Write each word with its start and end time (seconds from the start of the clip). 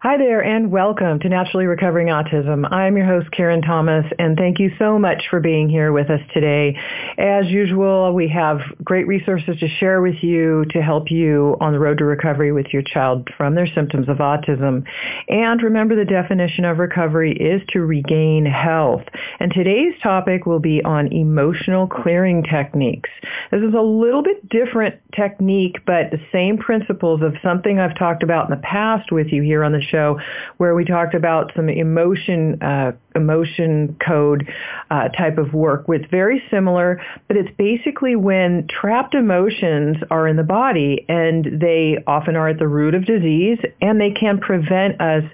Hi 0.00 0.16
there 0.16 0.40
and 0.44 0.70
welcome 0.70 1.18
to 1.18 1.28
Naturally 1.28 1.66
Recovering 1.66 2.06
Autism. 2.06 2.72
I'm 2.72 2.96
your 2.96 3.04
host 3.04 3.32
Karen 3.32 3.62
Thomas 3.62 4.06
and 4.16 4.36
thank 4.36 4.60
you 4.60 4.70
so 4.78 4.96
much 4.96 5.24
for 5.28 5.40
being 5.40 5.68
here 5.68 5.90
with 5.92 6.08
us 6.08 6.20
today. 6.32 6.78
As 7.18 7.48
usual, 7.48 8.14
we 8.14 8.28
have 8.28 8.60
great 8.84 9.08
resources 9.08 9.58
to 9.58 9.66
share 9.80 10.00
with 10.00 10.22
you 10.22 10.64
to 10.70 10.80
help 10.82 11.10
you 11.10 11.56
on 11.60 11.72
the 11.72 11.80
road 11.80 11.98
to 11.98 12.04
recovery 12.04 12.52
with 12.52 12.66
your 12.72 12.82
child 12.82 13.28
from 13.36 13.56
their 13.56 13.66
symptoms 13.66 14.08
of 14.08 14.18
autism. 14.18 14.84
And 15.28 15.60
remember 15.60 15.96
the 15.96 16.04
definition 16.04 16.64
of 16.64 16.78
recovery 16.78 17.32
is 17.32 17.60
to 17.70 17.80
regain 17.80 18.46
health. 18.46 19.02
And 19.40 19.52
today's 19.52 19.94
topic 20.00 20.46
will 20.46 20.60
be 20.60 20.80
on 20.84 21.12
emotional 21.12 21.88
clearing 21.88 22.44
techniques. 22.44 23.10
This 23.50 23.62
is 23.62 23.74
a 23.74 23.82
little 23.82 24.22
bit 24.22 24.48
different 24.48 24.94
technique 25.16 25.78
but 25.86 26.12
the 26.12 26.20
same 26.30 26.56
principles 26.56 27.20
of 27.20 27.34
something 27.42 27.80
I've 27.80 27.98
talked 27.98 28.22
about 28.22 28.48
in 28.48 28.52
the 28.52 28.62
past 28.62 29.10
with 29.10 29.32
you 29.32 29.42
here 29.42 29.64
on 29.64 29.72
the 29.72 29.87
show 29.90 30.18
where 30.56 30.74
we 30.74 30.84
talked 30.84 31.14
about 31.14 31.52
some 31.54 31.68
emotion 31.68 32.62
uh, 32.62 32.92
emotion 33.14 33.96
code 34.04 34.48
uh, 34.90 35.08
type 35.08 35.38
of 35.38 35.52
work. 35.52 35.86
It's 35.88 36.10
very 36.10 36.42
similar, 36.50 37.00
but 37.26 37.36
it's 37.36 37.50
basically 37.56 38.16
when 38.16 38.66
trapped 38.68 39.14
emotions 39.14 39.96
are 40.10 40.28
in 40.28 40.36
the 40.36 40.42
body 40.42 41.04
and 41.08 41.60
they 41.60 41.98
often 42.06 42.36
are 42.36 42.48
at 42.48 42.58
the 42.58 42.68
root 42.68 42.94
of 42.94 43.04
disease 43.04 43.58
and 43.80 44.00
they 44.00 44.10
can 44.10 44.38
prevent 44.38 45.00
us 45.00 45.24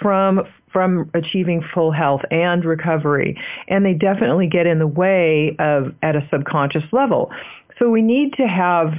from 0.00 0.42
from 0.72 1.10
achieving 1.14 1.62
full 1.74 1.92
health 1.92 2.22
and 2.30 2.64
recovery. 2.64 3.38
And 3.68 3.84
they 3.84 3.92
definitely 3.92 4.48
get 4.48 4.66
in 4.66 4.78
the 4.78 4.86
way 4.86 5.54
of 5.58 5.94
at 6.02 6.16
a 6.16 6.26
subconscious 6.30 6.84
level. 6.92 7.30
So 7.82 7.90
we 7.90 8.00
need 8.00 8.34
to 8.34 8.46
have 8.46 8.92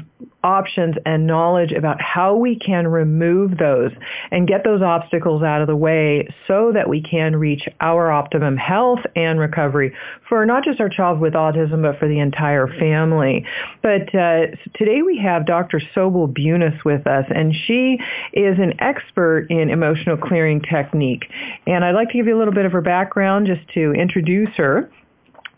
options 0.44 0.96
and 1.06 1.26
knowledge 1.26 1.72
about 1.72 2.02
how 2.02 2.36
we 2.36 2.60
can 2.60 2.86
remove 2.86 3.58
those 3.58 3.92
and 4.30 4.46
get 4.46 4.66
those 4.66 4.82
obstacles 4.82 5.42
out 5.42 5.62
of 5.62 5.68
the 5.68 5.76
way 5.76 6.28
so 6.50 6.74
that 6.74 6.90
we 6.90 7.02
can 7.02 7.38
reach 7.38 7.62
our 7.80 8.12
optimum 8.12 8.58
health 8.58 9.00
and 9.16 9.40
recovery 9.40 9.96
for 10.28 10.46
not 10.46 10.66
just 10.66 10.82
our 10.82 10.90
child 10.90 11.22
with 11.22 11.32
autism, 11.32 11.84
but 11.84 11.98
for 11.98 12.10
the 12.10 12.20
entire 12.20 12.68
family. 12.68 13.46
But 13.82 14.14
uh, 14.14 14.48
today 14.76 15.02
we 15.02 15.18
have 15.24 15.46
Dr. 15.46 15.82
Sobel 15.96 16.28
Bunis 16.28 16.84
with 16.84 17.08
us, 17.08 17.26
and 17.34 17.54
she 17.66 18.00
is 18.34 18.60
an 18.60 18.74
expert 18.82 19.48
in 19.50 19.70
emotional 19.70 20.18
clearing 20.18 20.62
technique. 20.62 21.24
And 21.66 21.86
I'd 21.86 21.96
like 21.96 22.10
to 22.10 22.16
give 22.16 22.28
you 22.28 22.36
a 22.36 22.40
little 22.40 22.54
bit 22.54 22.66
of 22.66 22.74
her 22.74 22.82
background 22.82 23.48
just 23.48 23.66
to 23.76 23.94
introduce 23.94 24.50
her. 24.58 24.92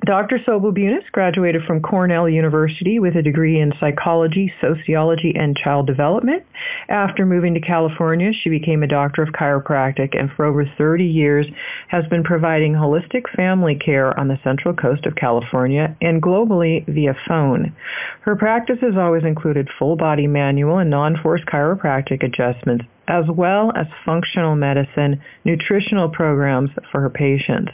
Dr. 0.03 0.39
Sobel 0.39 0.73
Bunis 0.73 1.09
graduated 1.11 1.63
from 1.63 1.81
Cornell 1.81 2.27
University 2.27 2.99
with 2.99 3.15
a 3.15 3.23
degree 3.23 3.59
in 3.59 3.73
psychology, 3.79 4.53
sociology, 4.59 5.33
and 5.35 5.55
child 5.55 5.87
development. 5.87 6.43
After 6.89 7.25
moving 7.25 7.53
to 7.53 7.61
California, 7.61 8.31
she 8.33 8.49
became 8.49 8.83
a 8.83 8.87
doctor 8.87 9.23
of 9.23 9.29
chiropractic 9.29 10.15
and 10.19 10.29
for 10.31 10.45
over 10.45 10.65
30 10.77 11.05
years 11.05 11.47
has 11.87 12.05
been 12.07 12.23
providing 12.23 12.73
holistic 12.73 13.23
family 13.35 13.75
care 13.75 14.17
on 14.19 14.27
the 14.27 14.39
central 14.43 14.75
coast 14.75 15.05
of 15.05 15.15
California 15.15 15.95
and 16.01 16.21
globally 16.21 16.85
via 16.85 17.15
phone. 17.27 17.73
Her 18.21 18.35
practice 18.35 18.79
has 18.81 18.97
always 18.97 19.23
included 19.23 19.69
full 19.79 19.95
body 19.95 20.27
manual 20.27 20.77
and 20.77 20.89
non-force 20.89 21.41
chiropractic 21.47 22.21
adjustments 22.21 22.85
as 23.07 23.25
well 23.29 23.71
as 23.75 23.87
functional 24.05 24.55
medicine, 24.55 25.21
nutritional 25.43 26.09
programs 26.09 26.71
for 26.91 27.01
her 27.01 27.09
patients. 27.09 27.71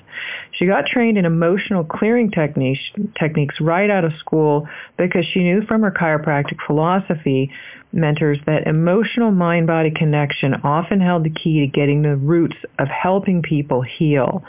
She 0.51 0.65
got 0.65 0.85
trained 0.85 1.17
in 1.17 1.25
emotional 1.25 1.83
clearing 1.83 2.31
techniques, 2.31 2.81
techniques 3.19 3.55
right 3.61 3.89
out 3.89 4.03
of 4.03 4.13
school 4.19 4.67
because 4.97 5.25
she 5.33 5.39
knew 5.39 5.61
from 5.65 5.81
her 5.81 5.91
chiropractic 5.91 6.57
philosophy 6.65 7.51
mentors 7.93 8.39
that 8.45 8.67
emotional 8.67 9.31
mind-body 9.31 9.91
connection 9.91 10.53
often 10.63 10.99
held 11.01 11.25
the 11.25 11.29
key 11.29 11.59
to 11.61 11.67
getting 11.67 12.01
the 12.01 12.16
roots 12.16 12.55
of 12.79 12.88
helping 12.88 13.41
people 13.41 13.81
heal. 13.81 14.43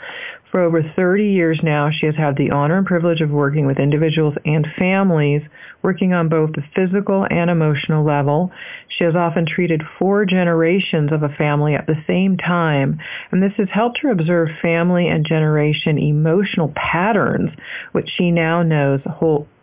For 0.53 0.61
over 0.61 0.83
30 0.83 1.29
years 1.29 1.59
now, 1.63 1.89
she 1.89 2.05
has 2.05 2.13
had 2.15 2.37
the 2.37 2.51
honor 2.51 2.77
and 2.77 2.85
privilege 2.85 3.21
of 3.21 3.31
working 3.31 3.65
with 3.65 3.79
individuals 3.79 4.35
and 4.45 4.67
families, 4.77 5.41
working 5.81 6.13
on 6.13 6.29
both 6.29 6.51
the 6.51 6.61
physical 6.75 7.25
and 7.27 7.49
emotional 7.49 8.05
level. 8.05 8.51
She 8.87 9.03
has 9.03 9.15
often 9.15 9.47
treated 9.47 9.81
four 9.97 10.25
generations 10.25 11.11
of 11.11 11.23
a 11.23 11.35
family 11.39 11.73
at 11.73 11.87
the 11.87 12.03
same 12.05 12.37
time, 12.37 12.99
and 13.31 13.41
this 13.41 13.53
has 13.57 13.69
helped 13.71 13.97
her 14.03 14.11
observe 14.11 14.49
family 14.61 15.07
and 15.07 15.25
generation 15.25 15.97
emotional 15.97 16.71
patterns, 16.75 17.49
which 17.93 18.11
she 18.15 18.29
now 18.29 18.61
knows 18.61 19.01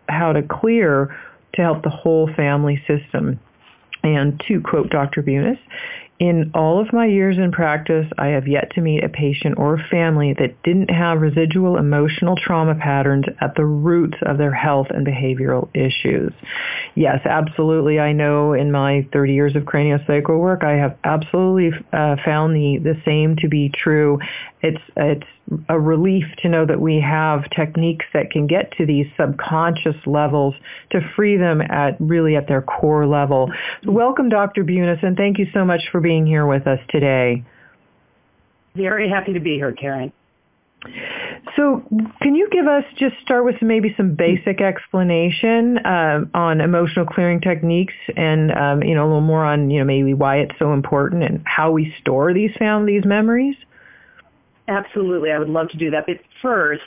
how 0.09 0.33
to 0.33 0.41
clear 0.41 1.15
to 1.53 1.61
help 1.61 1.83
the 1.83 1.89
whole 1.89 2.29
family 2.35 2.83
system. 2.85 3.39
And 4.03 4.43
to 4.47 4.59
quote 4.59 4.89
Dr. 4.89 5.21
Bunis, 5.21 5.59
in 6.21 6.51
all 6.53 6.79
of 6.79 6.93
my 6.93 7.07
years 7.07 7.39
in 7.39 7.51
practice, 7.51 8.05
I 8.15 8.27
have 8.27 8.47
yet 8.47 8.69
to 8.75 8.81
meet 8.81 9.03
a 9.03 9.09
patient 9.09 9.55
or 9.57 9.79
family 9.89 10.35
that 10.37 10.61
didn't 10.61 10.91
have 10.91 11.19
residual 11.19 11.77
emotional 11.77 12.35
trauma 12.35 12.75
patterns 12.75 13.25
at 13.41 13.55
the 13.55 13.65
roots 13.65 14.19
of 14.21 14.37
their 14.37 14.53
health 14.53 14.85
and 14.91 15.03
behavioral 15.03 15.67
issues. 15.73 16.31
Yes, 16.93 17.25
absolutely. 17.25 17.99
I 17.99 18.13
know 18.13 18.53
in 18.53 18.71
my 18.71 19.07
30 19.11 19.33
years 19.33 19.55
of 19.55 19.63
craniosacral 19.63 20.39
work, 20.39 20.63
I 20.63 20.73
have 20.73 20.95
absolutely 21.03 21.71
uh, 21.91 22.17
found 22.23 22.55
the, 22.55 22.77
the 22.77 23.01
same 23.03 23.35
to 23.37 23.47
be 23.47 23.71
true. 23.73 24.19
It's, 24.61 24.81
it's 24.95 25.27
a 25.69 25.79
relief 25.79 26.25
to 26.39 26.49
know 26.49 26.65
that 26.65 26.79
we 26.79 26.99
have 26.99 27.49
techniques 27.49 28.05
that 28.13 28.31
can 28.31 28.47
get 28.47 28.71
to 28.77 28.85
these 28.85 29.07
subconscious 29.19 29.95
levels 30.05 30.55
to 30.91 31.01
free 31.15 31.37
them 31.37 31.61
at 31.61 31.99
really 31.99 32.35
at 32.35 32.47
their 32.47 32.61
core 32.61 33.05
level. 33.05 33.51
So 33.83 33.91
welcome, 33.91 34.29
Dr. 34.29 34.63
Bunis, 34.63 35.03
and 35.03 35.17
thank 35.17 35.37
you 35.37 35.47
so 35.53 35.65
much 35.65 35.81
for 35.91 35.99
being 35.99 36.25
here 36.25 36.45
with 36.45 36.67
us 36.67 36.79
today. 36.89 37.43
Very 38.75 39.09
happy 39.09 39.33
to 39.33 39.39
be 39.39 39.55
here, 39.55 39.73
Karen. 39.73 40.13
So 41.55 41.83
can 42.21 42.33
you 42.33 42.49
give 42.49 42.65
us, 42.65 42.83
just 42.97 43.15
start 43.21 43.45
with 43.45 43.61
maybe 43.61 43.93
some 43.97 44.15
basic 44.15 44.61
explanation 44.61 45.77
uh, 45.79 46.21
on 46.33 46.61
emotional 46.61 47.05
clearing 47.05 47.41
techniques 47.41 47.93
and, 48.15 48.51
um, 48.51 48.83
you 48.83 48.95
know, 48.95 49.03
a 49.03 49.07
little 49.07 49.21
more 49.21 49.43
on, 49.43 49.69
you 49.69 49.79
know, 49.79 49.85
maybe 49.85 50.13
why 50.13 50.37
it's 50.37 50.57
so 50.57 50.73
important 50.73 51.23
and 51.23 51.43
how 51.45 51.71
we 51.71 51.93
store 51.99 52.33
these 52.33 52.51
found 52.57 52.87
these 52.87 53.05
memories? 53.05 53.55
Absolutely. 54.67 55.31
I 55.31 55.39
would 55.39 55.49
love 55.49 55.69
to 55.69 55.77
do 55.77 55.91
that. 55.91 56.05
But 56.05 56.17
first, 56.41 56.81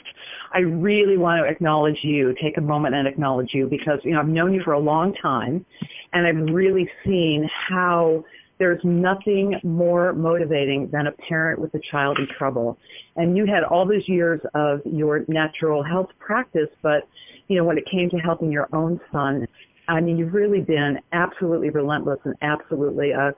I 0.53 0.59
really 0.59 1.17
want 1.17 1.43
to 1.43 1.49
acknowledge 1.49 1.99
you, 2.03 2.33
take 2.41 2.57
a 2.57 2.61
moment 2.61 2.95
and 2.95 3.07
acknowledge 3.07 3.53
you 3.53 3.67
because, 3.67 3.99
you 4.03 4.11
know, 4.11 4.19
I've 4.19 4.27
known 4.27 4.53
you 4.53 4.61
for 4.63 4.73
a 4.73 4.79
long 4.79 5.13
time 5.13 5.65
and 6.13 6.25
I've 6.25 6.53
really 6.53 6.89
seen 7.05 7.49
how 7.53 8.23
there's 8.57 8.79
nothing 8.83 9.59
more 9.63 10.13
motivating 10.13 10.89
than 10.89 11.07
a 11.07 11.11
parent 11.11 11.59
with 11.59 11.73
a 11.73 11.79
child 11.91 12.17
in 12.19 12.27
trouble. 12.37 12.77
And 13.17 13.35
you 13.35 13.45
had 13.45 13.63
all 13.63 13.85
those 13.85 14.07
years 14.07 14.39
of 14.53 14.81
your 14.85 15.25
natural 15.27 15.83
health 15.83 16.09
practice, 16.19 16.69
but, 16.81 17.07
you 17.49 17.57
know, 17.57 17.65
when 17.65 17.77
it 17.77 17.85
came 17.85 18.09
to 18.11 18.17
helping 18.17 18.51
your 18.51 18.69
own 18.73 18.99
son, 19.11 19.45
I 19.87 19.99
mean, 19.99 20.17
you've 20.17 20.33
really 20.33 20.61
been 20.61 20.99
absolutely 21.11 21.69
relentless 21.69 22.19
and 22.23 22.35
absolutely 22.41 23.11
a, 23.11 23.33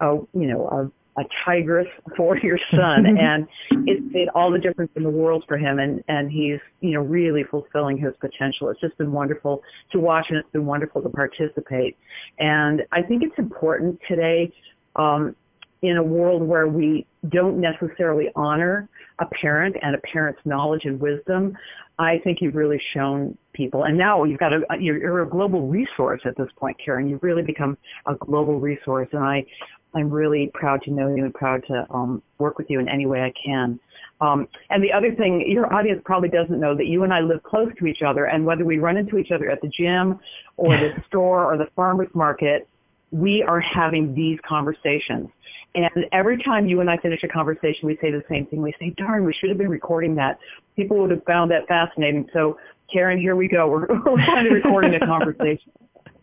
a 0.00 0.14
you 0.32 0.46
know, 0.46 0.66
a 0.68 0.90
a 1.16 1.22
tigress 1.44 1.86
for 2.16 2.36
your 2.38 2.58
son. 2.70 3.06
And 3.22 3.46
it 3.86 4.02
made 4.12 4.28
all 4.34 4.50
the 4.50 4.58
difference 4.58 4.90
in 4.96 5.02
the 5.02 5.10
world 5.10 5.44
for 5.46 5.56
him. 5.56 5.78
And 5.78 6.02
and 6.08 6.30
he's 6.30 6.60
you 6.80 6.92
know 6.92 7.00
really 7.00 7.44
fulfilling 7.44 7.98
his 7.98 8.14
potential. 8.20 8.68
It's 8.70 8.80
just 8.80 8.96
been 8.98 9.12
wonderful 9.12 9.62
to 9.92 10.00
watch 10.00 10.26
and 10.30 10.38
it's 10.38 10.50
been 10.50 10.66
wonderful 10.66 11.02
to 11.02 11.08
participate. 11.08 11.96
And 12.38 12.82
i 12.92 13.02
think 13.02 13.22
it's 13.22 13.38
important 13.38 14.00
today 14.08 14.52
um 14.96 15.34
in 15.82 15.96
a 15.96 16.02
world 16.02 16.42
where 16.42 16.68
we 16.68 17.04
don't 17.28 17.60
necessarily 17.60 18.30
honor 18.36 18.88
a 19.18 19.26
parent 19.26 19.76
and 19.82 19.94
a 19.94 19.98
parent's 19.98 20.40
knowledge 20.44 20.84
and 20.84 21.00
wisdom, 21.00 21.56
I 21.98 22.20
think 22.24 22.40
you've 22.40 22.54
really 22.54 22.80
shown 22.94 23.36
people. 23.52 23.84
And 23.84 23.98
now 23.98 24.24
you've 24.24 24.38
got 24.38 24.52
a 24.52 24.62
you're, 24.80 24.98
you're 24.98 25.22
a 25.22 25.28
global 25.28 25.68
resource 25.68 26.20
at 26.24 26.36
this 26.36 26.48
point, 26.56 26.76
Karen. 26.82 27.08
You've 27.08 27.22
really 27.22 27.42
become 27.42 27.76
a 28.06 28.14
global 28.14 28.60
resource, 28.60 29.08
and 29.12 29.22
I 29.22 29.44
I'm 29.94 30.10
really 30.10 30.50
proud 30.54 30.82
to 30.82 30.90
know 30.90 31.14
you 31.14 31.24
and 31.24 31.34
proud 31.34 31.64
to 31.68 31.86
um, 31.90 32.22
work 32.38 32.58
with 32.58 32.70
you 32.70 32.80
in 32.80 32.88
any 32.88 33.06
way 33.06 33.22
I 33.22 33.32
can. 33.44 33.78
Um, 34.20 34.48
and 34.70 34.82
the 34.82 34.92
other 34.92 35.14
thing, 35.14 35.44
your 35.50 35.72
audience 35.72 36.00
probably 36.04 36.28
doesn't 36.28 36.58
know 36.58 36.76
that 36.76 36.86
you 36.86 37.02
and 37.02 37.12
I 37.12 37.20
live 37.20 37.42
close 37.42 37.72
to 37.78 37.86
each 37.86 38.02
other, 38.02 38.26
and 38.26 38.46
whether 38.46 38.64
we 38.64 38.78
run 38.78 38.96
into 38.96 39.18
each 39.18 39.30
other 39.30 39.50
at 39.50 39.60
the 39.60 39.68
gym 39.68 40.20
or 40.56 40.76
the 40.76 40.94
store 41.08 41.44
or 41.44 41.56
the 41.56 41.68
farmer's 41.76 42.08
market, 42.14 42.68
we 43.10 43.42
are 43.42 43.60
having 43.60 44.14
these 44.14 44.38
conversations. 44.46 45.28
And 45.74 46.06
every 46.12 46.42
time 46.42 46.66
you 46.66 46.80
and 46.80 46.90
I 46.90 46.96
finish 46.96 47.22
a 47.22 47.28
conversation, 47.28 47.86
we 47.86 47.96
say 48.00 48.10
the 48.10 48.24
same 48.28 48.46
thing. 48.46 48.62
We 48.62 48.74
say, 48.78 48.90
darn, 48.96 49.24
we 49.24 49.34
should 49.34 49.50
have 49.50 49.58
been 49.58 49.68
recording 49.68 50.14
that. 50.16 50.38
People 50.76 50.98
would 50.98 51.10
have 51.10 51.24
found 51.24 51.50
that 51.50 51.66
fascinating. 51.68 52.28
So, 52.32 52.58
Karen, 52.90 53.18
here 53.18 53.36
we 53.36 53.48
go. 53.48 53.68
We're, 53.68 53.86
we're 54.06 54.24
kind 54.24 54.46
of 54.46 54.52
recording 54.52 54.94
a 54.94 55.00
conversation. 55.00 55.72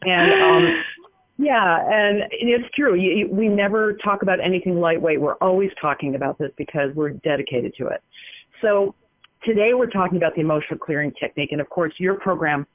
And 0.03 0.31
um, 0.41 0.83
yeah, 1.41 1.85
and 1.89 2.23
it's 2.31 2.69
true. 2.75 2.95
You, 2.95 3.11
you, 3.11 3.29
we 3.31 3.47
never 3.47 3.93
talk 3.93 4.23
about 4.23 4.41
anything 4.41 4.81
lightweight. 4.81 5.21
We're 5.21 5.35
always 5.35 5.71
talking 5.79 6.15
about 6.15 6.37
this 6.37 6.51
because 6.57 6.93
we're 6.95 7.11
dedicated 7.11 7.73
to 7.77 7.87
it. 7.87 8.03
So 8.61 8.93
today 9.45 9.73
we're 9.73 9.89
talking 9.89 10.17
about 10.17 10.35
the 10.35 10.41
emotional 10.41 10.77
clearing 10.77 11.13
technique. 11.17 11.53
And 11.53 11.61
of 11.61 11.69
course, 11.69 11.93
your 11.97 12.15
program 12.15 12.67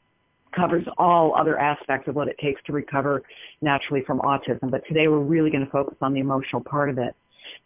covers 0.56 0.86
all 0.96 1.34
other 1.36 1.58
aspects 1.58 2.08
of 2.08 2.14
what 2.14 2.26
it 2.26 2.38
takes 2.38 2.62
to 2.64 2.72
recover 2.72 3.22
naturally 3.60 4.02
from 4.06 4.20
autism. 4.20 4.70
But 4.70 4.80
today 4.88 5.08
we're 5.08 5.18
really 5.18 5.50
going 5.50 5.66
to 5.66 5.70
focus 5.70 5.98
on 6.00 6.14
the 6.14 6.20
emotional 6.20 6.62
part 6.62 6.88
of 6.88 6.96
it. 6.96 7.14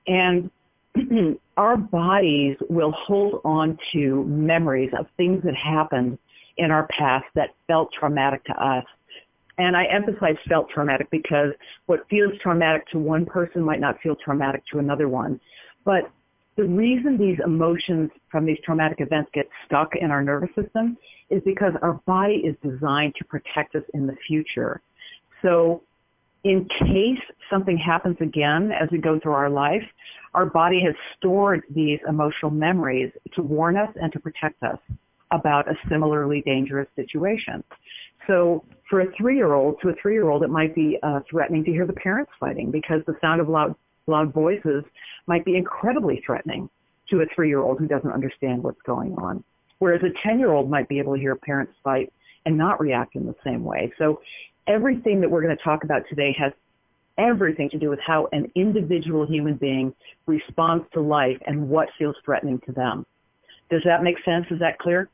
And 0.08 0.50
our 1.56 1.76
bodies 1.76 2.56
will 2.68 2.90
hold 2.90 3.40
on 3.44 3.78
to 3.92 4.24
memories 4.24 4.90
of 4.98 5.06
things 5.16 5.44
that 5.44 5.54
happened 5.54 6.18
in 6.56 6.72
our 6.72 6.88
past 6.88 7.26
that 7.36 7.50
felt 7.68 7.92
traumatic 7.92 8.44
to 8.46 8.52
us. 8.52 8.84
And 9.58 9.76
I 9.76 9.84
emphasize 9.84 10.36
felt 10.48 10.70
traumatic 10.70 11.10
because 11.10 11.52
what 11.86 12.06
feels 12.08 12.32
traumatic 12.40 12.86
to 12.88 12.98
one 12.98 13.26
person 13.26 13.62
might 13.62 13.80
not 13.80 14.00
feel 14.00 14.16
traumatic 14.16 14.62
to 14.72 14.78
another 14.78 15.08
one. 15.08 15.40
But 15.84 16.10
the 16.56 16.64
reason 16.64 17.16
these 17.16 17.38
emotions 17.44 18.10
from 18.30 18.44
these 18.44 18.58
traumatic 18.64 19.00
events 19.00 19.30
get 19.32 19.48
stuck 19.64 19.94
in 19.96 20.10
our 20.10 20.22
nervous 20.22 20.50
system 20.54 20.96
is 21.30 21.42
because 21.44 21.72
our 21.82 21.94
body 22.06 22.42
is 22.44 22.56
designed 22.68 23.14
to 23.16 23.24
protect 23.24 23.74
us 23.74 23.84
in 23.94 24.06
the 24.06 24.16
future. 24.26 24.80
So 25.42 25.82
in 26.44 26.68
case 26.80 27.20
something 27.50 27.76
happens 27.76 28.16
again 28.20 28.72
as 28.72 28.88
we 28.90 28.98
go 28.98 29.18
through 29.20 29.32
our 29.32 29.50
life, 29.50 29.82
our 30.34 30.46
body 30.46 30.80
has 30.84 30.94
stored 31.16 31.62
these 31.70 31.98
emotional 32.08 32.50
memories 32.50 33.12
to 33.34 33.42
warn 33.42 33.76
us 33.76 33.90
and 34.00 34.12
to 34.12 34.20
protect 34.20 34.62
us 34.62 34.78
about 35.30 35.68
a 35.68 35.74
similarly 35.88 36.42
dangerous 36.46 36.88
situation. 36.96 37.62
So 38.28 38.64
for 38.88 39.00
a 39.00 39.12
three-year-old, 39.16 39.80
to 39.82 39.88
a 39.88 39.94
three-year-old, 40.00 40.44
it 40.44 40.50
might 40.50 40.74
be 40.74 40.98
uh, 41.02 41.20
threatening 41.28 41.64
to 41.64 41.72
hear 41.72 41.86
the 41.86 41.94
parents 41.94 42.30
fighting 42.38 42.70
because 42.70 43.02
the 43.06 43.16
sound 43.20 43.40
of 43.40 43.48
loud, 43.48 43.74
loud 44.06 44.32
voices 44.32 44.84
might 45.26 45.44
be 45.44 45.56
incredibly 45.56 46.22
threatening 46.24 46.70
to 47.10 47.22
a 47.22 47.26
three-year-old 47.34 47.78
who 47.78 47.88
doesn't 47.88 48.12
understand 48.12 48.62
what's 48.62 48.80
going 48.82 49.14
on. 49.14 49.42
Whereas 49.78 50.02
a 50.02 50.28
10-year-old 50.28 50.70
might 50.70 50.88
be 50.88 50.98
able 50.98 51.14
to 51.14 51.20
hear 51.20 51.34
parents 51.36 51.72
fight 51.82 52.12
and 52.46 52.56
not 52.56 52.80
react 52.80 53.16
in 53.16 53.26
the 53.26 53.34
same 53.44 53.64
way. 53.64 53.92
So 53.98 54.20
everything 54.66 55.20
that 55.20 55.30
we're 55.30 55.42
going 55.42 55.56
to 55.56 55.62
talk 55.62 55.84
about 55.84 56.02
today 56.08 56.34
has 56.38 56.52
everything 57.16 57.68
to 57.70 57.78
do 57.78 57.90
with 57.90 58.00
how 58.00 58.28
an 58.32 58.50
individual 58.54 59.26
human 59.26 59.54
being 59.54 59.94
responds 60.26 60.84
to 60.92 61.00
life 61.00 61.38
and 61.46 61.68
what 61.68 61.88
feels 61.98 62.16
threatening 62.24 62.60
to 62.66 62.72
them. 62.72 63.04
Does 63.70 63.82
that 63.84 64.02
make 64.02 64.16
sense? 64.24 64.46
Is 64.50 64.60
that 64.60 64.78
clear? 64.78 65.08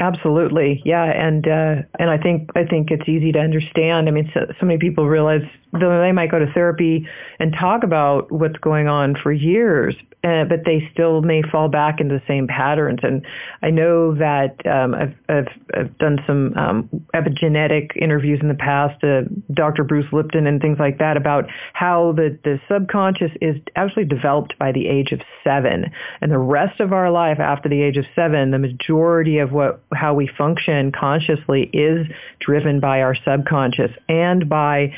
Absolutely, 0.00 0.80
yeah, 0.82 1.04
and 1.04 1.46
uh, 1.46 1.82
and 1.98 2.08
I 2.08 2.16
think 2.16 2.48
I 2.56 2.64
think 2.64 2.90
it's 2.90 3.06
easy 3.06 3.32
to 3.32 3.38
understand. 3.38 4.08
I 4.08 4.12
mean, 4.12 4.30
so, 4.32 4.46
so 4.58 4.64
many 4.64 4.78
people 4.78 5.06
realize 5.06 5.42
though 5.72 6.00
they 6.00 6.12
might 6.12 6.30
go 6.30 6.38
to 6.38 6.50
therapy 6.52 7.06
and 7.38 7.52
talk 7.52 7.84
about 7.84 8.32
what's 8.32 8.58
going 8.58 8.88
on 8.88 9.14
for 9.14 9.30
years, 9.30 9.94
uh, 10.24 10.44
but 10.44 10.64
they 10.64 10.88
still 10.92 11.22
may 11.22 11.42
fall 11.42 11.68
back 11.68 12.00
into 12.00 12.14
the 12.14 12.22
same 12.26 12.46
patterns. 12.46 13.00
And 13.02 13.24
I 13.62 13.70
know 13.70 14.14
that 14.16 14.56
um, 14.66 14.94
I've, 14.94 15.14
I've, 15.28 15.48
I've 15.74 15.98
done 15.98 16.18
some 16.26 16.54
um, 16.56 16.88
epigenetic 17.14 17.96
interviews 17.96 18.40
in 18.42 18.48
the 18.48 18.54
past, 18.54 19.02
uh, 19.04 19.22
Dr. 19.52 19.84
Bruce 19.84 20.12
Lipton 20.12 20.46
and 20.46 20.60
things 20.60 20.78
like 20.78 20.98
that, 20.98 21.16
about 21.16 21.44
how 21.72 22.12
the, 22.12 22.36
the 22.42 22.60
subconscious 22.68 23.30
is 23.40 23.56
actually 23.76 24.04
developed 24.04 24.58
by 24.58 24.72
the 24.72 24.88
age 24.88 25.12
of 25.12 25.20
seven, 25.44 25.86
and 26.20 26.32
the 26.32 26.38
rest 26.38 26.80
of 26.80 26.92
our 26.92 27.10
life 27.10 27.38
after 27.38 27.68
the 27.68 27.80
age 27.80 27.96
of 27.96 28.04
seven, 28.14 28.50
the 28.50 28.58
majority 28.58 29.38
of 29.38 29.52
what 29.52 29.82
how 29.92 30.14
we 30.14 30.26
function 30.38 30.92
consciously 30.92 31.62
is 31.72 32.06
driven 32.38 32.80
by 32.80 33.02
our 33.02 33.14
subconscious 33.14 33.90
and 34.08 34.48
by 34.48 34.94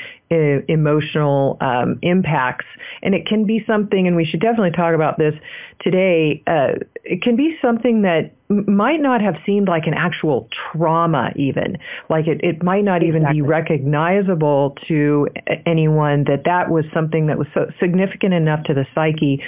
emotional 0.69 1.57
um, 1.61 1.99
impacts. 2.03 2.67
And 3.03 3.15
it 3.15 3.27
can 3.27 3.45
be 3.45 3.65
something, 3.67 4.07
and 4.07 4.17
we 4.17 4.25
should 4.25 4.41
definitely 4.41 4.73
talk 4.73 4.95
about 4.95 5.19
this 5.19 5.35
today, 5.83 6.43
uh, 6.47 6.75
it 7.05 7.23
can 7.23 7.37
be 7.37 7.57
something 7.61 8.03
that 8.03 8.33
might 8.49 9.01
not 9.01 9.21
have 9.21 9.37
seemed 9.45 9.67
like 9.67 9.87
an 9.87 9.95
actual 9.95 10.49
trauma 10.53 11.33
even. 11.37 11.79
Like 12.09 12.27
it, 12.27 12.41
it 12.45 12.63
might 12.63 12.85
not 12.85 13.03
even 13.03 13.25
be 13.31 13.41
recognizable 13.41 14.77
to 14.89 15.29
anyone 15.67 16.25
that 16.25 16.45
that 16.45 16.71
was 16.71 16.85
something 16.93 17.27
that 17.27 17.39
was 17.39 17.49
so 17.55 17.71
significant 17.81 18.35
enough 18.35 18.65
to 18.65 18.75
the 18.75 18.87
psyche 18.95 19.43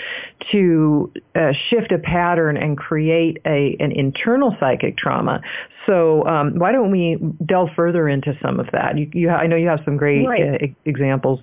to 0.53 1.13
uh, 1.35 1.53
shift 1.69 1.93
a 1.93 1.99
pattern 1.99 2.57
and 2.57 2.77
create 2.77 3.39
a, 3.47 3.77
an 3.79 3.93
internal 3.93 4.57
psychic 4.59 4.97
trauma. 4.97 5.41
So 5.87 6.25
um, 6.27 6.59
why 6.59 6.73
don't 6.73 6.91
we 6.91 7.19
delve 7.47 7.71
further 7.77 8.09
into 8.09 8.37
some 8.43 8.61
of 8.61 8.67
that? 8.73 8.97
You, 8.97 9.11
you, 9.13 9.31
I 9.31 9.47
know 9.47 9.57
you 9.57 9.69
have 9.69 9.81
some 9.85 9.97
great 9.97 10.27
right. 10.27 10.63
uh, 10.63 10.67
examples. 10.85 11.41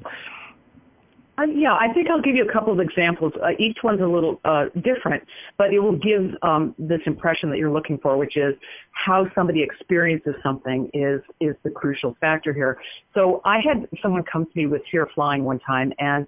Uh, 1.38 1.46
yeah, 1.46 1.74
I 1.74 1.92
think 1.94 2.10
I'll 2.10 2.22
give 2.22 2.36
you 2.36 2.48
a 2.48 2.52
couple 2.52 2.74
of 2.74 2.80
examples. 2.80 3.34
Uh, 3.42 3.52
each 3.58 3.78
one's 3.84 4.02
a 4.02 4.06
little 4.06 4.40
uh, 4.46 4.66
different, 4.82 5.24
but 5.58 5.74
it 5.74 5.80
will 5.80 5.98
give 5.98 6.36
um, 6.42 6.76
this 6.78 7.00
impression 7.06 7.50
that 7.50 7.58
you're 7.58 7.72
looking 7.72 7.98
for, 7.98 8.18
which 8.18 8.38
is 8.38 8.54
how 8.92 9.26
somebody 9.34 9.64
experiences 9.64 10.36
something 10.44 10.90
is 10.94 11.22
is 11.40 11.56
the 11.64 11.70
crucial 11.70 12.16
factor 12.20 12.54
here. 12.54 12.78
So 13.14 13.42
I 13.46 13.60
had 13.60 13.88
someone 14.02 14.24
come 14.24 14.46
to 14.46 14.52
me 14.56 14.68
with 14.68 14.82
fear 14.92 15.08
flying 15.16 15.44
one 15.44 15.60
time, 15.60 15.94
and 16.00 16.28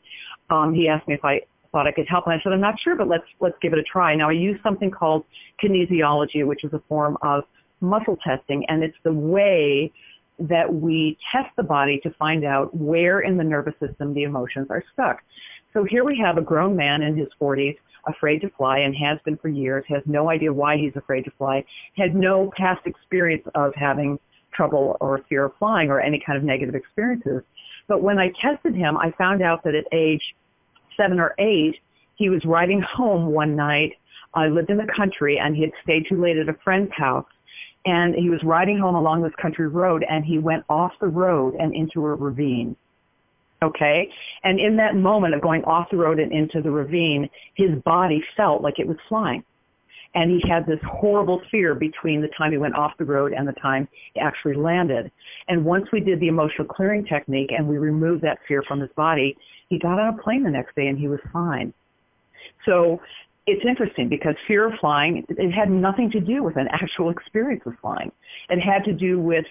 um, 0.50 0.74
he 0.74 0.88
asked 0.88 1.08
me 1.08 1.16
if 1.16 1.26
I 1.26 1.42
thought 1.72 1.86
I 1.86 1.92
could 1.92 2.08
help, 2.08 2.26
and 2.26 2.34
I 2.34 2.42
said 2.42 2.54
I'm 2.54 2.62
not 2.62 2.80
sure, 2.80 2.96
but 2.96 3.08
let's 3.08 3.26
let's 3.40 3.58
give 3.62 3.74
it 3.74 3.80
a 3.80 3.84
try. 3.84 4.16
Now 4.16 4.30
I 4.30 4.34
use 4.34 4.60
something 4.64 4.90
called 4.90 5.26
kinesiology, 5.62 6.46
which 6.46 6.64
is 6.64 6.72
a 6.74 6.82
form 6.88 7.18
of 7.22 7.44
muscle 7.84 8.18
testing, 8.24 8.66
and 8.70 8.84
it's 8.84 8.98
the 9.04 9.14
way 9.14 9.92
that 10.40 10.74
we 10.74 11.18
test 11.32 11.50
the 11.56 11.64
body 11.64 12.00
to 12.04 12.10
find 12.12 12.44
out 12.44 12.76
where 12.76 13.20
in 13.20 13.38
the 13.38 13.44
nervous 13.44 13.76
system 13.80 14.14
the 14.14 14.24
emotions 14.24 14.68
are 14.70 14.84
stuck. 14.94 15.22
So 15.74 15.84
here 15.84 16.04
we 16.04 16.18
have 16.20 16.38
a 16.38 16.42
grown 16.42 16.76
man 16.76 17.02
in 17.02 17.16
his 17.16 17.30
40s 17.40 17.78
afraid 18.08 18.40
to 18.42 18.50
fly 18.58 18.80
and 18.80 18.96
has 18.96 19.20
been 19.24 19.38
for 19.38 19.48
years, 19.48 19.86
has 19.88 20.02
no 20.06 20.30
idea 20.30 20.52
why 20.52 20.78
he's 20.78 20.96
afraid 20.96 21.24
to 21.26 21.32
fly, 21.38 21.64
had 21.96 22.16
no 22.16 22.52
past 22.58 22.86
experience 22.86 23.44
of 23.56 23.74
having 23.76 24.20
trouble 24.54 24.98
or 25.00 25.22
fear 25.30 25.46
of 25.46 25.54
flying 25.58 25.90
or 25.90 26.00
any 26.00 26.22
kind 26.26 26.38
of 26.38 26.44
negative 26.44 26.76
experiences. 26.76 27.42
But 27.88 28.02
when 28.02 28.20
I 28.20 28.32
tested 28.42 28.76
him, 28.76 28.98
I 28.98 29.12
found 29.12 29.42
out 29.42 29.64
that 29.64 29.76
at 29.76 29.86
age 29.92 30.36
seven 30.98 31.20
or 31.20 31.34
eight, 31.40 31.80
he 32.16 32.30
was 32.30 32.44
riding 32.46 32.82
home 32.82 33.28
one 33.28 33.56
night. 33.56 33.94
I 34.34 34.48
lived 34.48 34.70
in 34.70 34.78
the 34.78 34.92
country 34.96 35.40
and 35.40 35.56
he 35.56 35.62
had 35.62 35.72
stayed 35.84 36.08
too 36.08 36.22
late 36.22 36.38
at 36.38 36.50
a 36.50 36.56
friend's 36.64 36.92
house 36.94 37.26
and 37.86 38.16
he 38.16 38.30
was 38.30 38.42
riding 38.44 38.78
home 38.80 38.96
along 38.96 39.22
this 39.22 39.34
country 39.42 39.68
road 39.68 40.06
and 40.10 40.24
he 40.24 40.40
went 40.40 40.64
off 40.70 40.94
the 41.00 41.08
road 41.08 41.56
and 41.56 41.74
into 41.74 42.06
a 42.06 42.16
ravine. 42.16 42.76
Okay? 43.62 44.10
And 44.44 44.60
in 44.60 44.78
that 44.78 44.96
moment 44.96 45.34
of 45.34 45.42
going 45.42 45.64
off 45.64 45.90
the 45.90 45.98
road 45.98 46.20
and 46.20 46.32
into 46.32 46.62
the 46.62 46.72
ravine, 46.72 47.30
his 47.56 47.72
body 47.84 48.24
felt 48.36 48.62
like 48.62 48.80
it 48.80 48.88
was 48.88 48.98
flying. 49.08 49.44
And 50.16 50.30
he 50.30 50.48
had 50.48 50.68
this 50.68 50.80
horrible 50.86 51.42
fear 51.50 51.74
between 51.74 52.22
the 52.22 52.28
time 52.38 52.52
he 52.52 52.58
went 52.58 52.76
off 52.76 52.92
the 53.00 53.06
road 53.06 53.34
and 53.34 53.48
the 53.48 53.54
time 53.54 53.88
he 54.14 54.20
actually 54.20 54.54
landed. 54.54 55.12
And 55.48 55.66
once 55.66 55.88
we 55.92 56.02
did 56.02 56.20
the 56.20 56.28
emotional 56.28 56.68
clearing 56.68 57.04
technique 57.04 57.52
and 57.52 57.68
we 57.68 57.78
removed 57.80 58.22
that 58.24 58.38
fear 58.48 58.62
from 58.62 58.80
his 58.80 58.92
body, 58.96 59.36
he 59.70 59.80
got 59.80 60.00
on 60.00 60.14
a 60.14 60.22
plane 60.22 60.44
the 60.44 60.52
next 60.52 60.76
day 60.76 60.88
and 60.88 61.00
he 61.00 61.08
was 61.08 61.20
fine. 61.32 61.74
So 62.66 63.02
it's 63.46 63.66
interesting 63.66 64.08
because 64.08 64.36
fear 64.48 64.68
of 64.68 64.80
flying, 64.80 65.26
it 65.30 65.52
had 65.52 65.70
nothing 65.70 66.10
to 66.12 66.20
do 66.20 66.44
with 66.44 66.56
an 66.56 66.68
actual 66.72 67.10
experience 67.18 67.64
of 67.66 67.74
flying. 67.82 68.12
It 68.50 68.60
had 68.60 68.84
to 68.86 68.94
do 68.94 69.20
with 69.20 69.46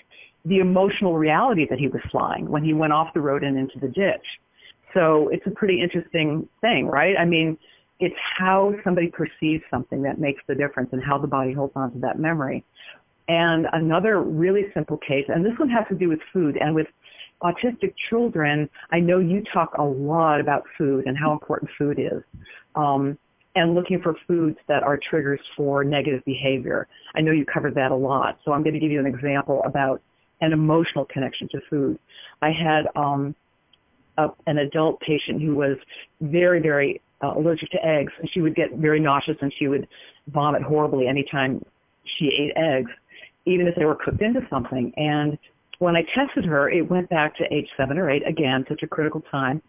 the 0.45 0.59
emotional 0.59 1.17
reality 1.19 1.67
that 1.69 1.79
he 1.79 1.89
was 1.89 2.03
flying 2.11 2.49
when 2.49 2.65
he 2.65 2.73
went 2.73 2.93
off 2.93 3.15
the 3.15 3.21
road 3.21 3.45
and 3.45 3.57
into 3.57 3.79
the 3.79 3.89
ditch. 3.89 4.25
So 4.95 5.29
it's 5.29 5.47
a 5.47 5.51
pretty 5.51 5.81
interesting 5.81 6.49
thing, 6.61 6.87
right? 6.87 7.17
I 7.19 7.25
mean, 7.25 7.57
it's 8.01 8.17
how 8.37 8.75
somebody 8.83 9.09
perceives 9.09 9.63
something 9.71 10.03
that 10.03 10.19
makes 10.19 10.43
the 10.49 10.55
difference 10.55 10.91
and 10.93 11.03
how 11.03 11.19
the 11.19 11.29
body 11.29 11.53
holds 11.53 11.73
on 11.77 11.93
to 11.93 11.99
that 12.01 12.19
memory. 12.19 12.65
And 13.29 13.67
another 13.73 14.21
really 14.21 14.67
simple 14.75 14.97
case, 14.97 15.25
and 15.29 15.45
this 15.45 15.57
one 15.57 15.71
has 15.71 15.87
to 15.89 15.95
do 15.95 16.09
with 16.09 16.19
food 16.33 16.59
and 16.61 16.75
with 16.75 16.89
autistic 17.43 17.95
children. 18.11 18.69
I 18.91 19.01
know 19.01 19.21
you 19.21 19.45
talk 19.53 19.75
a 19.79 19.83
lot 19.83 20.41
about 20.41 20.65
food 20.77 21.07
and 21.07 21.17
how 21.17 21.33
important 21.33 21.71
food 21.79 21.99
is. 21.99 22.23
Um, 22.75 23.17
and 23.55 23.75
looking 23.75 24.01
for 24.01 24.15
foods 24.27 24.59
that 24.69 24.83
are 24.83 24.97
triggers 24.97 25.41
for 25.57 25.85
negative 25.85 26.25
behavior. 26.25 26.89
I 27.15 27.21
know 27.21 27.33
you 27.33 27.45
covered 27.45 27.75
that 27.75 27.91
a 27.91 27.95
lot, 27.95 28.39
so 28.45 28.53
I'm 28.53 28.63
going 28.63 28.75
to 28.75 28.81
give 28.81 28.91
you 28.91 29.01
an 29.01 29.07
example 29.07 29.63
about 29.65 30.01
an 30.41 30.53
emotional 30.53 31.05
connection 31.05 31.49
to 31.49 31.61
food. 31.69 31.99
I 32.41 32.51
had 32.51 32.87
um, 32.97 33.35
a, 34.19 34.29
an 34.47 34.59
adult 34.59 35.01
patient 35.01 35.43
who 35.43 35.55
was 35.55 35.77
very, 36.21 36.61
very 36.61 37.01
uh, 37.23 37.35
allergic 37.37 37.71
to 37.71 37.85
eggs, 37.85 38.13
and 38.19 38.29
she 38.31 38.41
would 38.41 38.55
get 38.55 38.75
very 38.75 39.01
nauseous 39.01 39.37
and 39.41 39.53
she 39.59 39.69
would 39.69 39.87
vomit 40.29 40.63
horribly 40.63 41.07
anytime 41.07 41.65
she 42.05 42.29
ate 42.29 42.53
eggs, 42.57 42.91
even 43.45 43.67
if 43.67 43.75
they 43.77 43.85
were 43.85 43.95
cooked 43.95 44.23
into 44.23 44.41
something. 44.51 44.93
And 44.97 45.39
when 45.79 45.97
I 45.97 46.03
tested 46.15 46.45
her, 46.45 46.71
it 46.71 46.89
went 46.89 47.09
back 47.11 47.37
to 47.37 47.45
age 47.53 47.69
seven 47.77 47.99
or 47.99 48.11
eight, 48.11 48.27
again, 48.27 48.65
such 48.69 48.83
a 48.83 48.87
critical 48.87 49.23
time. 49.31 49.63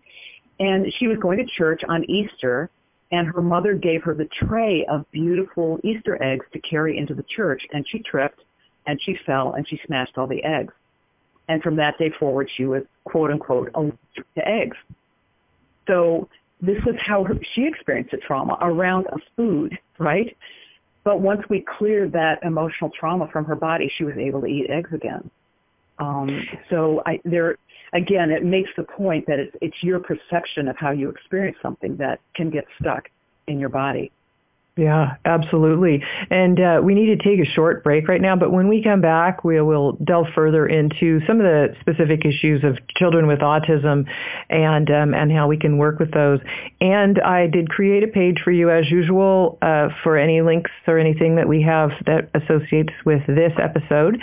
And 0.59 0.91
she 0.97 1.07
was 1.07 1.17
going 1.19 1.37
to 1.39 1.45
church 1.57 1.81
on 1.87 2.03
Easter, 2.09 2.69
and 3.13 3.27
her 3.27 3.43
mother 3.43 3.75
gave 3.75 4.01
her 4.01 4.15
the 4.15 4.27
tray 4.47 4.83
of 4.87 5.05
beautiful 5.11 5.79
Easter 5.83 6.21
eggs 6.21 6.47
to 6.51 6.59
carry 6.59 6.97
into 6.97 7.13
the 7.13 7.21
church, 7.23 7.61
and 7.71 7.85
she 7.87 7.99
tripped, 7.99 8.39
and 8.87 8.99
she 9.03 9.15
fell, 9.23 9.53
and 9.53 9.67
she 9.69 9.79
smashed 9.85 10.17
all 10.17 10.25
the 10.25 10.43
eggs. 10.43 10.73
And 11.47 11.61
from 11.61 11.75
that 11.75 11.99
day 11.99 12.11
forward, 12.19 12.49
she 12.57 12.65
was 12.65 12.81
quote 13.03 13.29
unquote 13.29 13.69
allergic 13.75 14.33
to 14.35 14.47
eggs. 14.47 14.75
So 15.87 16.27
this 16.59 16.83
was 16.87 16.95
how 16.99 17.23
her, 17.25 17.35
she 17.53 17.67
experienced 17.67 18.11
the 18.11 18.17
trauma 18.17 18.57
around 18.61 19.05
a 19.05 19.17
food, 19.37 19.77
right? 19.99 20.35
But 21.03 21.21
once 21.21 21.43
we 21.49 21.63
cleared 21.77 22.13
that 22.13 22.41
emotional 22.41 22.89
trauma 22.99 23.27
from 23.31 23.45
her 23.45 23.55
body, 23.55 23.91
she 23.95 24.05
was 24.05 24.15
able 24.17 24.41
to 24.41 24.47
eat 24.47 24.71
eggs 24.71 24.89
again. 24.91 25.29
Um, 25.99 26.47
so 26.71 27.03
I, 27.05 27.19
there, 27.25 27.57
again, 27.93 28.31
it 28.31 28.43
makes 28.43 28.69
the 28.75 28.83
point 28.83 29.25
that 29.27 29.39
it's, 29.39 29.55
it's 29.61 29.81
your 29.81 29.99
perception 29.99 30.67
of 30.67 30.75
how 30.77 30.91
you 30.91 31.09
experience 31.09 31.57
something 31.61 31.95
that 31.97 32.19
can 32.35 32.49
get 32.49 32.65
stuck 32.79 33.09
in 33.47 33.59
your 33.59 33.69
body. 33.69 34.11
Yeah, 34.75 35.17
absolutely. 35.23 36.03
And 36.31 36.59
uh, 36.59 36.81
we 36.83 36.95
need 36.95 37.15
to 37.15 37.17
take 37.17 37.39
a 37.39 37.45
short 37.45 37.83
break 37.83 38.07
right 38.07 38.19
now, 38.19 38.35
but 38.35 38.51
when 38.51 38.67
we 38.67 38.81
come 38.81 39.01
back, 39.01 39.43
we 39.43 39.61
will 39.61 39.91
delve 40.03 40.25
further 40.33 40.65
into 40.65 41.21
some 41.27 41.39
of 41.39 41.43
the 41.43 41.75
specific 41.79 42.25
issues 42.25 42.63
of 42.63 42.79
children 42.97 43.27
with 43.27 43.41
autism 43.41 44.07
and 44.49 44.89
um, 44.89 45.13
and 45.13 45.31
how 45.31 45.47
we 45.47 45.57
can 45.57 45.77
work 45.77 45.99
with 45.99 46.11
those. 46.11 46.39
And 46.81 47.21
I 47.21 47.45
did 47.45 47.69
create 47.69 48.03
a 48.03 48.07
page 48.07 48.41
for 48.43 48.49
you 48.49 48.71
as 48.71 48.89
usual 48.89 49.59
uh, 49.61 49.89
for 50.01 50.17
any 50.17 50.41
links 50.41 50.71
or 50.87 50.97
anything 50.97 51.35
that 51.35 51.47
we 51.47 51.61
have 51.61 51.91
that 52.07 52.31
associates 52.33 52.93
with 53.05 53.21
this 53.27 53.53
episode. 53.61 54.19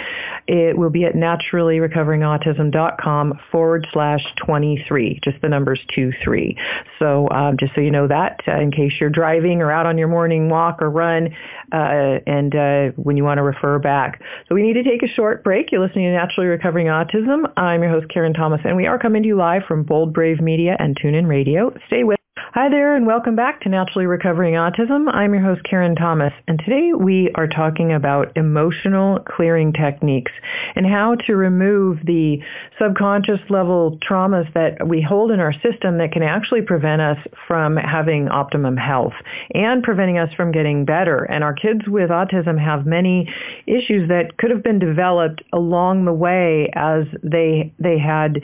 It 0.48 0.76
will 0.76 0.90
be 0.90 1.04
at 1.04 1.14
naturallyrecoveringautism.com 1.14 3.38
forward 3.52 3.86
slash 3.92 4.24
23, 4.44 5.20
just 5.22 5.40
the 5.42 5.48
numbers 5.48 5.78
2, 5.94 6.10
3. 6.24 6.56
So 6.98 7.28
um, 7.30 7.56
just 7.56 7.76
so 7.76 7.80
you 7.80 7.92
know 7.92 8.08
that, 8.08 8.40
uh, 8.48 8.58
in 8.58 8.72
case 8.72 8.94
you're 8.98 9.10
driving 9.10 9.62
or 9.62 9.70
out 9.70 9.86
on 9.86 9.96
your 9.96 10.08
morning 10.08 10.39
walk 10.48 10.80
or 10.80 10.90
run, 10.90 11.28
uh, 11.72 12.20
and 12.26 12.54
uh, 12.54 12.92
when 12.96 13.16
you 13.16 13.24
want 13.24 13.38
to 13.38 13.42
refer 13.42 13.78
back. 13.78 14.22
So 14.48 14.54
we 14.54 14.62
need 14.62 14.74
to 14.74 14.84
take 14.84 15.02
a 15.02 15.08
short 15.08 15.42
break. 15.42 15.72
You're 15.72 15.84
listening 15.84 16.06
to 16.06 16.12
Naturally 16.12 16.48
Recovering 16.48 16.86
Autism. 16.86 17.52
I'm 17.56 17.82
your 17.82 17.90
host, 17.90 18.06
Karen 18.12 18.32
Thomas, 18.32 18.60
and 18.64 18.76
we 18.76 18.86
are 18.86 18.98
coming 18.98 19.22
to 19.22 19.28
you 19.28 19.36
live 19.36 19.62
from 19.66 19.82
Bold 19.82 20.14
Brave 20.14 20.40
Media 20.40 20.76
and 20.78 20.96
TuneIn 20.96 21.26
Radio. 21.26 21.74
Stay 21.88 22.04
with 22.04 22.19
Hi 22.48 22.68
there 22.68 22.96
and 22.96 23.06
welcome 23.06 23.36
back 23.36 23.60
to 23.60 23.68
Naturally 23.68 24.06
Recovering 24.06 24.54
Autism. 24.54 25.12
I'm 25.14 25.34
your 25.34 25.42
host 25.42 25.62
Karen 25.62 25.94
Thomas 25.94 26.32
and 26.48 26.58
today 26.58 26.90
we 26.92 27.30
are 27.36 27.46
talking 27.46 27.92
about 27.92 28.36
emotional 28.36 29.20
clearing 29.20 29.72
techniques 29.72 30.32
and 30.74 30.84
how 30.84 31.14
to 31.26 31.36
remove 31.36 31.98
the 32.04 32.40
subconscious 32.76 33.38
level 33.50 33.98
traumas 33.98 34.52
that 34.54 34.88
we 34.88 35.00
hold 35.00 35.30
in 35.30 35.38
our 35.38 35.52
system 35.52 35.98
that 35.98 36.10
can 36.10 36.24
actually 36.24 36.62
prevent 36.62 37.00
us 37.00 37.18
from 37.46 37.76
having 37.76 38.28
optimum 38.28 38.76
health 38.76 39.14
and 39.54 39.84
preventing 39.84 40.18
us 40.18 40.34
from 40.34 40.50
getting 40.50 40.84
better. 40.84 41.22
And 41.24 41.44
our 41.44 41.54
kids 41.54 41.82
with 41.86 42.10
autism 42.10 42.58
have 42.58 42.84
many 42.84 43.32
issues 43.68 44.08
that 44.08 44.38
could 44.38 44.50
have 44.50 44.64
been 44.64 44.80
developed 44.80 45.42
along 45.52 46.04
the 46.04 46.12
way 46.12 46.68
as 46.74 47.04
they 47.22 47.72
they 47.78 47.98
had 47.98 48.40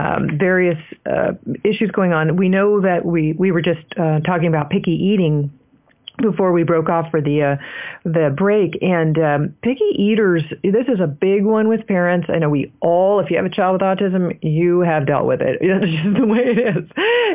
um, 0.00 0.38
various 0.38 0.78
uh, 1.06 1.32
issues 1.64 1.90
going 1.90 2.12
on. 2.12 2.36
We 2.36 2.48
know 2.48 2.80
that 2.80 3.04
we 3.04 3.32
we 3.32 3.52
were 3.52 3.62
just 3.62 3.84
uh, 3.98 4.20
talking 4.20 4.48
about 4.48 4.70
picky 4.70 4.92
eating 4.92 5.52
before 6.22 6.52
we 6.52 6.62
broke 6.62 6.88
off 6.88 7.10
for 7.10 7.20
the 7.20 7.42
uh, 7.42 7.56
the 8.04 8.34
break. 8.36 8.78
And 8.82 9.18
um, 9.18 9.54
picky 9.62 9.84
eaters, 9.94 10.42
this 10.62 10.86
is 10.88 11.00
a 11.00 11.06
big 11.06 11.44
one 11.44 11.68
with 11.68 11.86
parents. 11.86 12.28
I 12.32 12.38
know 12.38 12.48
we 12.48 12.72
all, 12.80 13.20
if 13.20 13.30
you 13.30 13.36
have 13.36 13.46
a 13.46 13.50
child 13.50 13.74
with 13.74 13.82
autism, 13.82 14.38
you 14.42 14.80
have 14.80 15.06
dealt 15.06 15.26
with 15.26 15.40
it. 15.40 15.58
It's 15.80 16.02
just 16.02 16.18
the 16.18 16.26
way 16.26 16.40
it 16.40 16.76
is. 16.76 16.90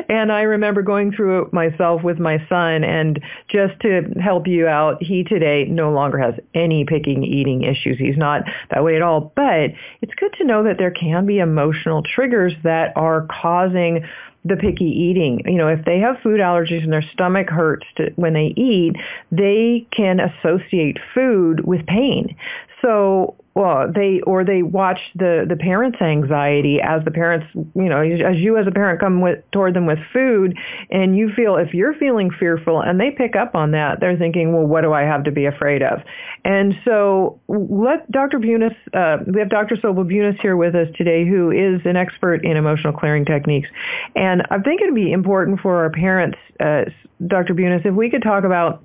And 0.08 0.30
I 0.30 0.42
remember 0.42 0.82
going 0.82 1.10
through 1.10 1.42
it 1.42 1.52
myself 1.52 2.02
with 2.02 2.18
my 2.18 2.38
son. 2.48 2.84
And 2.84 3.20
just 3.48 3.80
to 3.80 4.02
help 4.22 4.46
you 4.46 4.66
out, 4.66 5.02
he 5.02 5.24
today 5.24 5.64
no 5.64 5.90
longer 5.90 6.18
has 6.18 6.34
any 6.54 6.84
picking 6.84 7.24
eating 7.24 7.62
issues. 7.62 7.98
He's 7.98 8.16
not 8.16 8.42
that 8.70 8.84
way 8.84 8.94
at 8.96 9.02
all. 9.02 9.32
But 9.34 9.70
it's 10.02 10.14
good 10.14 10.34
to 10.38 10.44
know 10.44 10.62
that 10.64 10.76
there 10.78 10.90
can 10.90 11.26
be 11.26 11.38
emotional 11.38 12.02
triggers 12.02 12.52
that 12.62 12.92
are 12.96 13.26
causing 13.42 14.06
the 14.48 14.56
picky 14.56 14.84
eating. 14.84 15.42
You 15.44 15.58
know, 15.58 15.68
if 15.68 15.84
they 15.84 15.98
have 15.98 16.20
food 16.22 16.40
allergies 16.40 16.82
and 16.82 16.92
their 16.92 17.04
stomach 17.12 17.48
hurts 17.48 17.86
to, 17.96 18.10
when 18.16 18.34
they 18.34 18.52
eat, 18.56 18.96
they 19.32 19.86
can 19.90 20.20
associate 20.20 20.98
food 21.14 21.66
with 21.66 21.86
pain. 21.86 22.36
So 22.82 23.36
well, 23.56 23.90
they 23.90 24.20
or 24.26 24.44
they 24.44 24.60
watch 24.60 25.00
the 25.14 25.46
the 25.48 25.56
parents' 25.56 25.96
anxiety 26.02 26.78
as 26.82 27.02
the 27.06 27.10
parents, 27.10 27.46
you 27.54 27.88
know, 27.88 28.02
as 28.02 28.36
you 28.36 28.58
as 28.58 28.66
a 28.66 28.70
parent 28.70 29.00
come 29.00 29.22
with 29.22 29.38
toward 29.50 29.72
them 29.72 29.86
with 29.86 29.98
food, 30.12 30.58
and 30.90 31.16
you 31.16 31.32
feel 31.34 31.56
if 31.56 31.72
you're 31.72 31.94
feeling 31.94 32.30
fearful, 32.30 32.82
and 32.82 33.00
they 33.00 33.10
pick 33.10 33.34
up 33.34 33.54
on 33.54 33.70
that, 33.70 33.98
they're 33.98 34.18
thinking, 34.18 34.52
well, 34.52 34.66
what 34.66 34.82
do 34.82 34.92
I 34.92 35.04
have 35.04 35.24
to 35.24 35.32
be 35.32 35.46
afraid 35.46 35.82
of? 35.82 36.02
And 36.44 36.74
so, 36.84 37.40
let 37.48 38.10
Dr. 38.12 38.38
Bunis, 38.38 38.76
uh, 38.92 39.24
we 39.26 39.40
have 39.40 39.48
Dr. 39.48 39.76
Sobel 39.76 40.04
Bunis 40.04 40.38
here 40.42 40.54
with 40.54 40.74
us 40.74 40.88
today, 40.94 41.26
who 41.26 41.50
is 41.50 41.80
an 41.86 41.96
expert 41.96 42.44
in 42.44 42.58
emotional 42.58 42.92
clearing 42.92 43.24
techniques, 43.24 43.70
and 44.14 44.42
I 44.50 44.58
think 44.58 44.82
it'd 44.82 44.94
be 44.94 45.12
important 45.12 45.60
for 45.60 45.76
our 45.76 45.88
parents, 45.88 46.36
uh, 46.60 46.82
Dr. 47.26 47.54
Bunis, 47.54 47.86
if 47.86 47.94
we 47.94 48.10
could 48.10 48.22
talk 48.22 48.44
about 48.44 48.82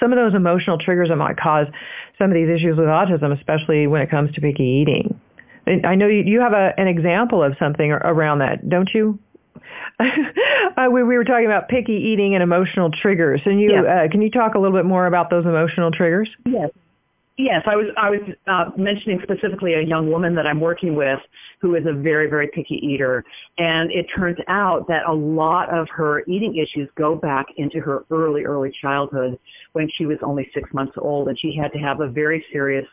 some 0.00 0.12
of 0.12 0.16
those 0.16 0.34
emotional 0.34 0.78
triggers 0.78 1.08
that 1.08 1.16
might 1.16 1.36
cause 1.36 1.66
some 2.18 2.30
of 2.30 2.34
these 2.34 2.48
issues 2.48 2.76
with 2.76 2.86
autism, 2.86 3.36
especially 3.36 3.86
when 3.86 4.02
it 4.02 4.10
comes 4.10 4.32
to 4.34 4.40
picky 4.40 4.64
eating. 4.64 5.20
I 5.66 5.94
know 5.94 6.08
you 6.08 6.40
have 6.40 6.52
a, 6.52 6.72
an 6.76 6.88
example 6.88 7.42
of 7.42 7.54
something 7.58 7.92
around 7.92 8.40
that, 8.40 8.68
don't 8.68 8.90
you? 8.92 9.18
uh, 10.00 10.88
we, 10.90 11.02
we 11.02 11.16
were 11.16 11.24
talking 11.24 11.46
about 11.46 11.68
picky 11.68 11.92
eating 11.92 12.34
and 12.34 12.42
emotional 12.42 12.90
triggers, 12.90 13.40
and 13.44 13.60
you 13.60 13.72
yeah. 13.72 14.04
uh, 14.04 14.08
can 14.10 14.22
you 14.22 14.30
talk 14.30 14.54
a 14.54 14.58
little 14.58 14.76
bit 14.76 14.84
more 14.84 15.06
about 15.06 15.30
those 15.30 15.44
emotional 15.44 15.90
triggers? 15.90 16.28
Yes. 16.44 16.70
Yes, 17.38 17.62
I 17.66 17.76
was 17.76 17.86
I 17.96 18.10
was 18.10 18.20
uh, 18.46 18.70
mentioning 18.76 19.18
specifically 19.22 19.72
a 19.72 19.80
young 19.80 20.10
woman 20.10 20.34
that 20.34 20.46
I'm 20.46 20.60
working 20.60 20.94
with 20.94 21.18
who 21.60 21.74
is 21.76 21.86
a 21.86 21.92
very 21.94 22.28
very 22.28 22.48
picky 22.48 22.74
eater, 22.74 23.24
and 23.56 23.90
it 23.90 24.06
turns 24.14 24.36
out 24.48 24.86
that 24.88 25.06
a 25.06 25.12
lot 25.12 25.70
of 25.70 25.88
her 25.88 26.24
eating 26.26 26.56
issues 26.56 26.90
go 26.94 27.14
back 27.14 27.46
into 27.56 27.80
her 27.80 28.04
early 28.10 28.44
early 28.44 28.70
childhood 28.82 29.38
when 29.72 29.88
she 29.96 30.04
was 30.04 30.18
only 30.22 30.50
six 30.52 30.72
months 30.74 30.92
old, 30.98 31.28
and 31.28 31.38
she 31.38 31.56
had 31.56 31.72
to 31.72 31.78
have 31.78 32.00
a 32.00 32.08
very 32.08 32.44
serious 32.52 32.86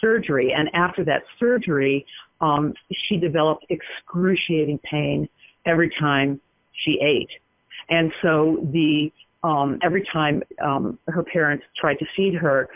surgery. 0.00 0.52
And 0.52 0.68
after 0.74 1.04
that 1.04 1.22
surgery, 1.38 2.04
um, 2.40 2.74
she 2.90 3.18
developed 3.18 3.66
excruciating 3.68 4.78
pain 4.78 5.28
every 5.64 5.90
time 5.90 6.40
she 6.72 6.98
ate, 7.00 7.30
and 7.88 8.12
so 8.20 8.66
the 8.72 9.12
um, 9.42 9.78
every 9.82 10.04
time 10.12 10.42
um, 10.64 10.98
her 11.08 11.22
parents 11.22 11.64
tried 11.76 11.98
to 11.98 12.06
feed 12.16 12.34
her, 12.34 12.68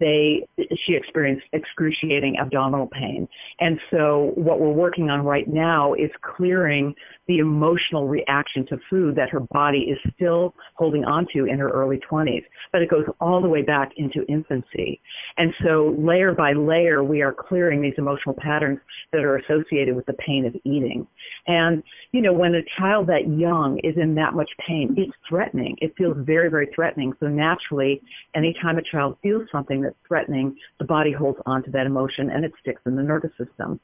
they 0.00 0.46
she 0.84 0.94
experienced 0.94 1.46
excruciating 1.52 2.38
abdominal 2.38 2.86
pain. 2.86 3.28
And 3.60 3.80
so 3.90 4.32
what 4.34 4.60
we're 4.60 4.72
working 4.72 5.10
on 5.10 5.24
right 5.24 5.48
now 5.48 5.94
is 5.94 6.10
clearing 6.22 6.94
the 7.26 7.38
emotional 7.38 8.06
reaction 8.06 8.66
to 8.66 8.78
food 8.90 9.16
that 9.16 9.30
her 9.30 9.40
body 9.40 9.80
is 9.80 9.98
still 10.14 10.54
holding 10.74 11.04
onto 11.04 11.44
in 11.46 11.58
her 11.58 11.70
early 11.70 11.98
20s, 12.10 12.44
but 12.72 12.82
it 12.82 12.90
goes 12.90 13.04
all 13.20 13.40
the 13.40 13.48
way 13.48 13.62
back 13.62 13.92
into 13.96 14.24
infancy. 14.26 15.00
And 15.38 15.54
so 15.62 15.94
layer 15.98 16.32
by 16.32 16.52
layer, 16.52 17.02
we 17.02 17.22
are 17.22 17.32
clearing 17.32 17.80
these 17.80 17.94
emotional 17.96 18.34
patterns 18.38 18.78
that 19.12 19.24
are 19.24 19.36
associated 19.36 19.96
with 19.96 20.06
the 20.06 20.12
pain 20.14 20.44
of 20.44 20.54
eating. 20.64 21.06
And, 21.46 21.82
you 22.12 22.20
know, 22.20 22.32
when 22.32 22.54
a 22.54 22.62
child 22.78 23.06
that 23.08 23.28
young 23.28 23.78
is 23.78 23.96
in 23.96 24.14
that 24.16 24.34
much 24.34 24.50
pain, 24.66 24.94
it's 24.96 25.12
threatening. 25.28 25.76
Feels 25.96 26.16
very, 26.18 26.48
very 26.48 26.68
threatening. 26.74 27.12
So 27.20 27.26
naturally, 27.26 28.02
anytime 28.34 28.78
a 28.78 28.82
child 28.82 29.16
feels 29.22 29.48
something 29.52 29.80
that's 29.80 29.96
threatening, 30.06 30.56
the 30.78 30.84
body 30.84 31.12
holds 31.12 31.38
on 31.46 31.62
to 31.64 31.70
that 31.70 31.86
emotion 31.86 32.30
and 32.30 32.44
it 32.44 32.52
sticks 32.60 32.82
in 32.86 32.96
the 32.96 33.02
nervous 33.02 33.30
system. 33.38 33.78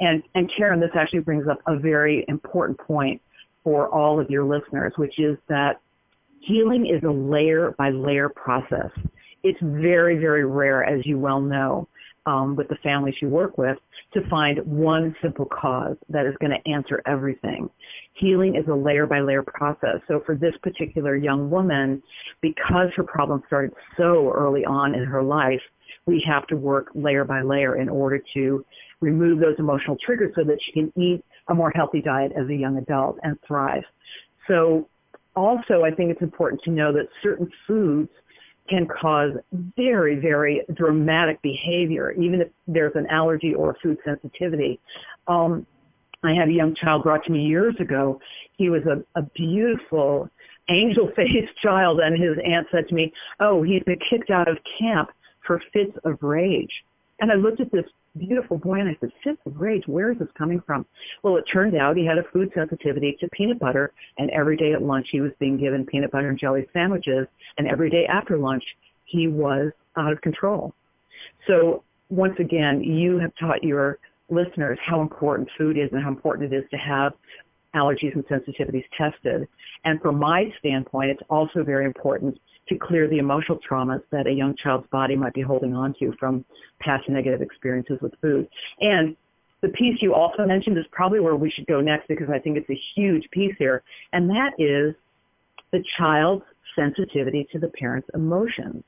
And, 0.00 0.22
and 0.34 0.50
Karen, 0.56 0.80
this 0.80 0.90
actually 0.94 1.20
brings 1.20 1.46
up 1.46 1.58
a 1.66 1.76
very 1.76 2.24
important 2.28 2.78
point 2.78 3.20
for 3.62 3.88
all 3.88 4.18
of 4.18 4.28
your 4.30 4.44
listeners, 4.44 4.92
which 4.96 5.18
is 5.18 5.38
that 5.48 5.80
healing 6.40 6.86
is 6.86 7.02
a 7.04 7.10
layer 7.10 7.74
by 7.78 7.90
layer 7.90 8.28
process. 8.28 8.90
It's 9.44 9.58
very, 9.62 10.18
very 10.18 10.44
rare, 10.44 10.84
as 10.84 11.04
you 11.06 11.18
well 11.18 11.40
know, 11.40 11.88
um, 12.26 12.56
with 12.56 12.68
the 12.68 12.76
families 12.76 13.14
you 13.20 13.28
work 13.28 13.58
with 13.58 13.78
to 14.14 14.28
find 14.28 14.58
one 14.64 15.14
simple 15.22 15.46
cause 15.46 15.96
that 16.08 16.26
is 16.26 16.34
going 16.40 16.52
to 16.52 16.70
answer 16.70 17.02
everything. 17.06 17.68
Healing 18.14 18.56
is 18.56 18.66
a 18.68 18.74
layer 18.74 19.06
by 19.06 19.20
layer 19.20 19.42
process. 19.42 20.00
So 20.08 20.22
for 20.24 20.36
this 20.36 20.54
particular 20.62 21.16
young 21.16 21.50
woman, 21.50 22.02
because 22.40 22.88
her 22.96 23.02
problem 23.02 23.42
started 23.46 23.72
so 23.96 24.32
early 24.32 24.64
on 24.64 24.94
in 24.94 25.04
her 25.04 25.22
life, 25.22 25.60
we 26.06 26.22
have 26.26 26.46
to 26.48 26.56
work 26.56 26.88
layer 26.94 27.24
by 27.24 27.42
layer 27.42 27.76
in 27.76 27.88
order 27.88 28.20
to 28.34 28.64
remove 29.00 29.40
those 29.40 29.56
emotional 29.58 29.96
triggers 30.04 30.32
so 30.34 30.44
that 30.44 30.58
she 30.62 30.72
can 30.72 30.92
eat 30.96 31.24
a 31.48 31.54
more 31.54 31.70
healthy 31.74 32.00
diet 32.00 32.32
as 32.36 32.48
a 32.48 32.54
young 32.54 32.78
adult 32.78 33.18
and 33.22 33.36
thrive. 33.46 33.82
So 34.48 34.88
also 35.34 35.82
I 35.82 35.90
think 35.90 36.10
it's 36.10 36.22
important 36.22 36.62
to 36.62 36.70
know 36.70 36.92
that 36.92 37.08
certain 37.22 37.50
foods 37.66 38.10
can 38.68 38.86
cause 38.86 39.32
very, 39.76 40.16
very 40.16 40.62
dramatic 40.74 41.40
behavior, 41.42 42.12
even 42.12 42.40
if 42.40 42.48
there's 42.66 42.94
an 42.94 43.06
allergy 43.06 43.54
or 43.54 43.70
a 43.70 43.74
food 43.82 43.98
sensitivity. 44.04 44.80
Um, 45.26 45.66
I 46.22 46.34
had 46.34 46.48
a 46.48 46.52
young 46.52 46.74
child 46.74 47.02
brought 47.02 47.24
to 47.24 47.32
me 47.32 47.44
years 47.44 47.74
ago. 47.80 48.20
He 48.56 48.70
was 48.70 48.82
a, 48.86 49.02
a 49.18 49.22
beautiful, 49.34 50.28
angel-faced 50.70 51.56
child, 51.62 52.00
and 52.00 52.16
his 52.16 52.36
aunt 52.44 52.68
said 52.70 52.88
to 52.88 52.94
me, 52.94 53.12
"Oh, 53.40 53.62
he's 53.62 53.82
been 53.82 53.98
kicked 54.08 54.30
out 54.30 54.48
of 54.48 54.58
camp 54.78 55.10
for 55.44 55.60
fits 55.72 55.96
of 56.04 56.22
rage." 56.22 56.84
And 57.20 57.32
I 57.32 57.34
looked 57.34 57.60
at 57.60 57.72
this 57.72 57.86
beautiful 58.18 58.58
boy 58.58 58.80
and 58.80 58.88
I 58.88 58.96
said, 59.00 59.36
of 59.46 59.60
rage, 59.60 59.84
where 59.86 60.12
is 60.12 60.18
this 60.18 60.28
coming 60.36 60.60
from? 60.66 60.84
Well, 61.22 61.36
it 61.36 61.44
turned 61.52 61.74
out 61.76 61.96
he 61.96 62.04
had 62.04 62.18
a 62.18 62.24
food 62.32 62.50
sensitivity 62.54 63.16
to 63.20 63.28
peanut 63.30 63.58
butter 63.58 63.92
and 64.18 64.30
every 64.30 64.56
day 64.56 64.72
at 64.72 64.82
lunch 64.82 65.08
he 65.10 65.20
was 65.20 65.32
being 65.38 65.56
given 65.56 65.86
peanut 65.86 66.10
butter 66.10 66.28
and 66.28 66.38
jelly 66.38 66.66
sandwiches 66.72 67.26
and 67.58 67.66
every 67.66 67.90
day 67.90 68.06
after 68.06 68.36
lunch 68.36 68.64
he 69.04 69.28
was 69.28 69.72
out 69.96 70.12
of 70.12 70.20
control. 70.20 70.74
So 71.46 71.82
once 72.10 72.34
again, 72.38 72.82
you 72.82 73.18
have 73.18 73.32
taught 73.36 73.62
your 73.62 73.98
listeners 74.28 74.78
how 74.82 75.00
important 75.00 75.48
food 75.56 75.78
is 75.78 75.90
and 75.92 76.02
how 76.02 76.08
important 76.08 76.52
it 76.52 76.56
is 76.56 76.68
to 76.70 76.76
have 76.76 77.12
allergies 77.74 78.14
and 78.14 78.26
sensitivities 78.26 78.84
tested. 78.96 79.48
And 79.84 80.00
from 80.00 80.18
my 80.18 80.52
standpoint, 80.58 81.10
it's 81.10 81.22
also 81.30 81.62
very 81.62 81.84
important 81.84 82.38
to 82.68 82.78
clear 82.78 83.08
the 83.08 83.18
emotional 83.18 83.58
traumas 83.68 84.02
that 84.10 84.26
a 84.26 84.32
young 84.32 84.54
child's 84.56 84.86
body 84.88 85.16
might 85.16 85.34
be 85.34 85.42
holding 85.42 85.74
on 85.74 85.94
to 85.98 86.12
from 86.18 86.44
past 86.80 87.08
negative 87.08 87.42
experiences 87.42 87.98
with 88.00 88.12
food. 88.20 88.48
And 88.80 89.16
the 89.62 89.68
piece 89.68 90.00
you 90.02 90.14
also 90.14 90.44
mentioned 90.44 90.76
is 90.78 90.84
probably 90.90 91.20
where 91.20 91.36
we 91.36 91.50
should 91.50 91.66
go 91.66 91.80
next 91.80 92.08
because 92.08 92.28
I 92.30 92.38
think 92.38 92.56
it's 92.56 92.70
a 92.70 92.80
huge 92.94 93.28
piece 93.30 93.54
here, 93.58 93.82
and 94.12 94.28
that 94.30 94.52
is 94.58 94.94
the 95.72 95.82
child's 95.96 96.44
sensitivity 96.76 97.46
to 97.52 97.58
the 97.58 97.68
parent's 97.68 98.08
emotions, 98.14 98.82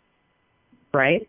right? 0.92 1.28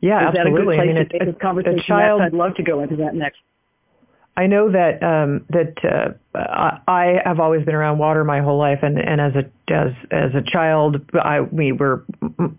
Yeah, 0.00 0.30
is 0.30 0.36
absolutely. 0.36 0.42
That 0.42 0.46
a 0.46 0.50
good 0.50 0.64
place 0.64 0.80
I 0.80 0.86
mean, 0.86 0.94
to 0.96 1.04
take 1.06 1.24
this 1.26 1.42
conversation 1.42 1.78
a 1.78 1.82
child, 1.82 2.20
next? 2.20 2.34
I'd 2.34 2.36
love 2.36 2.54
to 2.56 2.62
go 2.62 2.80
into 2.80 2.96
that 2.96 3.14
next. 3.14 3.38
I 4.36 4.46
know 4.48 4.70
that 4.72 5.00
um, 5.02 5.46
that 5.50 5.74
uh, 5.84 6.78
I 6.88 7.20
have 7.24 7.38
always 7.38 7.64
been 7.64 7.74
around 7.74 7.98
water 7.98 8.24
my 8.24 8.40
whole 8.40 8.58
life, 8.58 8.80
and, 8.82 8.98
and 8.98 9.20
as 9.20 9.32
a 9.36 9.72
as 9.72 9.92
as 10.10 10.34
a 10.34 10.42
child, 10.42 10.96
I 11.14 11.40
we 11.40 11.70
were 11.70 12.04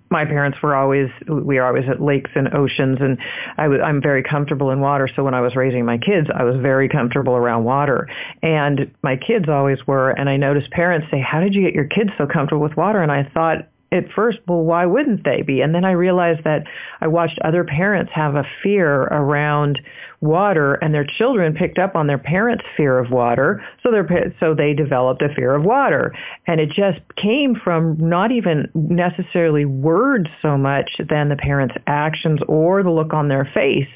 my 0.10 0.24
parents 0.24 0.58
were 0.64 0.74
always 0.74 1.10
we 1.28 1.56
were 1.56 1.66
always 1.66 1.84
at 1.90 2.02
lakes 2.02 2.32
and 2.34 2.54
oceans, 2.54 3.00
and 3.02 3.18
I 3.58 3.68
was 3.68 3.82
I'm 3.84 4.02
very 4.02 4.24
comfortable 4.24 4.72
in 4.72 4.80
water. 4.80 5.10
So 5.14 5.24
when 5.26 5.34
I 5.34 5.42
was 5.42 5.58
raising 5.58 5.84
my 5.84 5.98
kids, 5.98 6.30
I 6.34 6.44
was 6.44 6.56
very 6.62 6.88
comfortable 6.88 7.34
around 7.34 7.66
water, 7.66 8.08
and 8.42 8.90
my 9.04 9.18
kids 9.18 9.50
always 9.50 9.86
were. 9.86 10.12
And 10.12 10.30
I 10.30 10.38
noticed 10.38 10.72
parents 10.72 11.08
say, 11.12 11.20
"How 11.20 11.42
did 11.42 11.54
you 11.54 11.62
get 11.62 11.74
your 11.74 11.88
kids 11.88 12.12
so 12.18 12.26
comfortable 12.26 12.64
with 12.64 12.78
water?" 12.78 13.02
And 13.04 13.12
I 13.12 13.30
thought 13.34 13.68
at 13.96 14.12
first, 14.12 14.40
well, 14.48 14.62
why 14.62 14.86
wouldn't 14.86 15.24
they 15.24 15.42
be? 15.42 15.62
And 15.62 15.74
then 15.74 15.86
I 15.86 15.92
realized 15.92 16.44
that 16.44 16.64
I 17.02 17.08
watched 17.08 17.40
other 17.44 17.64
parents 17.64 18.12
have 18.14 18.36
a 18.36 18.44
fear 18.62 19.04
around 19.04 19.80
water 20.22 20.74
and 20.76 20.94
their 20.94 21.06
children 21.06 21.54
picked 21.54 21.78
up 21.78 21.96
on 21.96 22.08
their 22.08 22.18
parents' 22.18 22.64
fear 22.76 22.98
of 22.98 23.12
water, 23.12 23.64
so 23.82 23.92
their 23.92 24.34
so 24.40 24.54
they 24.54 24.74
developed 24.74 25.22
a 25.22 25.30
fear 25.34 25.56
of 25.56 25.64
water. 25.64 26.14
And 26.48 26.60
it 26.60 26.70
just 26.70 27.00
came 27.16 27.56
from 27.56 27.98
not 27.98 28.32
even 28.32 28.70
necessarily 28.74 29.66
words 29.66 30.28
so 30.42 30.58
much 30.58 30.90
than 31.10 31.30
the 31.30 31.36
parents' 31.36 31.76
actions 31.88 32.40
or 32.48 32.84
the 32.84 32.92
look 32.92 33.14
on 33.14 33.28
their 33.28 33.50
face. 33.54 33.88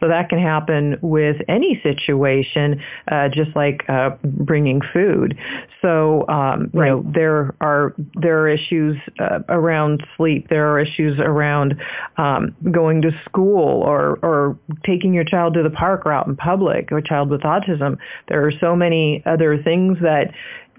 So 0.00 0.08
that 0.08 0.28
can 0.28 0.38
happen 0.38 0.98
with 1.02 1.36
any 1.48 1.80
situation, 1.82 2.82
uh, 3.10 3.28
just 3.28 3.54
like 3.54 3.84
uh, 3.88 4.10
bringing 4.24 4.80
food. 4.92 5.38
So 5.82 6.26
um, 6.28 6.70
you 6.74 6.80
know 6.80 7.04
there 7.14 7.54
are 7.60 7.94
there 8.14 8.40
are 8.40 8.48
issues 8.48 8.96
uh, 9.18 9.40
around 9.48 10.06
sleep. 10.16 10.48
There 10.48 10.72
are 10.72 10.80
issues 10.80 11.18
around 11.18 11.80
um, 12.16 12.56
going 12.70 13.02
to 13.02 13.10
school 13.24 13.82
or 13.82 14.18
or 14.22 14.58
taking 14.84 15.14
your 15.14 15.24
child 15.24 15.54
to 15.54 15.62
the 15.62 15.70
park 15.70 16.06
or 16.06 16.12
out 16.12 16.26
in 16.26 16.36
public 16.36 16.90
or 16.92 16.98
a 16.98 17.02
child 17.02 17.30
with 17.30 17.42
autism. 17.42 17.98
There 18.28 18.46
are 18.46 18.52
so 18.60 18.76
many 18.76 19.22
other 19.26 19.62
things 19.62 19.98
that 20.00 20.32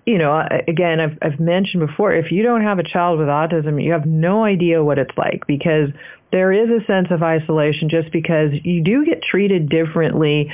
you 0.06 0.18
know, 0.18 0.42
again, 0.70 1.02
I've, 1.02 1.18
I've 1.22 1.38
mentioned 1.38 1.86
before, 1.86 2.14
if 2.14 2.32
you 2.32 2.42
don't 2.42 2.62
have 2.62 2.80
a 2.80 2.84
child 2.84 3.20
with 3.20 3.28
autism, 3.28 3.84
you 3.84 3.92
have 3.92 4.06
no 4.06 4.46
idea 4.46 4.82
what 4.82 4.98
it's 4.98 5.16
like 5.18 5.46
because 5.48 5.90
there 6.32 6.54
is 6.54 6.70
a 6.70 6.86
sense 6.86 7.08
of 7.12 7.24
isolation 7.24 7.90
just 7.90 8.12
because 8.14 8.52
you 8.64 8.82
do 8.82 9.06
get 9.06 9.22
treated 9.22 9.68
differently 9.68 10.50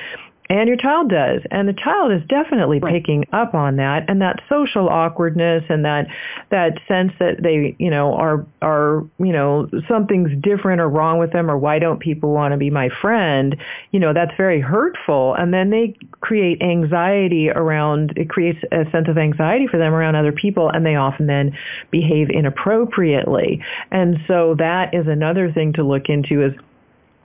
and 0.50 0.67
your 0.67 0.77
child 0.77 1.09
does. 1.09 1.41
And 1.51 1.67
the 1.67 1.73
child 1.73 2.12
is 2.12 2.21
definitely 2.27 2.79
right. 2.79 2.93
picking 2.93 3.25
up 3.31 3.53
on 3.53 3.77
that 3.77 4.09
and 4.09 4.21
that 4.21 4.41
social 4.50 4.89
awkwardness 4.89 5.63
and 5.69 5.85
that 5.85 6.07
that 6.50 6.79
sense 6.88 7.13
that 7.19 7.41
they, 7.41 7.75
you 7.79 7.89
know, 7.89 8.13
are 8.13 8.45
are, 8.62 9.05
you 9.19 9.31
know, 9.31 9.69
something's 9.88 10.31
different 10.41 10.81
or 10.81 10.89
wrong 10.89 11.17
with 11.17 11.31
them 11.31 11.50
or 11.50 11.57
why 11.57 11.79
don't 11.79 12.00
people 12.00 12.33
want 12.33 12.51
to 12.51 12.57
be 12.57 12.69
my 12.69 12.89
friend? 13.01 13.55
You 13.91 14.00
know, 14.00 14.13
that's 14.13 14.35
very 14.35 14.59
hurtful. 14.59 15.33
And 15.35 15.53
then 15.53 15.69
they 15.69 15.95
create 16.21 16.62
anxiety 16.62 17.50
around 17.50 18.13
it 18.17 18.29
creates 18.29 18.59
a 18.71 18.89
sense 18.91 19.07
of 19.07 19.17
anxiety 19.17 19.67
for 19.67 19.77
them 19.77 19.93
around 19.93 20.15
other 20.15 20.33
people 20.33 20.69
and 20.69 20.85
they 20.85 20.95
often 20.95 21.27
then 21.27 21.57
behave 21.89 22.29
inappropriately. 22.29 23.63
And 23.91 24.17
so 24.27 24.55
that 24.59 24.93
is 24.93 25.07
another 25.07 25.51
thing 25.51 25.73
to 25.73 25.84
look 25.84 26.10
into 26.10 26.43
is 26.43 26.53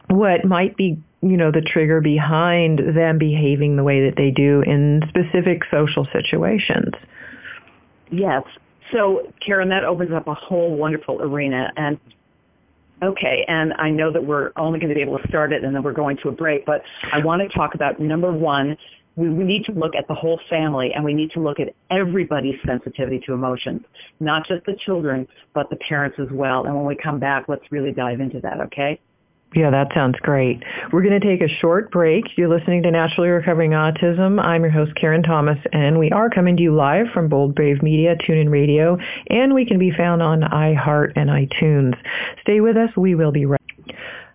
what 0.09 0.45
might 0.45 0.77
be 0.77 0.99
you 1.21 1.37
know 1.37 1.51
the 1.51 1.61
trigger 1.61 2.01
behind 2.01 2.81
them 2.97 3.19
behaving 3.19 3.77
the 3.77 3.85
way 3.85 4.07
that 4.07 4.17
they 4.17 4.31
do 4.31 4.63
in 4.63 5.03
specific 5.09 5.63
social 5.71 6.07
situations 6.13 6.95
yes 8.11 8.43
so 8.93 9.33
karen 9.45 9.69
that 9.69 9.85
opens 9.85 10.13
up 10.13 10.27
a 10.27 10.35
whole 10.35 10.77
wonderful 10.77 11.21
arena 11.21 11.73
and 11.77 11.99
okay 13.03 13.45
and 13.49 13.73
i 13.75 13.91
know 13.91 14.13
that 14.13 14.25
we're 14.25 14.53
only 14.57 14.79
going 14.79 14.89
to 14.89 14.95
be 14.95 15.03
able 15.03 15.19
to 15.19 15.29
start 15.29 15.53
it 15.53 15.65
and 15.65 15.75
then 15.75 15.83
we're 15.83 15.93
going 15.93 16.17
to 16.17 16.29
a 16.29 16.33
break 16.33 16.65
but 16.65 16.83
i 17.13 17.19
want 17.19 17.43
to 17.43 17.49
talk 17.57 17.75
about 17.75 17.99
number 17.99 18.33
one 18.33 18.77
we, 19.19 19.45
need 19.45 19.65
to 19.65 19.73
look 19.73 19.97
at 19.97 20.07
the 20.07 20.15
whole 20.15 20.41
family 20.49 20.93
and 20.95 21.05
we 21.05 21.13
need 21.13 21.33
to 21.33 21.41
look 21.41 21.59
at 21.59 21.75
everybody's 21.91 22.55
sensitivity 22.65 23.19
to 23.27 23.33
emotions, 23.33 23.83
not 24.21 24.47
just 24.47 24.65
the 24.65 24.77
children, 24.87 25.27
but 25.55 25.69
the 25.71 25.77
parents 25.77 26.19
as 26.21 26.29
well. 26.31 26.65
And 26.67 26.75
when 26.77 26.85
we 26.85 26.95
come 26.95 27.19
back, 27.19 27.47
let's 27.49 27.65
really 27.73 27.91
dive 27.91 28.21
into 28.21 28.41
that, 28.41 28.61
okay? 28.61 29.01
Yeah, 29.55 29.71
that 29.71 29.89
sounds 29.95 30.19
great. 30.21 30.63
We're 30.93 31.03
going 31.03 31.19
to 31.19 31.27
take 31.27 31.41
a 31.41 31.49
short 31.49 31.91
break. 31.91 32.37
You're 32.37 32.55
listening 32.55 32.83
to 32.83 32.91
Naturally 32.91 33.31
Recovering 33.31 33.71
Autism. 33.71 34.39
I'm 34.43 34.63
your 34.63 34.71
host, 34.71 34.95
Karen 34.95 35.23
Thomas, 35.23 35.59
and 35.73 35.99
we 35.99 36.11
are 36.11 36.29
coming 36.29 36.57
to 36.59 36.63
you 36.63 36.75
live 36.75 37.07
from 37.15 37.29
Bold 37.29 37.55
Brave 37.55 37.83
Media, 37.83 38.15
TuneIn 38.17 38.51
Radio, 38.51 38.99
and 39.31 39.55
we 39.55 39.65
can 39.65 39.79
be 39.79 39.91
found 39.91 40.23
on 40.23 40.43
iHeart 40.43 41.15
and 41.17 41.31
iTunes. 41.31 41.95
Stay 42.43 42.61
with 42.61 42.77
us. 42.77 42.91
We 42.95 43.15
will 43.15 43.33
be 43.33 43.47
right 43.47 43.59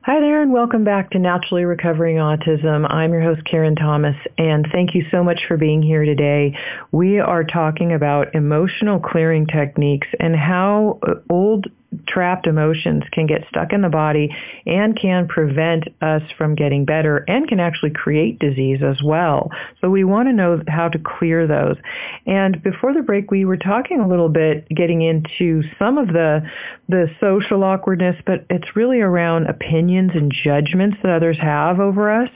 Hi 0.05 0.19
there 0.19 0.41
and 0.41 0.51
welcome 0.51 0.83
back 0.83 1.11
to 1.11 1.17
Naturally 1.17 1.63
Recovering 1.63 2.17
Autism. 2.17 2.85
I'm 2.93 3.13
your 3.13 3.21
host 3.21 3.41
Karen 3.45 3.73
Thomas 3.73 4.17
and 4.37 4.67
thank 4.69 4.93
you 4.93 5.05
so 5.09 5.23
much 5.23 5.45
for 5.47 5.55
being 5.55 5.81
here 5.81 6.03
today. 6.03 6.57
We 6.91 7.19
are 7.19 7.45
talking 7.45 7.93
about 7.93 8.35
emotional 8.35 8.99
clearing 8.99 9.47
techniques 9.47 10.09
and 10.19 10.35
how 10.35 10.99
uh, 11.07 11.13
old 11.29 11.67
trapped 12.07 12.47
emotions 12.47 13.03
can 13.11 13.25
get 13.25 13.45
stuck 13.49 13.73
in 13.73 13.81
the 13.81 13.89
body 13.89 14.35
and 14.65 14.99
can 14.99 15.27
prevent 15.27 15.85
us 16.01 16.21
from 16.37 16.55
getting 16.55 16.85
better 16.85 17.23
and 17.27 17.47
can 17.47 17.59
actually 17.59 17.91
create 17.91 18.39
disease 18.39 18.81
as 18.83 19.01
well. 19.03 19.51
So 19.81 19.89
we 19.89 20.03
want 20.03 20.27
to 20.29 20.33
know 20.33 20.61
how 20.67 20.89
to 20.89 20.99
clear 20.99 21.47
those. 21.47 21.77
And 22.25 22.61
before 22.63 22.93
the 22.93 23.01
break, 23.01 23.31
we 23.31 23.45
were 23.45 23.57
talking 23.57 23.99
a 23.99 24.07
little 24.07 24.29
bit, 24.29 24.67
getting 24.69 25.01
into 25.01 25.63
some 25.79 25.97
of 25.97 26.07
the 26.07 26.41
the 26.89 27.07
social 27.19 27.63
awkwardness, 27.63 28.17
but 28.25 28.45
it's 28.49 28.75
really 28.75 28.99
around 28.99 29.47
opinions 29.47 30.11
and 30.13 30.31
judgments 30.43 30.97
that 31.01 31.11
others 31.11 31.37
have 31.39 31.79
over 31.79 32.11
us, 32.11 32.29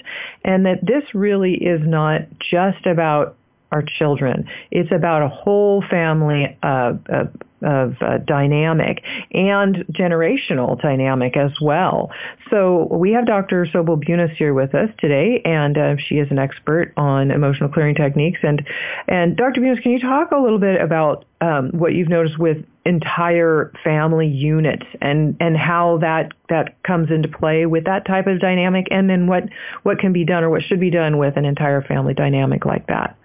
and 0.43 0.65
that 0.65 0.79
this 0.85 1.03
really 1.13 1.53
is 1.53 1.81
not 1.83 2.21
just 2.39 2.85
about 2.85 3.35
our 3.71 3.83
children. 3.99 4.47
It's 4.71 4.91
about 4.91 5.23
a 5.23 5.27
whole 5.27 5.83
family 5.89 6.57
uh, 6.63 6.93
uh, 7.11 7.25
of 7.61 7.95
uh, 8.01 8.17
dynamic 8.19 9.03
and 9.31 9.77
generational 9.91 10.79
dynamic 10.81 11.35
as 11.35 11.51
well. 11.61 12.11
So 12.49 12.87
we 12.91 13.13
have 13.13 13.25
Dr. 13.25 13.65
Sobel 13.65 14.03
Bunis 14.03 14.35
here 14.35 14.53
with 14.53 14.75
us 14.75 14.89
today, 14.99 15.41
and 15.43 15.77
uh, 15.77 15.95
she 15.97 16.15
is 16.15 16.29
an 16.31 16.39
expert 16.39 16.93
on 16.97 17.31
emotional 17.31 17.69
clearing 17.69 17.95
techniques. 17.95 18.39
And 18.43 18.65
and 19.07 19.35
Dr. 19.35 19.61
Bunis, 19.61 19.81
can 19.81 19.91
you 19.91 19.99
talk 19.99 20.31
a 20.31 20.37
little 20.37 20.59
bit 20.59 20.79
about 20.79 21.25
um, 21.41 21.71
what 21.71 21.93
you've 21.93 22.09
noticed 22.09 22.37
with 22.37 22.57
entire 22.85 23.73
family 23.83 24.27
units 24.27 24.85
and 25.01 25.35
and 25.39 25.57
how 25.57 25.97
that 25.97 26.31
that 26.49 26.81
comes 26.83 27.11
into 27.11 27.27
play 27.27 27.65
with 27.65 27.85
that 27.85 28.05
type 28.05 28.27
of 28.27 28.39
dynamic, 28.39 28.87
and 28.91 29.09
then 29.09 29.27
what 29.27 29.43
what 29.83 29.99
can 29.99 30.13
be 30.13 30.25
done 30.25 30.43
or 30.43 30.49
what 30.49 30.63
should 30.63 30.79
be 30.79 30.89
done 30.89 31.17
with 31.17 31.37
an 31.37 31.45
entire 31.45 31.81
family 31.81 32.13
dynamic 32.13 32.65
like 32.65 32.87
that? 32.87 33.17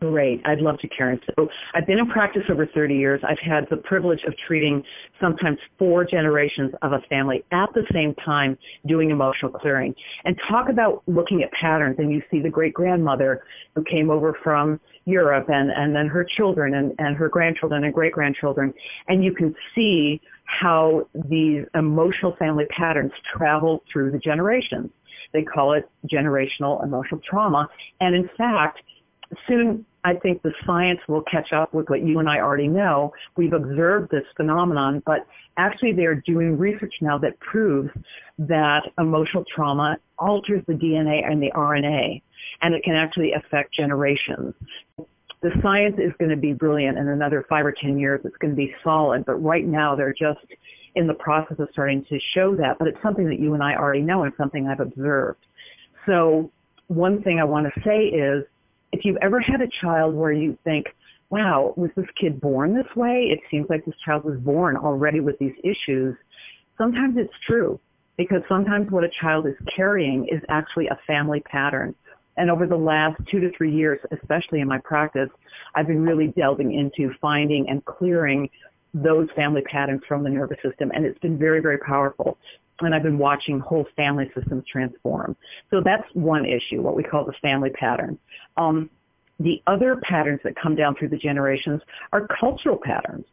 Great. 0.00 0.40
I'd 0.46 0.62
love 0.62 0.78
to, 0.78 0.88
Karen. 0.88 1.20
So 1.36 1.50
I've 1.74 1.86
been 1.86 1.98
in 1.98 2.08
practice 2.08 2.44
over 2.48 2.64
30 2.64 2.94
years. 2.94 3.20
I've 3.22 3.38
had 3.38 3.66
the 3.68 3.76
privilege 3.76 4.22
of 4.24 4.34
treating 4.46 4.82
sometimes 5.20 5.58
four 5.78 6.06
generations 6.06 6.72
of 6.80 6.92
a 6.92 7.00
family 7.10 7.44
at 7.52 7.68
the 7.74 7.84
same 7.92 8.14
time 8.14 8.56
doing 8.86 9.10
emotional 9.10 9.52
clearing. 9.52 9.94
And 10.24 10.40
talk 10.48 10.70
about 10.70 11.02
looking 11.06 11.42
at 11.42 11.52
patterns. 11.52 11.96
And 11.98 12.10
you 12.10 12.22
see 12.30 12.40
the 12.40 12.48
great 12.48 12.72
grandmother 12.72 13.44
who 13.74 13.84
came 13.84 14.08
over 14.08 14.34
from 14.42 14.80
Europe 15.04 15.50
and, 15.50 15.70
and 15.70 15.94
then 15.94 16.06
her 16.06 16.24
children 16.24 16.74
and, 16.74 16.94
and 16.98 17.14
her 17.14 17.28
grandchildren 17.28 17.84
and 17.84 17.92
great 17.92 18.14
grandchildren. 18.14 18.72
And 19.08 19.22
you 19.22 19.34
can 19.34 19.54
see 19.74 20.22
how 20.44 21.08
these 21.28 21.66
emotional 21.74 22.34
family 22.36 22.64
patterns 22.70 23.12
travel 23.36 23.84
through 23.92 24.12
the 24.12 24.18
generations. 24.18 24.90
They 25.34 25.42
call 25.42 25.74
it 25.74 25.90
generational 26.10 26.82
emotional 26.82 27.20
trauma. 27.22 27.68
And 28.00 28.14
in 28.14 28.30
fact, 28.38 28.80
soon 29.46 29.84
I 30.04 30.14
think 30.14 30.42
the 30.42 30.52
science 30.64 31.00
will 31.08 31.22
catch 31.22 31.52
up 31.52 31.74
with 31.74 31.90
what 31.90 32.02
you 32.02 32.18
and 32.18 32.28
I 32.28 32.38
already 32.38 32.68
know. 32.68 33.12
We've 33.36 33.52
observed 33.52 34.10
this 34.10 34.24
phenomenon, 34.36 35.02
but 35.04 35.26
actually 35.56 35.92
they're 35.92 36.14
doing 36.14 36.56
research 36.56 36.94
now 37.00 37.18
that 37.18 37.38
proves 37.40 37.90
that 38.38 38.84
emotional 38.98 39.44
trauma 39.44 39.98
alters 40.18 40.62
the 40.66 40.72
DNA 40.72 41.30
and 41.30 41.42
the 41.42 41.50
RNA, 41.54 42.22
and 42.62 42.74
it 42.74 42.82
can 42.82 42.94
actually 42.94 43.32
affect 43.32 43.74
generations. 43.74 44.54
The 45.42 45.50
science 45.62 45.96
is 45.98 46.12
going 46.18 46.30
to 46.30 46.36
be 46.36 46.52
brilliant 46.52 46.98
in 46.98 47.08
another 47.08 47.44
five 47.48 47.64
or 47.64 47.72
ten 47.72 47.98
years. 47.98 48.20
It's 48.24 48.36
going 48.36 48.52
to 48.52 48.56
be 48.56 48.74
solid, 48.84 49.24
but 49.24 49.36
right 49.36 49.66
now 49.66 49.96
they're 49.96 50.14
just 50.14 50.40
in 50.94 51.06
the 51.06 51.14
process 51.14 51.58
of 51.58 51.68
starting 51.72 52.04
to 52.06 52.18
show 52.34 52.56
that, 52.56 52.78
but 52.78 52.88
it's 52.88 53.00
something 53.02 53.26
that 53.28 53.38
you 53.38 53.54
and 53.54 53.62
I 53.62 53.76
already 53.76 54.02
know 54.02 54.24
and 54.24 54.32
something 54.36 54.66
I've 54.66 54.80
observed. 54.80 55.38
So 56.06 56.50
one 56.88 57.22
thing 57.22 57.38
I 57.38 57.44
want 57.44 57.72
to 57.72 57.80
say 57.82 58.06
is 58.06 58.44
if 58.92 59.04
you've 59.04 59.18
ever 59.22 59.40
had 59.40 59.60
a 59.60 59.68
child 59.80 60.14
where 60.14 60.32
you 60.32 60.56
think, 60.64 60.86
wow, 61.30 61.72
was 61.76 61.90
this 61.96 62.06
kid 62.20 62.40
born 62.40 62.74
this 62.74 62.96
way? 62.96 63.28
It 63.30 63.40
seems 63.50 63.66
like 63.70 63.84
this 63.84 63.94
child 64.04 64.24
was 64.24 64.38
born 64.40 64.76
already 64.76 65.20
with 65.20 65.38
these 65.38 65.54
issues. 65.62 66.16
Sometimes 66.76 67.16
it's 67.16 67.32
true 67.46 67.78
because 68.16 68.42
sometimes 68.48 68.90
what 68.90 69.04
a 69.04 69.10
child 69.20 69.46
is 69.46 69.54
carrying 69.74 70.26
is 70.28 70.42
actually 70.48 70.88
a 70.88 70.98
family 71.06 71.40
pattern. 71.40 71.94
And 72.36 72.50
over 72.50 72.66
the 72.66 72.76
last 72.76 73.20
two 73.30 73.40
to 73.40 73.50
three 73.56 73.74
years, 73.74 74.00
especially 74.12 74.60
in 74.60 74.68
my 74.68 74.78
practice, 74.78 75.28
I've 75.74 75.86
been 75.86 76.02
really 76.02 76.28
delving 76.28 76.72
into 76.72 77.12
finding 77.20 77.68
and 77.68 77.84
clearing 77.84 78.48
those 78.92 79.28
family 79.36 79.62
patterns 79.62 80.02
from 80.08 80.24
the 80.24 80.30
nervous 80.30 80.58
system. 80.64 80.90
And 80.94 81.04
it's 81.04 81.18
been 81.20 81.38
very, 81.38 81.60
very 81.60 81.78
powerful. 81.78 82.38
And 82.80 82.94
I've 82.94 83.02
been 83.02 83.18
watching 83.18 83.60
whole 83.60 83.86
family 83.96 84.30
systems 84.34 84.64
transform. 84.70 85.36
So 85.70 85.80
that's 85.84 86.04
one 86.14 86.46
issue, 86.46 86.80
what 86.80 86.96
we 86.96 87.02
call 87.02 87.24
the 87.24 87.34
family 87.42 87.70
pattern. 87.70 88.18
Um, 88.56 88.90
the 89.38 89.62
other 89.66 89.96
patterns 90.02 90.40
that 90.44 90.54
come 90.56 90.76
down 90.76 90.94
through 90.96 91.08
the 91.08 91.18
generations 91.18 91.80
are 92.12 92.26
cultural 92.38 92.78
patterns. 92.82 93.24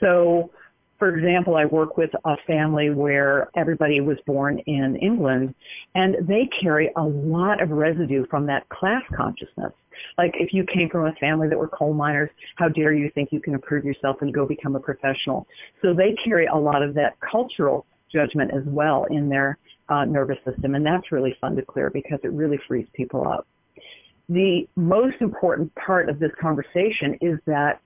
So 0.00 0.50
for 0.98 1.14
example, 1.14 1.56
I 1.56 1.64
work 1.64 1.96
with 1.96 2.10
a 2.24 2.36
family 2.46 2.90
where 2.90 3.50
everybody 3.56 4.00
was 4.00 4.18
born 4.26 4.58
in 4.66 4.96
England 4.96 5.54
and 5.94 6.16
they 6.26 6.48
carry 6.60 6.90
a 6.96 7.02
lot 7.02 7.62
of 7.62 7.70
residue 7.70 8.26
from 8.26 8.46
that 8.46 8.68
class 8.68 9.02
consciousness. 9.14 9.72
Like 10.16 10.34
if 10.34 10.52
you 10.52 10.64
came 10.64 10.88
from 10.90 11.06
a 11.06 11.12
family 11.14 11.48
that 11.48 11.58
were 11.58 11.68
coal 11.68 11.94
miners, 11.94 12.30
how 12.56 12.68
dare 12.68 12.92
you 12.92 13.10
think 13.14 13.30
you 13.30 13.40
can 13.40 13.54
improve 13.54 13.84
yourself 13.84 14.16
and 14.22 14.34
go 14.34 14.44
become 14.44 14.74
a 14.74 14.80
professional? 14.80 15.46
So 15.82 15.94
they 15.94 16.16
carry 16.24 16.46
a 16.46 16.56
lot 16.56 16.82
of 16.82 16.94
that 16.94 17.16
cultural 17.20 17.86
judgment 18.12 18.50
as 18.52 18.62
well 18.66 19.04
in 19.10 19.28
their 19.28 19.58
uh, 19.88 20.04
nervous 20.04 20.38
system 20.44 20.74
and 20.74 20.84
that's 20.84 21.10
really 21.12 21.36
fun 21.40 21.56
to 21.56 21.62
clear 21.62 21.90
because 21.90 22.18
it 22.22 22.32
really 22.32 22.58
frees 22.66 22.86
people 22.94 23.26
up. 23.26 23.46
The 24.28 24.68
most 24.76 25.16
important 25.20 25.74
part 25.74 26.08
of 26.08 26.18
this 26.18 26.32
conversation 26.40 27.16
is 27.20 27.38
that 27.46 27.80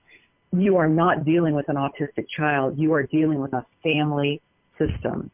you 0.51 0.77
are 0.77 0.87
not 0.87 1.25
dealing 1.25 1.55
with 1.55 1.67
an 1.69 1.75
autistic 1.75 2.27
child. 2.35 2.77
You 2.77 2.93
are 2.93 3.03
dealing 3.03 3.39
with 3.39 3.53
a 3.53 3.65
family 3.81 4.41
system. 4.77 5.31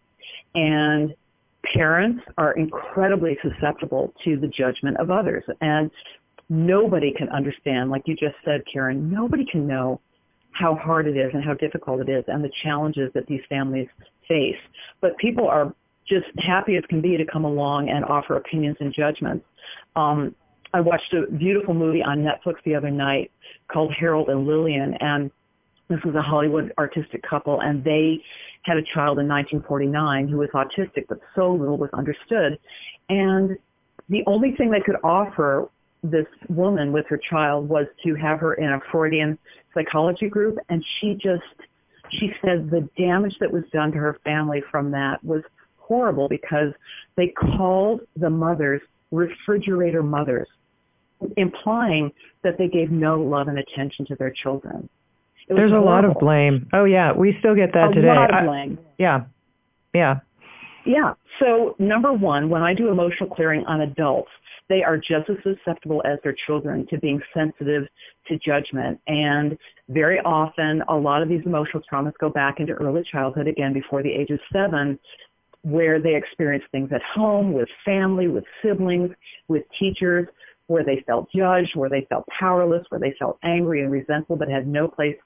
And 0.55 1.15
parents 1.63 2.23
are 2.37 2.53
incredibly 2.53 3.37
susceptible 3.41 4.13
to 4.23 4.37
the 4.37 4.47
judgment 4.47 4.97
of 4.97 5.11
others. 5.11 5.43
And 5.61 5.91
nobody 6.47 7.11
can 7.11 7.29
understand, 7.29 7.89
like 7.89 8.03
you 8.05 8.15
just 8.15 8.35
said, 8.45 8.63
Karen, 8.71 9.11
nobody 9.11 9.45
can 9.45 9.67
know 9.67 9.99
how 10.51 10.75
hard 10.75 11.07
it 11.07 11.17
is 11.17 11.31
and 11.33 11.43
how 11.43 11.53
difficult 11.53 12.01
it 12.01 12.09
is 12.09 12.23
and 12.27 12.43
the 12.43 12.51
challenges 12.63 13.11
that 13.13 13.25
these 13.27 13.41
families 13.49 13.87
face. 14.27 14.57
But 15.01 15.17
people 15.17 15.47
are 15.47 15.73
just 16.07 16.27
happy 16.37 16.75
as 16.75 16.83
can 16.89 17.01
be 17.01 17.17
to 17.17 17.25
come 17.25 17.45
along 17.45 17.89
and 17.89 18.03
offer 18.05 18.35
opinions 18.35 18.77
and 18.79 18.93
judgments. 18.93 19.45
Um, 19.95 20.35
I 20.73 20.81
watched 20.81 21.13
a 21.13 21.31
beautiful 21.31 21.73
movie 21.73 22.03
on 22.03 22.19
Netflix 22.19 22.55
the 22.65 22.75
other 22.75 22.91
night 22.91 23.31
called 23.71 23.93
Harold 23.93 24.29
and 24.29 24.45
Lillian, 24.45 24.95
and 24.95 25.31
this 25.89 25.99
was 26.05 26.13
a 26.15 26.21
Hollywood 26.21 26.71
artistic 26.77 27.23
couple, 27.23 27.61
and 27.61 27.83
they 27.83 28.23
had 28.63 28.77
a 28.77 28.83
child 28.93 29.17
in 29.17 29.27
1949 29.27 30.27
who 30.27 30.37
was 30.37 30.49
autistic, 30.53 31.05
but 31.09 31.19
so 31.35 31.51
little 31.51 31.77
was 31.77 31.89
understood. 31.93 32.59
And 33.09 33.57
the 34.09 34.23
only 34.27 34.51
thing 34.55 34.69
they 34.69 34.81
could 34.81 34.97
offer 35.03 35.69
this 36.03 36.27
woman 36.47 36.91
with 36.91 37.05
her 37.07 37.19
child 37.29 37.67
was 37.67 37.85
to 38.03 38.15
have 38.15 38.39
her 38.39 38.53
in 38.55 38.69
a 38.69 38.79
Freudian 38.91 39.37
psychology 39.73 40.29
group, 40.29 40.57
and 40.69 40.83
she 40.99 41.15
just, 41.15 41.43
she 42.09 42.31
said 42.43 42.69
the 42.69 42.87
damage 42.97 43.35
that 43.39 43.51
was 43.51 43.63
done 43.73 43.91
to 43.91 43.97
her 43.97 44.17
family 44.23 44.63
from 44.71 44.91
that 44.91 45.23
was 45.23 45.43
horrible 45.77 46.29
because 46.29 46.71
they 47.17 47.27
called 47.27 48.01
the 48.15 48.29
mothers 48.29 48.81
refrigerator 49.11 50.03
mothers 50.03 50.47
implying 51.37 52.11
that 52.43 52.57
they 52.57 52.67
gave 52.67 52.91
no 52.91 53.19
love 53.19 53.47
and 53.47 53.59
attention 53.59 54.05
to 54.05 54.15
their 54.15 54.31
children. 54.31 54.87
There's 55.47 55.71
horrible. 55.71 55.87
a 55.87 55.91
lot 55.91 56.05
of 56.05 56.13
blame. 56.19 56.69
Oh 56.73 56.85
yeah, 56.85 57.11
we 57.11 57.35
still 57.39 57.55
get 57.55 57.73
that 57.73 57.91
a 57.91 57.93
today. 57.93 58.09
A 58.09 58.13
lot 58.13 58.33
of 58.33 58.45
blame. 58.45 58.77
I, 58.79 58.91
yeah, 58.97 59.23
yeah. 59.93 60.19
Yeah. 60.89 61.13
So 61.37 61.75
number 61.77 62.11
one, 62.11 62.49
when 62.49 62.63
I 62.63 62.73
do 62.73 62.87
emotional 62.89 63.29
clearing 63.29 63.63
on 63.67 63.81
adults, 63.81 64.31
they 64.69 64.81
are 64.81 64.97
just 64.97 65.29
as 65.29 65.37
susceptible 65.43 66.01
as 66.03 66.17
their 66.23 66.35
children 66.47 66.87
to 66.89 66.97
being 66.97 67.21
sensitive 67.31 67.83
to 68.27 68.39
judgment. 68.39 68.99
And 69.05 69.55
very 69.89 70.19
often, 70.21 70.81
a 70.89 70.95
lot 70.95 71.21
of 71.21 71.29
these 71.29 71.43
emotional 71.45 71.83
traumas 71.91 72.13
go 72.19 72.31
back 72.31 72.59
into 72.59 72.73
early 72.73 73.03
childhood, 73.03 73.45
again, 73.45 73.71
before 73.71 74.01
the 74.01 74.09
age 74.09 74.31
of 74.31 74.39
seven, 74.51 74.97
where 75.61 76.01
they 76.01 76.15
experience 76.15 76.63
things 76.71 76.89
at 76.91 77.03
home, 77.03 77.53
with 77.53 77.69
family, 77.85 78.27
with 78.27 78.45
siblings, 78.63 79.11
with 79.47 79.65
teachers, 79.77 80.27
where 80.65 80.83
they 80.83 81.03
felt 81.05 81.29
judged, 81.31 81.75
where 81.75 81.89
they 81.91 82.07
felt 82.09 82.25
powerless, 82.29 82.83
where 82.89 82.99
they 82.99 83.13
felt 83.19 83.37
angry 83.43 83.83
and 83.83 83.91
resentful 83.91 84.35
but 84.35 84.49
had 84.49 84.65
no 84.65 84.87
place 84.87 85.17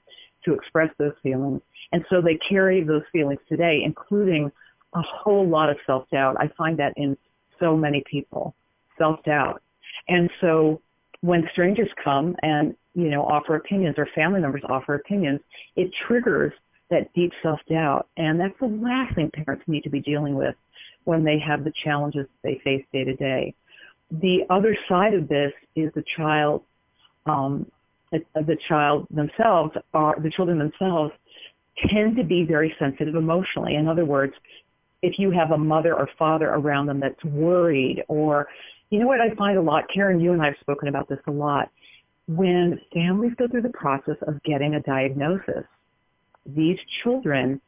to 0.44 0.52
express 0.52 0.90
those 0.98 1.14
feelings. 1.22 1.62
And 1.92 2.04
so 2.10 2.20
they 2.20 2.36
carry 2.36 2.84
those 2.84 3.04
feelings 3.12 3.40
today, 3.48 3.80
including 3.82 4.52
a 4.94 5.02
whole 5.02 5.48
lot 5.48 5.70
of 5.70 5.76
self-doubt. 5.86 6.36
I 6.38 6.48
find 6.56 6.78
that 6.78 6.92
in 6.96 7.16
so 7.60 7.76
many 7.76 8.02
people, 8.10 8.54
self-doubt. 8.98 9.62
And 10.08 10.30
so 10.40 10.80
when 11.20 11.48
strangers 11.52 11.88
come 12.02 12.36
and, 12.42 12.74
you 12.94 13.10
know, 13.10 13.24
offer 13.24 13.56
opinions 13.56 13.96
or 13.98 14.06
family 14.14 14.40
members 14.40 14.62
offer 14.68 14.94
opinions, 14.94 15.40
it 15.76 15.90
triggers 16.06 16.52
that 16.90 17.12
deep 17.14 17.32
self-doubt. 17.42 18.08
And 18.16 18.38
that's 18.38 18.58
the 18.60 18.66
last 18.66 19.14
thing 19.14 19.30
parents 19.32 19.64
need 19.66 19.82
to 19.82 19.90
be 19.90 20.00
dealing 20.00 20.34
with 20.34 20.54
when 21.04 21.24
they 21.24 21.38
have 21.38 21.64
the 21.64 21.72
challenges 21.82 22.26
they 22.42 22.60
face 22.64 22.84
day 22.92 23.04
to 23.04 23.14
day 23.14 23.54
the 24.10 24.44
other 24.50 24.76
side 24.88 25.14
of 25.14 25.28
this 25.28 25.52
is 25.74 25.90
the 25.94 26.04
child, 26.16 26.62
um, 27.26 27.66
the 28.12 28.56
child 28.68 29.06
themselves, 29.10 29.72
are, 29.92 30.16
the 30.20 30.30
children 30.30 30.58
themselves 30.58 31.12
tend 31.88 32.16
to 32.16 32.22
be 32.22 32.44
very 32.44 32.74
sensitive 32.78 33.16
emotionally. 33.16 33.74
In 33.74 33.88
other 33.88 34.04
words, 34.04 34.34
if 35.04 35.18
you 35.18 35.30
have 35.30 35.50
a 35.50 35.58
mother 35.58 35.94
or 35.94 36.08
father 36.18 36.48
around 36.48 36.86
them 36.86 37.00
that's 37.00 37.22
worried 37.24 38.02
or, 38.08 38.48
you 38.90 38.98
know 38.98 39.06
what 39.06 39.20
I 39.20 39.34
find 39.34 39.58
a 39.58 39.62
lot, 39.62 39.84
Karen, 39.92 40.20
you 40.20 40.32
and 40.32 40.42
I 40.42 40.46
have 40.46 40.56
spoken 40.60 40.88
about 40.88 41.08
this 41.08 41.18
a 41.26 41.30
lot. 41.30 41.70
When 42.26 42.80
families 42.92 43.32
go 43.36 43.46
through 43.48 43.62
the 43.62 43.68
process 43.70 44.16
of 44.26 44.42
getting 44.44 44.74
a 44.74 44.80
diagnosis, 44.80 45.64
these 46.46 46.78
children 47.02 47.60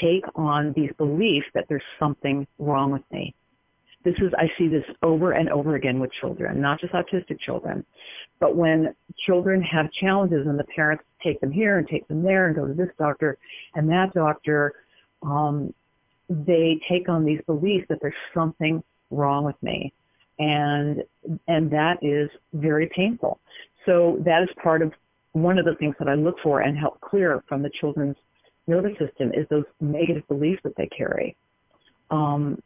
take 0.00 0.24
on 0.34 0.72
these 0.74 0.90
beliefs 0.98 1.46
that 1.54 1.66
there's 1.68 1.82
something 1.98 2.46
wrong 2.58 2.92
with 2.92 3.02
me 3.10 3.34
this 4.04 4.14
is, 4.18 4.32
I 4.36 4.50
see 4.58 4.68
this 4.68 4.84
over 5.02 5.32
and 5.32 5.48
over 5.48 5.76
again 5.76 6.00
with 6.00 6.10
children, 6.12 6.60
not 6.60 6.80
just 6.80 6.92
autistic 6.92 7.38
children, 7.40 7.84
but 8.40 8.56
when 8.56 8.94
children 9.26 9.62
have 9.62 9.90
challenges 9.92 10.46
and 10.46 10.58
the 10.58 10.64
parents 10.64 11.04
take 11.22 11.40
them 11.40 11.52
here 11.52 11.78
and 11.78 11.86
take 11.86 12.06
them 12.08 12.22
there 12.22 12.46
and 12.46 12.56
go 12.56 12.66
to 12.66 12.74
this 12.74 12.88
doctor 12.98 13.38
and 13.74 13.88
that 13.90 14.12
doctor, 14.14 14.74
um, 15.22 15.72
they 16.46 16.80
take 16.88 17.08
on 17.08 17.24
these 17.24 17.40
beliefs 17.46 17.86
that 17.88 17.98
there's 18.00 18.14
something 18.34 18.82
wrong 19.10 19.44
with 19.44 19.60
me. 19.62 19.92
And, 20.38 21.04
and 21.46 21.70
that 21.70 21.98
is 22.02 22.30
very 22.52 22.90
painful. 22.94 23.38
So 23.86 24.18
that 24.24 24.42
is 24.42 24.48
part 24.62 24.82
of 24.82 24.92
one 25.32 25.58
of 25.58 25.64
the 25.64 25.74
things 25.74 25.94
that 25.98 26.08
I 26.08 26.14
look 26.14 26.36
for 26.42 26.60
and 26.60 26.76
help 26.76 27.00
clear 27.00 27.42
from 27.48 27.62
the 27.62 27.70
children's 27.70 28.16
nervous 28.66 28.96
system 28.98 29.32
is 29.32 29.46
those 29.50 29.64
negative 29.80 30.26
beliefs 30.28 30.60
that 30.64 30.76
they 30.76 30.86
carry. 30.86 31.36
Um, 32.10 32.62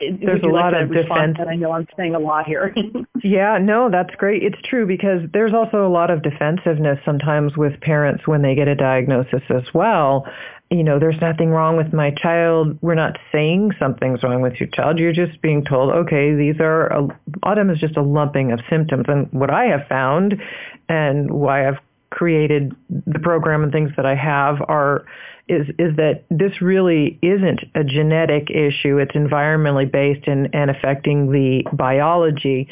there's 0.00 0.42
a 0.42 0.48
lot 0.48 0.74
of 0.74 0.92
defense. 0.92 1.38
I 1.46 1.54
know 1.54 1.72
I'm 1.72 1.86
saying 1.96 2.14
a 2.14 2.18
lot 2.18 2.46
here. 2.46 2.74
yeah, 3.22 3.58
no, 3.58 3.88
that's 3.90 4.14
great. 4.16 4.42
It's 4.42 4.60
true 4.68 4.86
because 4.86 5.20
there's 5.32 5.54
also 5.54 5.86
a 5.86 5.88
lot 5.88 6.10
of 6.10 6.22
defensiveness 6.22 6.98
sometimes 7.04 7.56
with 7.56 7.80
parents 7.80 8.26
when 8.26 8.42
they 8.42 8.54
get 8.54 8.68
a 8.68 8.74
diagnosis 8.74 9.42
as 9.50 9.62
well. 9.72 10.26
You 10.70 10.82
know, 10.82 10.98
there's 10.98 11.20
nothing 11.20 11.50
wrong 11.50 11.76
with 11.76 11.92
my 11.92 12.10
child. 12.10 12.78
We're 12.80 12.94
not 12.94 13.18
saying 13.30 13.72
something's 13.78 14.22
wrong 14.22 14.40
with 14.40 14.54
your 14.54 14.68
child. 14.70 14.98
You're 14.98 15.12
just 15.12 15.40
being 15.40 15.64
told, 15.64 15.92
okay, 15.92 16.34
these 16.34 16.56
are, 16.58 16.92
uh, 16.92 17.02
a, 17.02 17.46
autism 17.46 17.72
is 17.72 17.78
just 17.78 17.96
a 17.96 18.02
lumping 18.02 18.50
of 18.50 18.60
symptoms. 18.68 19.04
And 19.06 19.30
what 19.32 19.50
I 19.50 19.66
have 19.66 19.86
found 19.88 20.40
and 20.88 21.30
why 21.30 21.68
I've 21.68 21.78
created 22.10 22.74
the 22.88 23.18
program 23.18 23.62
and 23.62 23.72
things 23.72 23.90
that 23.96 24.06
I 24.06 24.14
have 24.14 24.60
are 24.68 25.04
is 25.46 25.66
is 25.78 25.96
that 25.96 26.24
this 26.30 26.62
really 26.62 27.18
isn't 27.20 27.60
a 27.74 27.84
genetic 27.84 28.48
issue. 28.50 28.98
It's 28.98 29.14
environmentally 29.14 29.90
based 29.90 30.26
and, 30.26 30.48
and 30.54 30.70
affecting 30.70 31.30
the 31.30 31.64
biology. 31.72 32.68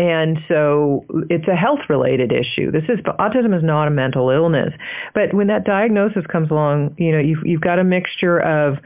And 0.00 0.38
so 0.48 1.04
it's 1.28 1.46
a 1.46 1.54
health 1.54 1.80
related 1.90 2.32
issue. 2.32 2.70
This 2.70 2.84
is 2.88 3.00
autism 3.00 3.54
is 3.54 3.62
not 3.62 3.86
a 3.86 3.90
mental 3.90 4.30
illness. 4.30 4.72
But 5.12 5.34
when 5.34 5.48
that 5.48 5.64
diagnosis 5.64 6.24
comes 6.26 6.50
along, 6.50 6.94
you 6.96 7.12
know, 7.12 7.18
you've 7.18 7.44
you've 7.44 7.60
got 7.60 7.78
a 7.78 7.84
mixture 7.84 8.38
of 8.38 8.78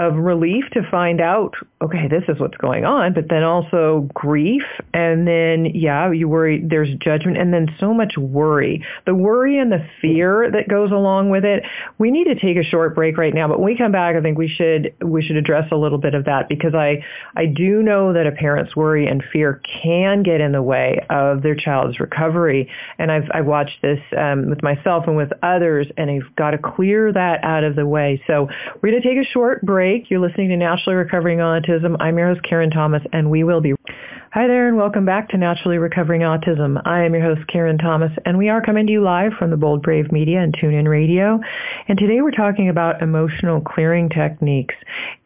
of 0.00 0.16
relief 0.16 0.64
to 0.72 0.80
find 0.90 1.20
out, 1.20 1.54
okay, 1.82 2.08
this 2.08 2.22
is 2.26 2.40
what's 2.40 2.56
going 2.56 2.86
on, 2.86 3.12
but 3.12 3.28
then 3.28 3.42
also 3.42 4.08
grief. 4.14 4.62
And 4.94 5.28
then, 5.28 5.66
yeah, 5.74 6.10
you 6.10 6.26
worry, 6.26 6.64
there's 6.66 6.88
judgment 7.00 7.36
and 7.36 7.52
then 7.52 7.68
so 7.78 7.92
much 7.92 8.16
worry. 8.16 8.82
The 9.04 9.14
worry 9.14 9.58
and 9.58 9.70
the 9.70 9.86
fear 10.00 10.50
that 10.50 10.68
goes 10.68 10.90
along 10.90 11.28
with 11.28 11.44
it. 11.44 11.64
We 11.98 12.10
need 12.10 12.24
to 12.24 12.34
take 12.34 12.56
a 12.56 12.64
short 12.64 12.94
break 12.94 13.18
right 13.18 13.34
now, 13.34 13.46
but 13.46 13.60
when 13.60 13.66
we 13.66 13.76
come 13.76 13.92
back, 13.92 14.16
I 14.16 14.22
think 14.22 14.38
we 14.38 14.48
should, 14.48 14.94
we 15.04 15.22
should 15.22 15.36
address 15.36 15.68
a 15.70 15.76
little 15.76 15.98
bit 15.98 16.14
of 16.14 16.24
that 16.24 16.48
because 16.48 16.74
I, 16.74 17.04
I 17.36 17.44
do 17.44 17.82
know 17.82 18.14
that 18.14 18.26
a 18.26 18.32
parent's 18.32 18.74
worry 18.74 19.06
and 19.06 19.22
fear 19.30 19.60
can 19.82 20.22
get 20.22 20.40
in 20.40 20.52
the 20.52 20.62
way 20.62 21.04
of 21.10 21.42
their 21.42 21.54
child's 21.54 22.00
recovery. 22.00 22.70
And 22.98 23.12
I've, 23.12 23.28
I've 23.34 23.46
watched 23.46 23.82
this 23.82 24.00
um, 24.16 24.48
with 24.48 24.62
myself 24.62 25.04
and 25.06 25.16
with 25.16 25.30
others 25.42 25.88
and 25.98 26.10
I've 26.10 26.34
got 26.36 26.52
to 26.52 26.58
clear 26.58 27.12
that 27.12 27.44
out 27.44 27.64
of 27.64 27.76
the 27.76 27.86
way. 27.86 28.22
So 28.26 28.48
we're 28.80 28.92
going 28.92 29.02
to 29.02 29.06
take 29.08 29.18
a 29.18 29.30
short 29.30 29.60
break 29.60 29.89
break. 29.90 30.08
You're 30.08 30.20
listening 30.20 30.50
to 30.50 30.56
Naturally 30.56 30.94
Recovering 30.94 31.38
Autism. 31.38 31.96
I'm 31.98 32.16
your 32.16 32.28
host, 32.28 32.42
Karen 32.48 32.70
Thomas, 32.70 33.02
and 33.12 33.28
we 33.28 33.42
will 33.42 33.60
be... 33.60 33.74
Hi 34.32 34.46
there, 34.46 34.68
and 34.68 34.76
welcome 34.76 35.04
back 35.04 35.30
to 35.30 35.36
Naturally 35.36 35.78
Recovering 35.78 36.20
Autism. 36.20 36.80
I 36.84 37.02
am 37.02 37.12
your 37.14 37.24
host, 37.24 37.48
Karen 37.48 37.76
Thomas, 37.76 38.12
and 38.24 38.38
we 38.38 38.48
are 38.48 38.62
coming 38.62 38.86
to 38.86 38.92
you 38.92 39.02
live 39.02 39.32
from 39.36 39.50
the 39.50 39.56
Bold 39.56 39.82
Brave 39.82 40.12
Media 40.12 40.40
and 40.40 40.54
TuneIn 40.54 40.86
Radio. 40.86 41.40
And 41.88 41.98
today 41.98 42.20
we're 42.20 42.30
talking 42.30 42.68
about 42.68 43.02
emotional 43.02 43.60
clearing 43.60 44.08
techniques 44.08 44.76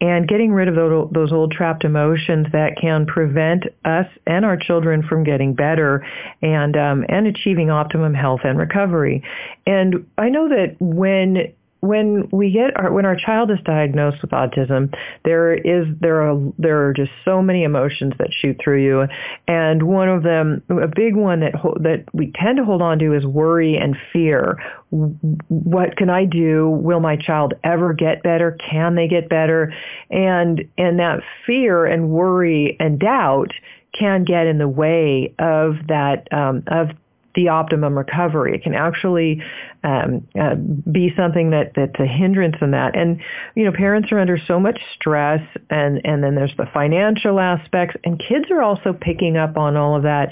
and 0.00 0.27
getting 0.27 0.50
rid 0.50 0.68
of 0.68 0.77
those 1.12 1.31
old 1.31 1.53
trapped 1.53 1.85
emotions 1.85 2.46
that 2.53 2.79
can 2.81 3.05
prevent 3.05 3.64
us 3.85 4.07
and 4.27 4.46
our 4.46 4.57
children 4.57 5.03
from 5.07 5.24
getting 5.24 5.53
better 5.53 6.07
and 6.40 6.74
um, 6.74 7.05
and 7.11 7.27
achieving 7.27 7.68
optimum 7.68 8.14
health 8.14 8.40
and 8.44 8.59
recovery. 8.59 9.22
And 9.66 10.07
I 10.16 10.31
know 10.31 10.48
that 10.48 10.77
when 10.81 11.53
when 11.85 12.29
we 12.33 12.51
get 12.51 12.77
our 12.77 12.92
when 12.92 13.05
our 13.05 13.16
child 13.16 13.51
is 13.51 13.59
diagnosed 13.64 14.23
with 14.23 14.31
autism, 14.31 14.94
there 15.25 15.53
is 15.53 15.87
there 16.01 16.23
are 16.23 16.53
there 16.59 16.88
are 16.88 16.92
just 16.92 17.11
so 17.25 17.42
many 17.42 17.62
emotions 17.62 18.14
that 18.18 18.29
shoot 18.33 18.59
through 18.62 18.83
you, 18.83 19.07
and 19.47 19.83
one 19.83 20.09
of 20.09 20.23
them, 20.23 20.62
a 20.70 20.88
big 20.88 21.14
one 21.14 21.40
that 21.40 21.53
that 21.81 22.05
we 22.12 22.33
tend 22.35 22.57
to 22.57 22.64
hold 22.64 22.81
on 22.81 22.99
to 22.99 23.14
is 23.14 23.25
worry 23.27 23.77
and 23.77 23.97
fear. 24.12 24.59
What 24.90 25.97
can 25.97 26.09
I 26.09 26.25
do? 26.25 26.70
Will 26.70 27.01
my 27.01 27.16
child 27.16 27.55
ever 27.62 27.92
get 27.92 28.23
better? 28.23 28.57
Can 28.70 28.94
they 28.94 29.09
get 29.09 29.29
better? 29.29 29.75
And 30.11 30.64
and 30.79 30.99
that 30.99 31.20
fear 31.47 31.85
and 31.85 32.09
worry 32.09 32.77
and 32.81 32.99
doubt 32.99 33.53
can 33.99 34.25
get 34.25 34.47
in 34.47 34.59
the 34.59 34.68
way 34.68 35.35
of 35.38 35.75
that 35.88 36.27
um, 36.33 36.64
of 36.66 36.88
the 37.35 37.49
optimum 37.49 37.97
recovery. 37.97 38.55
It 38.55 38.62
can 38.62 38.75
actually 38.75 39.42
um, 39.83 40.27
uh, 40.40 40.55
be 40.55 41.12
something 41.16 41.51
that 41.51 41.73
that's 41.75 41.99
a 41.99 42.07
hindrance 42.07 42.57
in 42.61 42.70
that. 42.73 42.97
And 42.97 43.20
you 43.55 43.64
know, 43.64 43.73
parents 43.73 44.11
are 44.12 44.18
under 44.18 44.38
so 44.38 44.59
much 44.61 44.79
stress, 44.94 45.42
and 45.70 46.01
and 46.05 46.23
then 46.23 46.35
there's 46.35 46.55
the 46.57 46.66
financial 46.73 47.40
aspects, 47.40 47.97
and 48.05 48.18
kids 48.18 48.47
are 48.51 48.62
also 48.62 48.92
picking 48.92 49.37
up 49.37 49.57
on 49.57 49.77
all 49.77 49.97
of 49.97 50.05
that. 50.05 50.31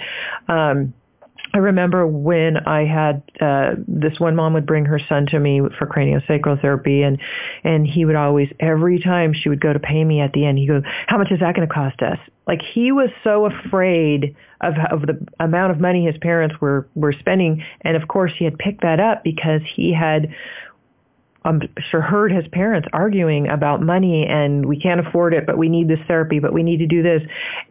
Um, 0.48 0.94
I 1.54 1.58
remember 1.58 2.06
when 2.06 2.56
I 2.56 2.86
had 2.86 3.22
uh, 3.40 3.72
this 3.86 4.18
one 4.18 4.34
mom 4.34 4.54
would 4.54 4.66
bring 4.66 4.86
her 4.86 4.98
son 5.08 5.26
to 5.26 5.38
me 5.38 5.60
for 5.78 5.86
craniosacral 5.86 6.60
therapy, 6.60 7.02
and 7.02 7.18
and 7.62 7.86
he 7.86 8.04
would 8.04 8.16
always 8.16 8.48
every 8.58 9.00
time 9.00 9.34
she 9.34 9.48
would 9.48 9.60
go 9.60 9.72
to 9.72 9.78
pay 9.78 10.02
me 10.02 10.20
at 10.20 10.32
the 10.32 10.46
end, 10.46 10.58
he 10.58 10.66
goes, 10.66 10.82
"How 11.06 11.18
much 11.18 11.30
is 11.30 11.40
that 11.40 11.54
going 11.54 11.68
to 11.68 11.72
cost 11.72 12.00
us?" 12.00 12.18
Like 12.46 12.60
he 12.62 12.90
was 12.90 13.10
so 13.22 13.46
afraid 13.46 14.34
of 14.62 14.74
of 14.90 15.02
the 15.02 15.26
amount 15.40 15.72
of 15.72 15.80
money 15.80 16.06
his 16.06 16.16
parents 16.18 16.56
were 16.60 16.88
were 16.94 17.12
spending, 17.12 17.62
and 17.82 17.96
of 17.96 18.08
course 18.08 18.32
he 18.38 18.46
had 18.46 18.58
picked 18.58 18.82
that 18.82 18.98
up 18.98 19.22
because 19.22 19.60
he 19.74 19.92
had 19.92 20.34
I'm 21.44 21.60
sure 21.90 22.00
heard 22.00 22.32
his 22.32 22.46
parents 22.48 22.88
arguing 22.92 23.48
about 23.48 23.82
money 23.82 24.26
and 24.26 24.66
we 24.66 24.78
can't 24.78 25.04
afford 25.04 25.34
it, 25.34 25.46
but 25.46 25.58
we 25.58 25.68
need 25.68 25.88
this 25.88 26.00
therapy, 26.06 26.38
but 26.38 26.52
we 26.52 26.62
need 26.62 26.78
to 26.78 26.86
do 26.86 27.02
this. 27.02 27.22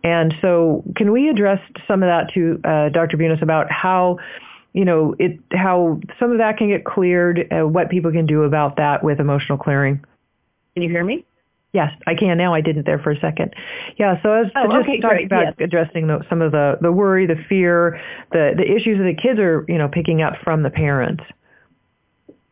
And 0.03 0.33
so 0.41 0.83
can 0.95 1.11
we 1.11 1.29
address 1.29 1.59
some 1.87 2.03
of 2.03 2.07
that 2.07 2.33
to 2.33 2.59
uh, 2.63 2.89
Dr. 2.89 3.17
Bunis 3.17 3.41
about 3.41 3.71
how, 3.71 4.17
you 4.73 4.85
know, 4.85 5.15
it, 5.19 5.39
how 5.51 5.99
some 6.19 6.31
of 6.31 6.37
that 6.39 6.57
can 6.57 6.69
get 6.69 6.85
cleared, 6.85 7.47
uh, 7.51 7.67
what 7.67 7.89
people 7.89 8.11
can 8.11 8.25
do 8.25 8.43
about 8.43 8.77
that 8.77 9.03
with 9.03 9.19
emotional 9.19 9.57
clearing? 9.57 10.03
Can 10.73 10.83
you 10.83 10.89
hear 10.89 11.03
me? 11.03 11.25
Yes, 11.73 11.93
I 12.05 12.15
can 12.15 12.37
now. 12.37 12.53
I 12.53 12.59
didn't 12.59 12.85
there 12.85 12.99
for 12.99 13.11
a 13.11 13.19
second. 13.19 13.53
Yeah, 13.97 14.21
so 14.21 14.29
I 14.29 14.41
was 14.41 14.51
oh, 14.55 14.63
just 14.63 14.75
okay, 14.75 14.99
talking 14.99 15.17
great. 15.17 15.25
about 15.27 15.45
yes. 15.45 15.55
addressing 15.61 16.07
the, 16.07 16.19
some 16.29 16.41
of 16.41 16.51
the, 16.51 16.77
the 16.81 16.91
worry, 16.91 17.25
the 17.25 17.41
fear, 17.47 18.01
the, 18.33 18.51
the 18.57 18.69
issues 18.69 18.97
that 18.97 19.05
the 19.05 19.15
kids 19.15 19.39
are, 19.39 19.63
you 19.69 19.77
know, 19.77 19.87
picking 19.87 20.21
up 20.21 20.33
from 20.43 20.63
the 20.63 20.69
parents. 20.69 21.23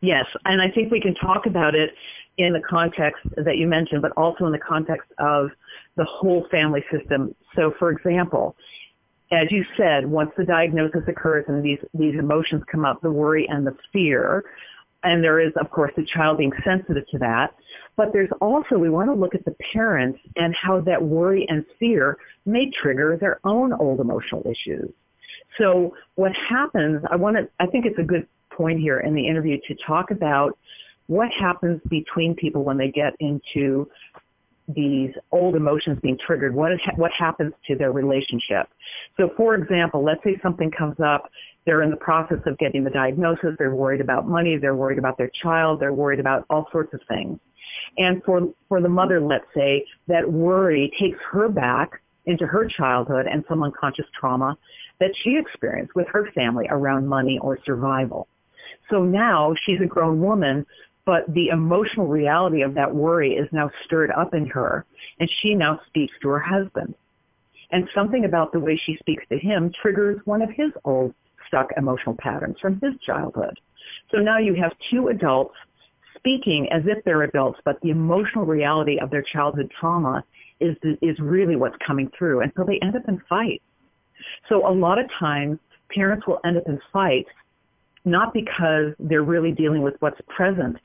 Yes, 0.02 0.24
and 0.46 0.62
I 0.62 0.70
think 0.70 0.90
we 0.90 1.00
can 1.00 1.14
talk 1.14 1.44
about 1.46 1.74
it 1.74 1.90
in 2.38 2.54
the 2.54 2.60
context 2.60 3.22
that 3.36 3.58
you 3.58 3.66
mentioned, 3.66 4.00
but 4.00 4.12
also 4.16 4.46
in 4.46 4.52
the 4.52 4.58
context 4.58 5.10
of 5.18 5.50
the 5.96 6.04
whole 6.04 6.46
family 6.50 6.82
system. 6.90 7.34
So, 7.54 7.74
for 7.78 7.90
example, 7.90 8.56
as 9.30 9.52
you 9.52 9.64
said, 9.76 10.06
once 10.06 10.30
the 10.38 10.44
diagnosis 10.44 11.02
occurs 11.06 11.44
and 11.48 11.62
these, 11.62 11.78
these 11.92 12.14
emotions 12.18 12.62
come 12.70 12.84
up, 12.84 13.02
the 13.02 13.10
worry 13.10 13.46
and 13.48 13.66
the 13.66 13.76
fear, 13.92 14.44
and 15.02 15.22
there 15.22 15.38
is, 15.38 15.52
of 15.60 15.70
course, 15.70 15.92
the 15.96 16.04
child 16.04 16.38
being 16.38 16.52
sensitive 16.64 17.06
to 17.10 17.18
that, 17.18 17.54
but 17.96 18.12
there's 18.12 18.30
also, 18.40 18.78
we 18.78 18.90
want 18.90 19.08
to 19.08 19.14
look 19.14 19.34
at 19.34 19.44
the 19.44 19.54
parents 19.72 20.18
and 20.36 20.54
how 20.54 20.80
that 20.80 21.02
worry 21.02 21.46
and 21.48 21.64
fear 21.78 22.18
may 22.46 22.70
trigger 22.70 23.16
their 23.18 23.40
own 23.44 23.72
old 23.74 24.00
emotional 24.00 24.42
issues. 24.50 24.90
So 25.58 25.94
what 26.14 26.32
happens, 26.34 27.02
I 27.10 27.16
want 27.16 27.36
to, 27.36 27.48
I 27.58 27.66
think 27.66 27.86
it's 27.86 27.98
a 27.98 28.02
good 28.02 28.26
point 28.50 28.80
here 28.80 29.00
in 29.00 29.14
the 29.14 29.26
interview 29.26 29.58
to 29.68 29.74
talk 29.86 30.10
about 30.10 30.58
what 31.06 31.30
happens 31.32 31.80
between 31.88 32.34
people 32.34 32.62
when 32.62 32.76
they 32.78 32.90
get 32.90 33.14
into 33.18 33.88
these 34.74 35.10
old 35.32 35.56
emotions 35.56 35.98
being 36.02 36.18
triggered, 36.24 36.54
what, 36.54 36.70
what 36.96 37.10
happens 37.12 37.52
to 37.66 37.74
their 37.74 37.92
relationship. 37.92 38.68
So 39.16 39.30
for 39.36 39.54
example, 39.54 40.04
let's 40.04 40.22
say 40.22 40.38
something 40.42 40.70
comes 40.70 40.96
up, 41.04 41.28
they're 41.66 41.82
in 41.82 41.90
the 41.90 41.96
process 41.96 42.38
of 42.46 42.56
getting 42.58 42.84
the 42.84 42.90
diagnosis, 42.90 43.56
they're 43.58 43.74
worried 43.74 44.00
about 44.00 44.28
money, 44.28 44.56
they're 44.56 44.76
worried 44.76 44.98
about 44.98 45.18
their 45.18 45.30
child, 45.42 45.80
they're 45.80 45.92
worried 45.92 46.20
about 46.20 46.44
all 46.48 46.68
sorts 46.72 46.94
of 46.94 47.00
things. 47.08 47.38
And 47.98 48.22
for, 48.24 48.48
for 48.68 48.80
the 48.80 48.88
mother, 48.88 49.20
let's 49.20 49.44
say, 49.54 49.84
that 50.08 50.30
worry 50.30 50.92
takes 50.98 51.18
her 51.30 51.48
back 51.48 52.00
into 52.26 52.46
her 52.46 52.68
childhood 52.68 53.26
and 53.30 53.44
some 53.48 53.62
unconscious 53.62 54.06
trauma 54.18 54.56
that 55.00 55.10
she 55.22 55.36
experienced 55.36 55.94
with 55.94 56.06
her 56.08 56.30
family 56.34 56.66
around 56.70 57.06
money 57.06 57.38
or 57.40 57.58
survival. 57.64 58.28
So 58.90 59.04
now 59.04 59.54
she's 59.64 59.80
a 59.82 59.86
grown 59.86 60.20
woman, 60.20 60.66
but 61.04 61.32
the 61.32 61.48
emotional 61.48 62.06
reality 62.06 62.62
of 62.62 62.74
that 62.74 62.94
worry 62.94 63.34
is 63.34 63.48
now 63.52 63.70
stirred 63.84 64.10
up 64.10 64.34
in 64.34 64.46
her, 64.46 64.84
and 65.18 65.30
she 65.40 65.54
now 65.54 65.80
speaks 65.86 66.12
to 66.22 66.28
her 66.28 66.40
husband. 66.40 66.94
And 67.72 67.88
something 67.94 68.24
about 68.24 68.52
the 68.52 68.60
way 68.60 68.76
she 68.84 68.96
speaks 68.96 69.24
to 69.28 69.38
him 69.38 69.72
triggers 69.80 70.20
one 70.24 70.42
of 70.42 70.50
his 70.50 70.72
old 70.84 71.14
stuck 71.46 71.68
emotional 71.76 72.16
patterns 72.18 72.56
from 72.60 72.80
his 72.80 72.94
childhood. 73.04 73.58
So 74.10 74.18
now 74.18 74.38
you 74.38 74.54
have 74.54 74.72
two 74.90 75.08
adults 75.08 75.54
speaking 76.16 76.68
as 76.70 76.82
if 76.86 77.02
they're 77.04 77.22
adults, 77.22 77.58
but 77.64 77.80
the 77.80 77.90
emotional 77.90 78.44
reality 78.44 78.98
of 78.98 79.10
their 79.10 79.22
childhood 79.22 79.70
trauma 79.78 80.22
is 80.60 80.76
is 81.00 81.18
really 81.18 81.56
what's 81.56 81.76
coming 81.84 82.10
through, 82.16 82.40
and 82.40 82.52
so 82.56 82.64
they 82.64 82.78
end 82.80 82.94
up 82.94 83.08
in 83.08 83.20
fights. 83.28 83.64
So 84.48 84.68
a 84.68 84.72
lot 84.72 84.98
of 84.98 85.06
times, 85.18 85.58
parents 85.94 86.26
will 86.26 86.38
end 86.44 86.58
up 86.58 86.64
in 86.66 86.78
fights 86.92 87.30
not 88.04 88.32
because 88.32 88.94
they're 88.98 89.22
really 89.22 89.52
dealing 89.52 89.82
with 89.82 89.94
what's 90.00 90.20
present, 90.28 90.76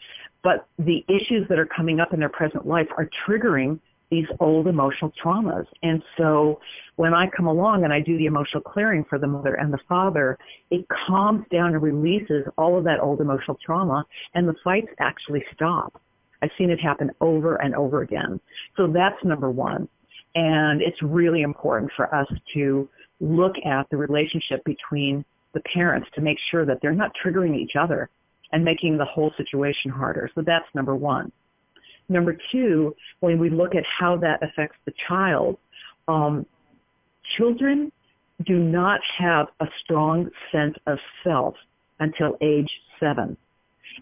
but 0.44 0.68
the 0.78 1.04
issues 1.08 1.48
that 1.50 1.58
are 1.58 1.66
coming 1.66 2.00
up 2.00 2.14
in 2.14 2.20
their 2.20 2.30
present 2.30 2.68
life 2.68 2.88
are 2.98 3.10
triggering 3.28 3.80
these 4.12 4.28
old 4.40 4.68
emotional 4.68 5.12
traumas. 5.24 5.66
And 5.82 6.02
so 6.18 6.60
when 6.96 7.14
I 7.14 7.28
come 7.36 7.48
along 7.48 7.84
and 7.84 7.92
I 7.92 8.00
do 8.00 8.18
the 8.18 8.26
emotional 8.26 8.62
clearing 8.62 9.04
for 9.10 9.18
the 9.18 9.28
mother 9.28 9.56
and 9.56 9.74
the 9.74 9.80
father, 9.90 10.38
it 10.70 10.86
calms 11.08 11.46
down 11.52 11.74
and 11.74 11.82
releases 11.82 12.46
all 12.58 12.78
of 12.78 12.84
that 12.84 13.00
old 13.00 13.22
emotional 13.22 13.58
trauma 13.66 14.06
and 14.34 14.48
the 14.48 14.56
fights 14.64 14.90
actually 15.00 15.44
stop. 15.54 16.00
I've 16.42 16.52
seen 16.58 16.70
it 16.70 16.80
happen 16.80 17.12
over 17.22 17.56
and 17.56 17.74
over 17.76 18.02
again. 18.02 18.40
So 18.78 18.88
that's 18.88 19.18
number 19.24 19.50
one. 19.50 19.88
And 20.36 20.82
it's 20.82 21.02
really 21.02 21.42
important 21.42 21.92
for 21.96 22.14
us 22.14 22.28
to 22.54 22.88
look 23.20 23.56
at 23.66 23.90
the 23.90 23.98
relationship 23.98 24.64
between 24.66 25.26
the 25.56 25.62
parents 25.62 26.08
to 26.14 26.22
make 26.22 26.38
sure 26.52 26.66
that 26.66 26.78
they're 26.82 26.94
not 26.94 27.12
triggering 27.24 27.56
each 27.58 27.76
other 27.76 28.10
and 28.52 28.64
making 28.64 28.98
the 28.98 29.06
whole 29.06 29.32
situation 29.38 29.90
harder. 29.90 30.30
So 30.36 30.44
that's 30.46 30.66
number 30.76 30.96
one. 30.96 31.32
Number 32.08 32.38
two, 32.52 32.96
when 33.22 33.40
we 33.40 33.50
look 33.50 33.74
at 33.74 33.84
how 33.86 34.18
that 34.18 34.44
affects 34.44 34.78
the 34.86 34.94
child, 35.08 35.58
um, 36.08 36.46
children 37.38 37.92
do 38.46 38.58
not 38.58 39.00
have 39.18 39.48
a 39.60 39.66
strong 39.84 40.30
sense 40.52 40.76
of 40.86 41.00
self 41.24 41.56
until 42.00 42.38
age 42.42 42.70
seven. 43.00 43.36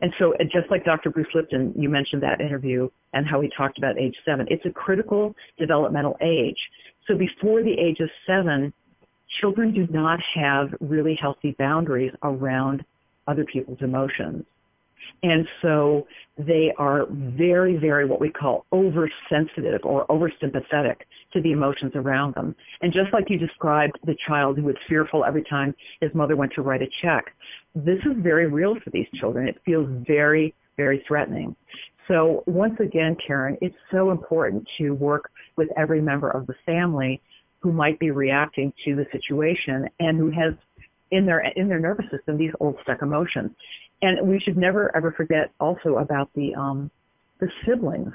And 0.01 0.11
so 0.17 0.33
just 0.51 0.69
like 0.71 0.83
Dr. 0.83 1.11
Bruce 1.11 1.27
Lipton, 1.33 1.73
you 1.77 1.87
mentioned 1.87 2.23
that 2.23 2.41
interview 2.41 2.89
and 3.13 3.27
how 3.27 3.41
he 3.41 3.49
talked 3.55 3.77
about 3.77 3.97
age 3.97 4.15
seven. 4.25 4.47
It's 4.49 4.65
a 4.65 4.71
critical 4.71 5.35
developmental 5.59 6.17
age. 6.19 6.57
So 7.07 7.15
before 7.15 7.63
the 7.63 7.73
age 7.73 7.99
of 7.99 8.09
seven, 8.25 8.73
children 9.39 9.74
do 9.74 9.88
not 9.91 10.19
have 10.36 10.74
really 10.80 11.15
healthy 11.15 11.56
boundaries 11.58 12.13
around 12.24 12.84
other 13.28 13.46
people's 13.46 13.82
emotions. 13.82 14.46
And 15.22 15.48
so 15.62 16.08
they 16.38 16.74
are 16.78 17.06
very, 17.10 17.78
very 17.78 18.06
what 18.06 18.22
we 18.22 18.30
call 18.30 18.65
oversensitive 18.72 19.82
or 19.84 20.06
oversympathetic 20.08 20.96
to 21.34 21.41
the 21.41 21.52
emotions 21.52 21.93
around 21.96 22.36
them. 22.36 22.56
And 22.82 22.91
just 22.91 23.12
like 23.13 23.30
you 23.30 23.38
described 23.38 24.00
the 24.06 24.15
child 24.28 24.58
who 24.58 24.63
was 24.63 24.76
fearful 24.88 25.26
every 25.26 25.43
time 25.43 25.76
his 26.02 26.13
mother 26.13 26.36
went 26.36 26.54
to 26.54 26.62
write 26.62 26.82
a 26.82 26.89
check, 27.02 27.34
this 27.76 28.00
is 28.06 28.13
very 28.17 28.48
real 28.48 28.76
for 28.80 28.89
these 28.89 29.08
children. 29.15 29.48
It 29.48 29.60
feels 29.65 29.88
very, 30.06 30.54
very 30.78 31.04
threatening. 31.08 31.56
So 32.08 32.43
once 32.48 32.80
again, 32.80 33.15
Karen, 33.26 33.58
it's 33.62 33.76
so 33.91 34.12
important 34.12 34.67
to 34.78 34.91
work 34.91 35.32
with 35.56 35.69
every 35.78 36.02
member 36.02 36.30
of 36.30 36.48
the 36.48 36.56
family 36.65 37.22
who 37.63 37.71
might 37.71 37.97
be 37.97 38.12
reacting 38.12 38.73
to 38.84 38.93
the 38.93 39.08
situation 39.13 39.88
and 40.02 40.17
who 40.17 40.30
has 40.30 40.54
in 41.12 41.26
their 41.26 41.39
in 41.56 41.69
their 41.69 41.80
nervous 41.80 42.06
system 42.12 42.38
these 42.38 42.52
old 42.60 42.76
stuck 42.84 43.02
emotions. 43.02 43.52
And 44.02 44.28
we 44.28 44.38
should 44.39 44.58
never 44.58 44.93
ever 44.95 45.13
forget 45.13 45.52
also 45.62 45.95
about 45.97 46.30
the 46.36 46.54
um, 46.54 46.91
the 47.39 47.47
siblings, 47.65 48.13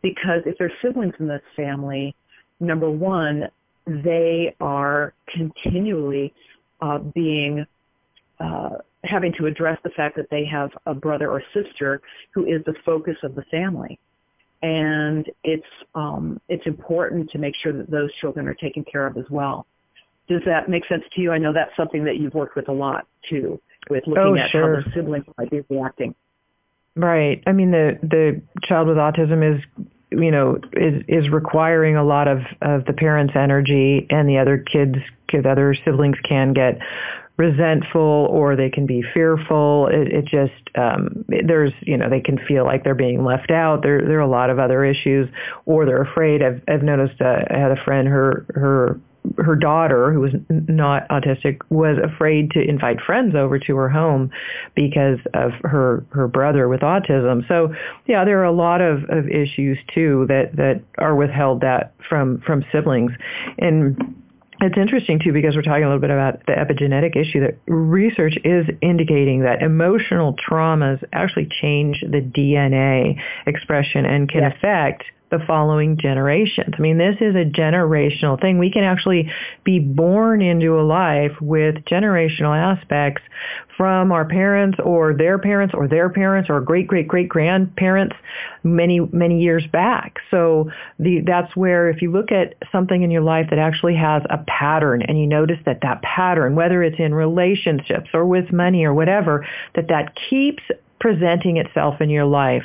because 0.00 0.40
if 0.46 0.56
there's 0.58 0.72
siblings 0.80 1.14
in 1.20 1.28
this 1.28 1.42
family, 1.54 2.16
number 2.58 2.90
one, 2.90 3.50
they 3.86 4.56
are 4.60 5.12
continually 5.28 6.32
uh, 6.80 6.98
being 6.98 7.66
uh, 8.40 8.70
having 9.04 9.34
to 9.34 9.44
address 9.44 9.78
the 9.84 9.90
fact 9.90 10.16
that 10.16 10.30
they 10.30 10.46
have 10.46 10.70
a 10.86 10.94
brother 10.94 11.30
or 11.30 11.42
sister 11.52 12.00
who 12.32 12.46
is 12.46 12.64
the 12.64 12.74
focus 12.86 13.16
of 13.22 13.34
the 13.34 13.44
family. 13.50 13.98
And 14.64 15.30
it's 15.42 15.66
um, 15.94 16.40
it's 16.48 16.66
important 16.66 17.30
to 17.32 17.38
make 17.38 17.54
sure 17.62 17.70
that 17.74 17.90
those 17.90 18.10
children 18.14 18.48
are 18.48 18.54
taken 18.54 18.82
care 18.90 19.06
of 19.06 19.18
as 19.18 19.26
well. 19.28 19.66
Does 20.26 20.40
that 20.46 20.70
make 20.70 20.86
sense 20.86 21.02
to 21.14 21.20
you? 21.20 21.32
I 21.32 21.38
know 21.38 21.52
that's 21.52 21.76
something 21.76 22.02
that 22.04 22.16
you've 22.16 22.32
worked 22.32 22.56
with 22.56 22.68
a 22.68 22.72
lot 22.72 23.06
too, 23.28 23.60
with 23.90 24.04
looking 24.06 24.22
oh, 24.22 24.36
at 24.36 24.50
sure. 24.50 24.76
how 24.76 24.88
the 24.88 24.94
siblings 24.94 25.26
might 25.36 25.50
be 25.50 25.62
reacting. 25.68 26.14
Right. 26.96 27.42
I 27.46 27.52
mean, 27.52 27.72
the 27.72 27.98
the 28.00 28.40
child 28.62 28.88
with 28.88 28.96
autism 28.96 29.54
is 29.54 29.62
you 30.10 30.30
know 30.30 30.58
is 30.72 31.02
is 31.08 31.28
requiring 31.28 31.96
a 31.96 32.04
lot 32.04 32.26
of 32.26 32.38
of 32.62 32.86
the 32.86 32.94
parents' 32.94 33.34
energy, 33.36 34.06
and 34.08 34.26
the 34.26 34.38
other 34.38 34.56
kids, 34.56 34.94
the 35.30 35.46
other 35.46 35.76
siblings 35.84 36.16
can 36.26 36.54
get 36.54 36.78
resentful 37.36 38.28
or 38.30 38.54
they 38.56 38.70
can 38.70 38.86
be 38.86 39.02
fearful. 39.12 39.88
It, 39.88 40.12
it 40.12 40.24
just 40.24 40.76
um, 40.76 41.24
there's 41.28 41.72
you 41.80 41.96
know 41.96 42.08
they 42.08 42.20
can 42.20 42.38
feel 42.46 42.64
like 42.64 42.84
they're 42.84 42.94
being 42.94 43.24
left 43.24 43.50
out. 43.50 43.82
There 43.82 44.00
there 44.00 44.18
are 44.18 44.22
a 44.22 44.28
lot 44.28 44.50
of 44.50 44.58
other 44.58 44.84
issues, 44.84 45.28
or 45.66 45.84
they're 45.86 46.02
afraid. 46.02 46.42
I've 46.42 46.62
I've 46.68 46.82
noticed 46.82 47.20
uh, 47.20 47.44
I 47.50 47.58
had 47.58 47.72
a 47.72 47.84
friend 47.84 48.08
her 48.08 48.46
her 48.54 49.00
her 49.38 49.56
daughter, 49.56 50.12
who 50.12 50.20
was 50.20 50.32
not 50.48 51.08
autistic, 51.08 51.60
was 51.70 51.96
afraid 52.02 52.50
to 52.50 52.60
invite 52.60 53.00
friends 53.00 53.34
over 53.34 53.58
to 53.58 53.76
her 53.76 53.88
home 53.88 54.30
because 54.74 55.18
of 55.32 55.52
her 55.62 56.04
her 56.10 56.28
brother 56.28 56.68
with 56.68 56.80
autism. 56.80 57.46
So 57.48 57.74
yeah, 58.06 58.24
there 58.24 58.40
are 58.40 58.44
a 58.44 58.52
lot 58.52 58.80
of, 58.80 59.04
of 59.08 59.28
issues 59.28 59.78
too 59.94 60.26
that 60.28 60.56
that 60.56 60.82
are 60.98 61.14
withheld 61.14 61.62
that 61.62 61.94
from 62.08 62.42
from 62.46 62.64
siblings 62.70 63.12
and 63.58 63.96
it's 64.64 64.78
interesting 64.78 65.20
too 65.22 65.32
because 65.32 65.54
we're 65.54 65.62
talking 65.62 65.84
a 65.84 65.86
little 65.86 66.00
bit 66.00 66.10
about 66.10 66.44
the 66.46 66.52
epigenetic 66.52 67.16
issue 67.16 67.40
that 67.40 67.58
research 67.66 68.36
is 68.44 68.66
indicating 68.80 69.42
that 69.42 69.62
emotional 69.62 70.34
traumas 70.34 71.02
actually 71.12 71.48
change 71.60 72.00
the 72.00 72.20
DNA 72.20 73.20
expression 73.46 74.06
and 74.06 74.28
can 74.28 74.42
yes. 74.42 74.54
affect 74.56 75.04
the 75.38 75.44
following 75.46 75.96
generations. 75.96 76.74
I 76.76 76.80
mean, 76.80 76.98
this 76.98 77.16
is 77.20 77.34
a 77.34 77.44
generational 77.44 78.40
thing. 78.40 78.58
We 78.58 78.70
can 78.70 78.84
actually 78.84 79.32
be 79.64 79.78
born 79.78 80.42
into 80.42 80.78
a 80.78 80.82
life 80.82 81.32
with 81.40 81.76
generational 81.84 82.56
aspects 82.56 83.22
from 83.76 84.12
our 84.12 84.24
parents 84.24 84.78
or 84.82 85.14
their 85.14 85.38
parents 85.38 85.74
or 85.74 85.88
their 85.88 86.08
parents 86.08 86.48
or 86.48 86.60
great 86.60 86.86
great 86.86 87.08
great 87.08 87.28
grandparents 87.28 88.14
many 88.62 89.00
many 89.12 89.40
years 89.40 89.64
back. 89.72 90.18
So 90.30 90.70
the 90.98 91.20
that's 91.26 91.54
where 91.56 91.90
if 91.90 92.00
you 92.00 92.12
look 92.12 92.30
at 92.30 92.54
something 92.70 93.02
in 93.02 93.10
your 93.10 93.22
life 93.22 93.48
that 93.50 93.58
actually 93.58 93.96
has 93.96 94.22
a 94.30 94.38
pattern 94.46 95.02
and 95.02 95.18
you 95.18 95.26
notice 95.26 95.58
that 95.66 95.80
that 95.82 96.02
pattern 96.02 96.54
whether 96.54 96.82
it's 96.82 97.00
in 97.00 97.14
relationships 97.14 98.10
or 98.14 98.24
with 98.24 98.52
money 98.52 98.84
or 98.84 98.94
whatever 98.94 99.46
that 99.74 99.88
that 99.88 100.16
keeps 100.30 100.62
presenting 101.04 101.58
itself 101.58 102.00
in 102.00 102.08
your 102.08 102.24
life, 102.24 102.64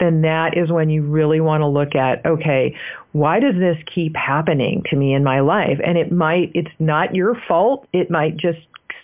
then 0.00 0.22
that 0.22 0.58
is 0.58 0.72
when 0.72 0.90
you 0.90 1.02
really 1.02 1.40
want 1.40 1.60
to 1.60 1.68
look 1.68 1.94
at, 1.94 2.26
okay, 2.26 2.74
why 3.12 3.38
does 3.38 3.54
this 3.54 3.76
keep 3.86 4.16
happening 4.16 4.82
to 4.90 4.96
me 4.96 5.14
in 5.14 5.22
my 5.22 5.38
life? 5.38 5.78
And 5.86 5.96
it 5.96 6.10
might, 6.10 6.50
it's 6.52 6.74
not 6.80 7.14
your 7.14 7.40
fault. 7.46 7.86
It 7.92 8.10
might 8.10 8.36
just 8.36 8.58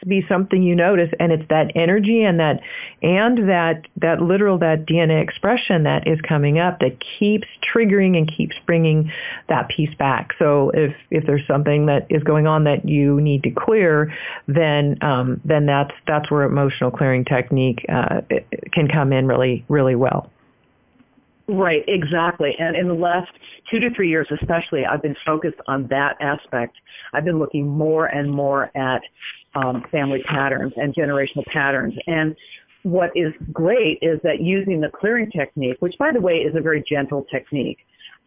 be 0.07 0.25
something 0.29 0.63
you 0.63 0.75
notice 0.75 1.11
and 1.19 1.33
it's 1.33 1.49
that 1.49 1.73
energy 1.75 2.23
and 2.23 2.41
that 2.41 2.61
and 3.03 3.49
that 3.49 3.87
that 3.97 4.21
literal 4.21 4.59
that 4.59 4.87
DNA 4.87 5.23
expression 5.23 5.85
that 5.85 6.07
is 6.07 6.21
coming 6.21 6.59
up 6.59 6.81
that 6.81 6.97
keeps 7.19 7.47
triggering 7.75 8.17
and 8.17 8.31
keeps 8.35 8.57
bringing 8.67 9.11
that 9.49 9.69
piece 9.69 9.95
back. 9.95 10.31
So 10.39 10.71
if 10.75 10.95
if 11.11 11.27
there's 11.27 11.47
something 11.47 11.87
that 11.87 12.07
is 12.11 12.23
going 12.23 12.47
on 12.47 12.65
that 12.65 12.89
you 12.89 13.21
need 13.21 13.43
to 13.45 13.51
clear, 13.51 14.13
then 14.47 14.99
um, 15.03 15.41
then 15.45 15.67
that's 15.67 15.95
that's 16.07 16.31
where 16.31 16.43
emotional 16.43 16.91
clearing 16.91 17.25
technique 17.25 17.85
uh, 17.89 18.23
can 18.73 18.89
come 18.89 19.13
in 19.13 19.27
really 19.27 19.65
really 19.69 19.95
well. 19.95 20.31
Right, 21.49 21.85
exactly. 21.89 22.55
And 22.59 22.77
in 22.77 22.89
the 22.89 22.95
last 22.95 23.31
two 23.71 23.81
to 23.81 23.91
three 23.95 24.09
years 24.09 24.29
especially, 24.31 24.87
I've 24.87 25.03
been 25.03 25.17
focused 25.27 25.59
on 25.67 25.87
that 25.89 26.17
aspect. 26.21 26.77
I've 27.13 27.25
been 27.25 27.39
looking 27.39 27.67
more 27.67 28.07
and 28.07 28.31
more 28.31 28.71
at 28.77 29.03
um, 29.55 29.85
family 29.91 30.23
patterns 30.23 30.73
and 30.77 30.95
generational 30.95 31.45
patterns. 31.47 31.95
And 32.07 32.37
what 32.83 33.11
is 33.15 33.33
great 33.53 33.99
is 34.03 34.21
that 34.23 34.41
using 34.41 34.81
the 34.81 34.89
clearing 34.89 35.31
technique, 35.31 35.77
which 35.81 35.97
by 35.99 36.11
the 36.13 36.21
way 36.21 36.39
is 36.39 36.57
a 36.57 36.61
very 36.61 36.83
gentle 36.87 37.25
technique, 37.31 37.79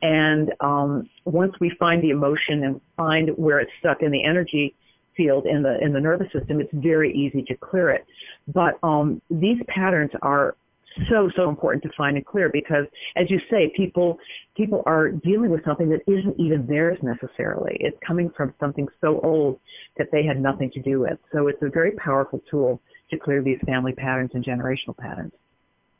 and 0.01 0.53
um, 0.59 1.09
once 1.25 1.53
we 1.59 1.71
find 1.79 2.01
the 2.01 2.09
emotion 2.09 2.63
and 2.63 2.81
find 2.95 3.29
where 3.38 3.59
it's 3.59 3.71
stuck 3.79 4.01
in 4.01 4.11
the 4.11 4.23
energy 4.23 4.75
field 5.15 5.45
in 5.45 5.63
the 5.63 5.79
in 5.81 5.93
the 5.93 5.99
nervous 5.99 6.31
system, 6.31 6.59
it's 6.59 6.73
very 6.73 7.13
easy 7.13 7.41
to 7.43 7.55
clear 7.55 7.89
it. 7.89 8.05
But 8.47 8.77
um, 8.83 9.21
these 9.29 9.57
patterns 9.67 10.11
are 10.21 10.55
so 11.10 11.29
so 11.36 11.49
important 11.49 11.84
to 11.84 11.89
find 11.97 12.17
and 12.17 12.25
clear 12.25 12.49
because 12.49 12.86
as 13.15 13.29
you 13.29 13.39
say 13.49 13.71
people 13.75 14.17
people 14.55 14.84
are 14.86 15.10
dealing 15.10 15.51
with 15.51 15.63
something 15.65 15.89
that 15.89 16.01
isn't 16.08 16.39
even 16.39 16.65
theirs 16.67 16.97
necessarily. 17.01 17.77
It's 17.79 17.97
coming 18.05 18.31
from 18.36 18.53
something 18.60 18.88
so 19.01 19.19
old 19.21 19.60
that 19.97 20.08
they 20.12 20.23
had 20.23 20.39
nothing 20.41 20.71
to 20.71 20.81
do 20.81 21.01
with. 21.01 21.17
So 21.34 21.47
it's 21.47 21.62
a 21.62 21.69
very 21.69 21.91
powerful 21.91 22.41
tool 22.49 22.81
to 23.10 23.17
clear 23.17 23.41
these 23.41 23.60
family 23.65 23.93
patterns 23.93 24.31
and 24.34 24.43
generational 24.43 24.97
patterns. 24.97 25.34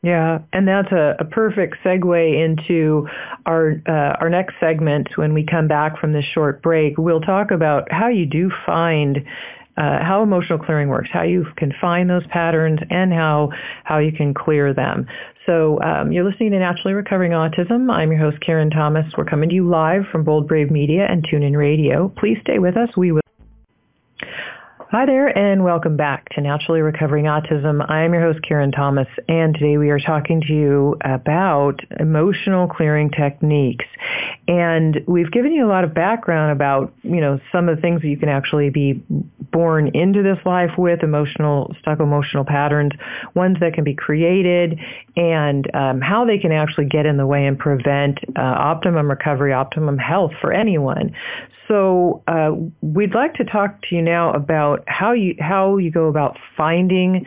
Yeah, 0.01 0.39
and 0.53 0.67
that's 0.67 0.91
a, 0.91 1.15
a 1.19 1.25
perfect 1.25 1.77
segue 1.84 2.45
into 2.45 3.08
our 3.47 3.81
uh, 3.88 4.21
our 4.21 4.29
next 4.29 4.53
segment. 4.60 5.08
When 5.15 5.34
we 5.34 5.43
come 5.43 5.67
back 5.67 5.99
from 5.99 6.13
this 6.13 6.25
short 6.25 6.62
break, 6.62 6.99
we'll 6.99 7.21
talk 7.21 7.49
about 7.49 7.91
how 7.91 8.10
you 8.10 8.27
do 8.27 8.51
find 8.67 9.25
uh, 9.77 10.03
how 10.03 10.23
emotional 10.23 10.59
clearing 10.59 10.89
works, 10.89 11.09
how 11.11 11.23
you 11.23 11.45
can 11.57 11.73
find 11.79 12.09
those 12.09 12.25
patterns, 12.27 12.79
and 12.89 13.13
how 13.13 13.49
how 13.83 13.97
you 13.97 14.11
can 14.11 14.33
clear 14.33 14.73
them. 14.73 15.07
So 15.45 15.79
um, 15.81 16.11
you're 16.11 16.29
listening 16.29 16.51
to 16.51 16.59
Naturally 16.59 16.93
Recovering 16.93 17.31
Autism. 17.31 17.91
I'm 17.91 18.11
your 18.11 18.19
host 18.19 18.39
Karen 18.41 18.69
Thomas. 18.69 19.05
We're 19.17 19.25
coming 19.25 19.49
to 19.49 19.55
you 19.55 19.67
live 19.67 20.03
from 20.11 20.23
Bold 20.23 20.47
Brave 20.47 20.71
Media 20.71 21.05
and 21.09 21.23
TuneIn 21.23 21.55
Radio. 21.55 22.11
Please 22.17 22.38
stay 22.41 22.59
with 22.59 22.77
us. 22.77 22.89
We 22.97 23.11
will. 23.11 23.24
Hi 24.95 25.05
there 25.05 25.27
and 25.38 25.65
welcome 25.65 25.97
back 25.97 26.29
to 26.36 26.41
Naturally 26.41 26.79
Recovering 26.79 27.25
Autism. 27.25 27.86
I'm 27.91 28.13
your 28.13 28.21
host 28.21 28.39
Karen 28.47 28.71
Thomas 28.71 29.10
and 29.27 29.53
today 29.53 29.77
we 29.77 29.89
are 29.89 29.99
talking 29.99 30.39
to 30.47 30.53
you 30.53 30.95
about 31.03 31.81
emotional 31.99 32.69
clearing 32.69 33.10
techniques. 33.10 33.84
And 34.47 35.01
we've 35.05 35.29
given 35.29 35.51
you 35.51 35.65
a 35.65 35.67
lot 35.67 35.84
of 35.84 35.93
background 35.93 36.53
about, 36.53 36.93
you 37.03 37.19
know, 37.19 37.41
some 37.51 37.67
of 37.67 37.75
the 37.75 37.81
things 37.81 38.03
that 38.03 38.08
you 38.08 38.15
can 38.15 38.29
actually 38.29 38.69
be 38.69 39.03
born 39.51 39.91
into 39.93 40.23
this 40.23 40.38
life 40.45 40.71
with, 40.77 41.03
emotional, 41.03 41.75
stuck 41.81 41.99
emotional 41.99 42.45
patterns, 42.45 42.93
ones 43.34 43.58
that 43.60 43.73
can 43.73 43.84
be 43.84 43.95
created, 43.95 44.79
and 45.17 45.69
um, 45.75 45.99
how 45.99 46.23
they 46.23 46.38
can 46.38 46.53
actually 46.53 46.86
get 46.86 47.05
in 47.05 47.17
the 47.17 47.27
way 47.27 47.45
and 47.45 47.60
prevent 47.60 48.19
uh, 48.38 48.41
optimum 48.41 49.10
recovery, 49.10 49.51
optimum 49.51 49.97
health 49.97 50.31
for 50.39 50.53
anyone. 50.53 51.13
So 51.67 52.23
uh, 52.27 52.51
we'd 52.81 53.15
like 53.15 53.34
to 53.36 53.43
talk 53.43 53.81
to 53.89 53.95
you 53.95 54.01
now 54.01 54.31
about 54.34 54.85
how 54.88 55.13
you 55.13 55.36
how 55.39 55.78
you 55.78 55.91
go 55.91 56.08
about 56.08 56.38
finding 56.56 57.26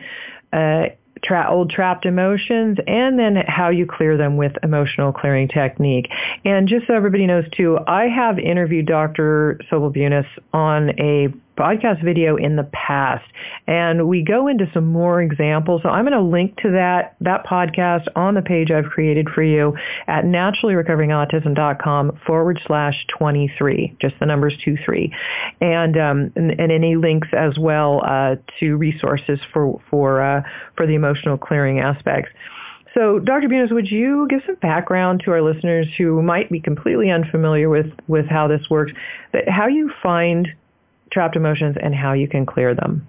uh, 0.53 0.85
tra- 1.23 1.47
old 1.49 1.69
trapped 1.69 2.05
emotions, 2.05 2.77
and 2.87 3.19
then 3.19 3.37
how 3.47 3.69
you 3.69 3.85
clear 3.85 4.17
them 4.17 4.37
with 4.37 4.53
emotional 4.63 5.11
clearing 5.11 5.47
technique. 5.47 6.09
And 6.45 6.67
just 6.67 6.87
so 6.87 6.93
everybody 6.93 7.27
knows 7.27 7.45
too, 7.55 7.79
I 7.87 8.05
have 8.07 8.39
interviewed 8.39 8.85
Dr. 8.85 9.59
Sobel 9.71 9.95
Bunis 9.95 10.27
on 10.53 10.89
a 10.99 11.27
podcast 11.59 12.03
video 12.03 12.35
in 12.37 12.55
the 12.55 12.63
past, 12.63 13.25
and 13.67 14.07
we 14.07 14.23
go 14.23 14.47
into 14.47 14.69
some 14.73 14.87
more 14.87 15.21
examples. 15.21 15.81
So 15.83 15.89
I'm 15.89 16.05
going 16.05 16.13
to 16.13 16.21
link 16.21 16.57
to 16.61 16.71
that 16.71 17.15
that 17.21 17.45
podcast 17.45 18.07
on 18.15 18.33
the 18.33 18.41
page 18.41 18.71
I've 18.71 18.85
created 18.85 19.27
for 19.29 19.43
you 19.43 19.77
at 20.07 20.23
naturallyrecoveringautism.com 20.25 22.19
forward 22.25 22.59
slash 22.65 23.05
23, 23.17 23.97
just 24.01 24.15
the 24.19 24.25
numbers 24.25 24.55
two 24.63 24.77
and 25.61 25.97
um, 25.97 26.31
and, 26.35 26.59
and, 26.59 26.71
any 26.71 26.95
links 26.95 27.27
as 27.37 27.57
well 27.59 28.01
uh, 28.05 28.35
to 28.59 28.75
resources 28.77 29.39
for 29.53 29.81
for 29.89 30.21
uh, 30.21 30.41
for 30.75 30.87
the 30.87 30.95
emotional 30.95 31.37
clearing 31.37 31.79
aspects. 31.79 32.31
So, 32.95 33.19
Dr. 33.19 33.47
Bunis, 33.47 33.71
would 33.71 33.89
you 33.89 34.27
give 34.29 34.41
some 34.45 34.55
background 34.55 35.21
to 35.25 35.31
our 35.31 35.41
listeners 35.41 35.87
who 35.97 36.21
might 36.23 36.49
be 36.49 36.59
completely 36.59 37.11
unfamiliar 37.11 37.69
with, 37.69 37.91
with 38.07 38.25
how 38.25 38.47
this 38.47 38.67
works, 38.69 38.93
that 39.31 39.47
how 39.47 39.67
you 39.67 39.91
find 40.01 40.47
trapped 41.11 41.35
emotions 41.35 41.75
and 41.81 41.93
how 41.93 42.13
you 42.13 42.27
can 42.27 42.45
clear 42.45 42.75
them? 42.75 43.07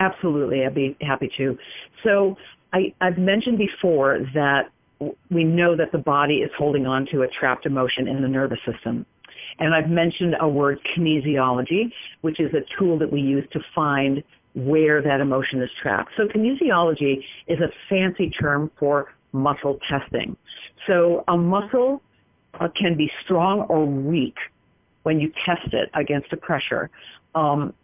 Absolutely, 0.00 0.64
I'd 0.64 0.74
be 0.74 0.96
happy 1.00 1.30
to. 1.36 1.58
So, 2.02 2.36
I, 2.72 2.94
I've 3.00 3.18
mentioned 3.18 3.58
before 3.58 4.20
that 4.34 4.70
we 5.30 5.44
know 5.44 5.76
that 5.76 5.92
the 5.92 5.98
body 5.98 6.36
is 6.36 6.50
holding 6.56 6.86
on 6.86 7.06
to 7.06 7.22
a 7.22 7.28
trapped 7.28 7.66
emotion 7.66 8.08
in 8.08 8.22
the 8.22 8.28
nervous 8.28 8.58
system. 8.64 9.04
And 9.58 9.74
I've 9.74 9.90
mentioned 9.90 10.36
a 10.40 10.48
word 10.48 10.78
kinesiology, 10.96 11.92
which 12.22 12.40
is 12.40 12.52
a 12.54 12.62
tool 12.78 12.98
that 12.98 13.12
we 13.12 13.20
use 13.20 13.44
to 13.52 13.60
find 13.74 14.22
where 14.54 15.02
that 15.02 15.20
emotion 15.20 15.62
is 15.62 15.70
trapped. 15.80 16.12
So 16.16 16.26
kinesiology 16.26 17.22
is 17.46 17.58
a 17.60 17.70
fancy 17.88 18.30
term 18.30 18.70
for 18.78 19.12
muscle 19.32 19.78
testing. 19.88 20.36
So 20.86 21.24
a 21.28 21.36
muscle 21.36 22.02
uh, 22.60 22.68
can 22.76 22.96
be 22.96 23.10
strong 23.24 23.62
or 23.62 23.86
weak 23.86 24.36
when 25.02 25.20
you 25.20 25.32
test 25.44 25.72
it 25.72 25.90
against 25.94 26.32
a 26.32 26.36
pressure. 26.36 26.90
Um, 27.34 27.74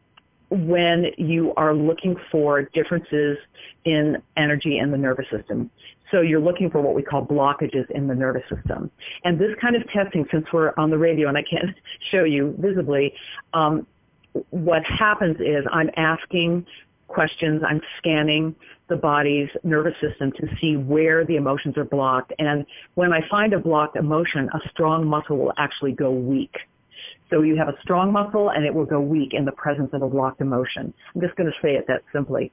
when 0.50 1.06
you 1.18 1.52
are 1.56 1.74
looking 1.74 2.16
for 2.30 2.62
differences 2.62 3.36
in 3.84 4.16
energy 4.36 4.78
in 4.78 4.90
the 4.90 4.96
nervous 4.96 5.26
system. 5.30 5.70
So 6.10 6.22
you're 6.22 6.40
looking 6.40 6.70
for 6.70 6.80
what 6.80 6.94
we 6.94 7.02
call 7.02 7.26
blockages 7.26 7.90
in 7.90 8.06
the 8.06 8.14
nervous 8.14 8.44
system. 8.48 8.90
And 9.24 9.38
this 9.38 9.54
kind 9.60 9.76
of 9.76 9.86
testing, 9.90 10.24
since 10.32 10.46
we're 10.52 10.72
on 10.78 10.90
the 10.90 10.96
radio 10.96 11.28
and 11.28 11.36
I 11.36 11.42
can't 11.42 11.76
show 12.10 12.24
you 12.24 12.54
visibly, 12.58 13.12
um, 13.52 13.86
what 14.50 14.84
happens 14.84 15.36
is 15.40 15.64
I'm 15.70 15.90
asking 15.96 16.66
questions, 17.08 17.62
I'm 17.66 17.80
scanning 17.98 18.54
the 18.88 18.96
body's 18.96 19.48
nervous 19.64 19.94
system 20.00 20.32
to 20.32 20.46
see 20.60 20.76
where 20.76 21.24
the 21.24 21.36
emotions 21.36 21.76
are 21.76 21.84
blocked. 21.84 22.32
And 22.38 22.64
when 22.94 23.12
I 23.12 23.26
find 23.28 23.52
a 23.52 23.58
blocked 23.58 23.96
emotion, 23.96 24.48
a 24.54 24.68
strong 24.70 25.06
muscle 25.06 25.36
will 25.36 25.52
actually 25.58 25.92
go 25.92 26.10
weak. 26.10 26.56
So 27.30 27.42
you 27.42 27.56
have 27.56 27.68
a 27.68 27.74
strong 27.82 28.12
muscle 28.12 28.50
and 28.50 28.64
it 28.64 28.74
will 28.74 28.86
go 28.86 29.00
weak 29.00 29.34
in 29.34 29.44
the 29.44 29.52
presence 29.52 29.90
of 29.92 30.02
a 30.02 30.09
blocked 30.09 30.40
emotion. 30.40 30.92
I'm 31.14 31.20
just 31.20 31.36
going 31.36 31.50
to 31.50 31.56
say 31.62 31.74
it 31.74 31.86
that 31.88 32.02
simply. 32.12 32.52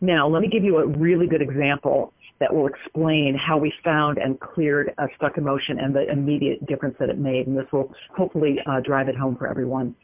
Now, 0.00 0.28
let 0.28 0.42
me 0.42 0.48
give 0.48 0.64
you 0.64 0.78
a 0.78 0.86
really 0.86 1.26
good 1.26 1.40
example 1.40 2.12
that 2.40 2.52
will 2.52 2.66
explain 2.66 3.36
how 3.36 3.56
we 3.56 3.72
found 3.82 4.18
and 4.18 4.38
cleared 4.40 4.92
a 4.98 5.06
stuck 5.16 5.38
emotion 5.38 5.78
and 5.78 5.94
the 5.94 6.10
immediate 6.10 6.66
difference 6.66 6.96
that 6.98 7.08
it 7.08 7.18
made. 7.18 7.46
And 7.46 7.56
this 7.56 7.66
will 7.72 7.94
hopefully 8.14 8.58
uh, 8.66 8.80
drive 8.80 9.08
it 9.08 9.16
home 9.16 9.36
for 9.36 9.48
everyone 9.48 9.94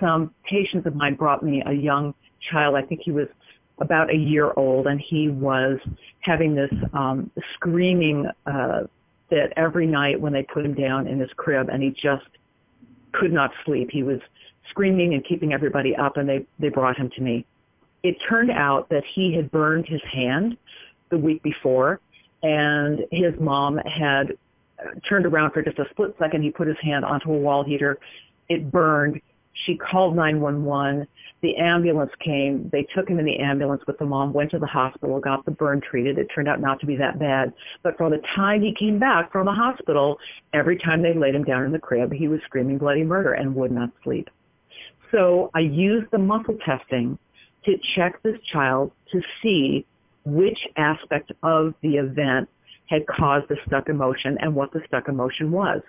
some 0.00 0.34
patients 0.44 0.86
of 0.86 0.94
mine 0.94 1.14
brought 1.14 1.42
me 1.42 1.62
a 1.66 1.72
young 1.72 2.14
child. 2.50 2.74
I 2.74 2.82
think 2.82 3.00
he 3.02 3.12
was 3.12 3.28
about 3.80 4.10
a 4.10 4.16
year 4.16 4.52
old, 4.56 4.86
and 4.86 5.00
he 5.00 5.28
was 5.28 5.78
having 6.20 6.54
this 6.54 6.70
um, 6.92 7.30
screaming 7.54 8.26
uh, 8.46 8.80
fit 9.28 9.52
every 9.56 9.86
night 9.86 10.20
when 10.20 10.32
they 10.32 10.42
put 10.42 10.64
him 10.64 10.74
down 10.74 11.06
in 11.06 11.18
his 11.18 11.30
crib, 11.36 11.68
and 11.68 11.82
he 11.82 11.90
just 11.90 12.26
could 13.12 13.32
not 13.32 13.52
sleep. 13.64 13.90
He 13.90 14.02
was 14.02 14.20
screaming 14.68 15.14
and 15.14 15.24
keeping 15.24 15.52
everybody 15.52 15.94
up, 15.96 16.16
and 16.16 16.28
they 16.28 16.46
they 16.58 16.68
brought 16.68 16.96
him 16.96 17.10
to 17.10 17.20
me. 17.22 17.44
It 18.02 18.16
turned 18.28 18.50
out 18.50 18.88
that 18.88 19.04
he 19.04 19.34
had 19.34 19.50
burned 19.50 19.86
his 19.86 20.02
hand 20.02 20.56
the 21.10 21.18
week 21.18 21.42
before, 21.42 22.00
and 22.42 23.04
his 23.10 23.38
mom 23.38 23.78
had 23.78 24.36
turned 25.08 25.26
around 25.26 25.52
for 25.52 25.62
just 25.62 25.78
a 25.78 25.88
split 25.90 26.14
second. 26.18 26.42
He 26.42 26.50
put 26.50 26.66
his 26.66 26.78
hand 26.82 27.04
onto 27.04 27.30
a 27.30 27.38
wall 27.38 27.62
heater. 27.62 27.98
It 28.48 28.70
burned 28.70 29.20
she 29.52 29.76
called 29.76 30.16
911. 30.16 31.06
The 31.42 31.56
ambulance 31.56 32.12
came. 32.20 32.68
They 32.72 32.84
took 32.94 33.08
him 33.08 33.18
in 33.18 33.24
the 33.24 33.38
ambulance 33.38 33.82
with 33.86 33.98
the 33.98 34.06
mom, 34.06 34.32
went 34.32 34.50
to 34.52 34.58
the 34.58 34.66
hospital, 34.66 35.20
got 35.20 35.44
the 35.44 35.50
burn 35.50 35.80
treated. 35.80 36.18
It 36.18 36.28
turned 36.34 36.48
out 36.48 36.60
not 36.60 36.80
to 36.80 36.86
be 36.86 36.96
that 36.96 37.18
bad. 37.18 37.52
But 37.82 37.96
from 37.96 38.12
the 38.12 38.22
time 38.34 38.62
he 38.62 38.74
came 38.74 38.98
back 38.98 39.30
from 39.32 39.46
the 39.46 39.52
hospital, 39.52 40.18
every 40.54 40.78
time 40.78 41.02
they 41.02 41.14
laid 41.14 41.34
him 41.34 41.44
down 41.44 41.64
in 41.64 41.72
the 41.72 41.78
crib, 41.78 42.12
he 42.12 42.28
was 42.28 42.40
screaming 42.44 42.78
bloody 42.78 43.04
murder 43.04 43.34
and 43.34 43.54
would 43.54 43.72
not 43.72 43.90
sleep. 44.02 44.30
So 45.10 45.50
I 45.54 45.60
used 45.60 46.10
the 46.10 46.18
muscle 46.18 46.56
testing 46.64 47.18
to 47.64 47.76
check 47.94 48.22
this 48.22 48.40
child 48.50 48.92
to 49.12 49.20
see 49.42 49.86
which 50.24 50.58
aspect 50.76 51.32
of 51.42 51.74
the 51.82 51.96
event 51.96 52.48
had 52.86 53.06
caused 53.06 53.48
the 53.48 53.56
stuck 53.66 53.88
emotion 53.88 54.36
and 54.40 54.54
what 54.54 54.72
the 54.72 54.80
stuck 54.86 55.08
emotion 55.08 55.50
was. 55.50 55.80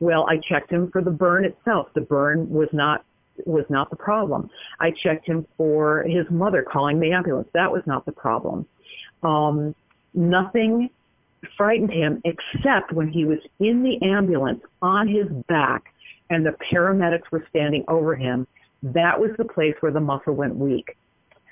Well, 0.00 0.26
I 0.28 0.38
checked 0.38 0.70
him 0.70 0.90
for 0.90 1.02
the 1.02 1.10
burn 1.10 1.44
itself. 1.44 1.88
The 1.94 2.00
burn 2.00 2.50
was 2.50 2.68
not 2.72 3.04
was 3.46 3.64
not 3.70 3.88
the 3.90 3.96
problem. 3.96 4.50
I 4.78 4.90
checked 4.90 5.26
him 5.26 5.46
for 5.56 6.02
his 6.02 6.26
mother 6.30 6.62
calling 6.62 7.00
the 7.00 7.12
ambulance. 7.12 7.48
That 7.54 7.72
was 7.72 7.82
not 7.86 8.04
the 8.04 8.12
problem. 8.12 8.66
Um, 9.22 9.74
nothing 10.14 10.90
frightened 11.56 11.90
him 11.90 12.20
except 12.24 12.92
when 12.92 13.08
he 13.08 13.24
was 13.24 13.38
in 13.58 13.82
the 13.82 14.00
ambulance 14.02 14.62
on 14.80 15.08
his 15.08 15.26
back 15.48 15.92
and 16.30 16.46
the 16.46 16.56
paramedics 16.70 17.30
were 17.30 17.44
standing 17.50 17.84
over 17.88 18.14
him. 18.14 18.46
That 18.82 19.18
was 19.18 19.30
the 19.38 19.44
place 19.44 19.74
where 19.80 19.92
the 19.92 20.00
muscle 20.00 20.34
went 20.34 20.56
weak. 20.56 20.96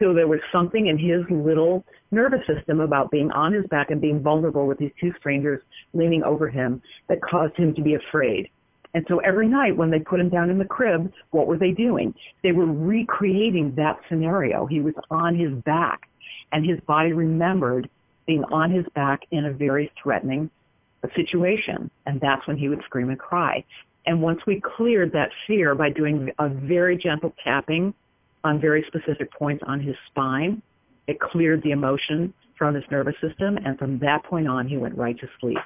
So 0.01 0.15
there 0.15 0.29
was 0.29 0.41
something 0.51 0.87
in 0.87 0.97
his 0.97 1.23
little 1.31 1.85
nervous 2.11 2.41
system 2.47 2.81
about 2.81 3.11
being 3.11 3.31
on 3.33 3.53
his 3.53 3.67
back 3.67 3.91
and 3.91 4.01
being 4.01 4.23
vulnerable 4.23 4.67
with 4.67 4.79
these 4.79 4.93
two 4.99 5.13
strangers 5.19 5.61
leaning 5.93 6.23
over 6.23 6.49
him 6.49 6.81
that 7.09 7.21
caused 7.21 7.55
him 7.57 7.75
to 7.75 7.83
be 7.83 7.95
afraid. 7.95 8.49
And 8.95 9.05
so 9.09 9.19
every 9.19 9.47
night 9.47 9.77
when 9.77 9.91
they 9.91 10.01
put 10.01 10.19
him 10.19 10.31
down 10.31 10.51
in 10.51 10.59
the 10.59 10.65
crib, 10.65 11.13
what 11.31 11.47
were 11.47 11.59
they 11.59 11.71
doing? 11.71 12.15
They 12.43 12.53
were 12.53 12.67
recreating 12.67 13.75
that 13.77 14.01
scenario. 14.09 14.67
He 14.67 14.81
was 14.81 14.95
on 15.11 15.37
his 15.37 15.53
back 15.65 16.09
and 16.53 16.67
his 16.67 16.81
body 16.81 17.13
remembered 17.13 17.89
being 18.27 18.45
on 18.45 18.71
his 18.71 18.87
back 18.95 19.21
in 19.31 19.45
a 19.45 19.53
very 19.53 19.93
threatening 20.03 20.51
situation. 21.15 21.91
And 22.07 22.21
that's 22.21 22.47
when 22.47 22.57
he 22.57 22.69
would 22.69 22.83
scream 22.85 23.11
and 23.11 23.19
cry. 23.19 23.65
And 24.07 24.23
once 24.23 24.41
we 24.47 24.61
cleared 24.61 25.13
that 25.13 25.31
fear 25.47 25.75
by 25.75 25.91
doing 25.91 26.31
a 26.39 26.49
very 26.49 26.97
gentle 26.97 27.35
tapping 27.45 27.95
on 28.45 28.61
very 28.61 28.85
specific 28.87 29.33
points 29.33 29.63
on 29.67 29.81
his 29.81 29.97
spine. 30.07 30.63
It 31.07 31.21
cleared 31.21 31.63
the 31.63 31.73
emotion 31.73 32.33
from 32.57 32.75
his 32.75 32.85
nervous 32.91 33.15
system, 33.21 33.57
and 33.57 33.79
from 33.79 33.99
that 34.01 34.23
point 34.25 34.47
on, 34.47 34.69
he 34.69 34.77
went 34.77 34.97
right 34.97 35.19
to 35.19 35.29
sleep. 35.41 35.59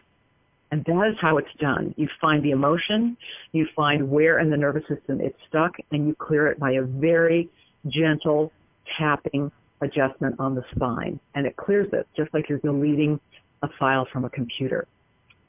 And 0.71 0.85
that 0.87 1.09
is 1.13 1.17
how 1.21 1.39
it's 1.39 1.49
done. 1.61 1.95
You 1.97 2.09
find 2.21 2.43
the 2.43 2.51
emotion, 2.51 3.17
you 3.53 3.67
find 3.77 4.11
where 4.11 4.39
in 4.39 4.51
the 4.51 4.57
nervous 4.57 4.83
system 4.89 5.21
it's 5.21 5.37
stuck, 5.49 5.73
and 5.93 6.07
you 6.09 6.15
clear 6.15 6.49
it 6.49 6.59
by 6.59 6.73
a 6.73 6.83
very 6.83 7.49
gentle 7.89 8.53
tapping 8.99 9.53
adjustment 9.81 10.37
on 10.39 10.55
the 10.55 10.65
spine. 10.75 11.21
And 11.35 11.47
it 11.47 11.57
clears 11.57 11.89
it, 11.93 12.09
just 12.17 12.33
like 12.35 12.49
you're 12.49 12.59
deleting 12.59 13.21
a 13.63 13.69
file 13.79 14.07
from 14.13 14.25
a 14.25 14.31
computer. 14.31 14.87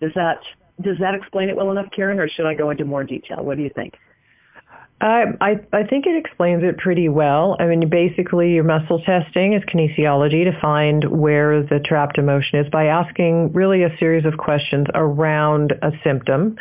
Does 0.02 0.12
that, 0.16 0.40
does 0.82 0.98
that 1.00 1.16
explain 1.16 1.50
it 1.50 1.56
well 1.56 1.72
enough, 1.72 1.88
Karen, 1.96 2.20
or 2.20 2.28
should 2.28 2.46
I 2.46 2.54
go 2.54 2.70
into 2.70 2.86
more 2.86 3.04
detail? 3.04 3.44
What 3.44 3.58
do 3.58 3.64
you 3.64 3.72
think? 3.74 3.94
I, 5.02 5.24
I, 5.42 5.60
I 5.74 5.84
think 5.84 6.06
it 6.08 6.16
explains 6.16 6.64
it 6.64 6.78
pretty 6.78 7.10
well. 7.10 7.58
I 7.60 7.66
mean, 7.66 7.90
basically, 7.90 8.54
your 8.54 8.64
muscle 8.64 9.02
testing 9.02 9.54
is 9.54 9.62
kinesiology 9.64 10.46
to 10.50 10.58
find 10.62 11.04
where 11.04 11.64
the 11.64 11.80
trapped 11.80 12.18
emotion 12.18 12.60
is 12.60 12.70
by 12.72 12.86
asking 12.86 13.52
really 13.52 13.84
a 13.84 13.96
series 14.00 14.26
of 14.26 14.38
questions 14.38 14.88
around 14.94 15.74
a 15.82 15.92
symptom, 16.02 16.58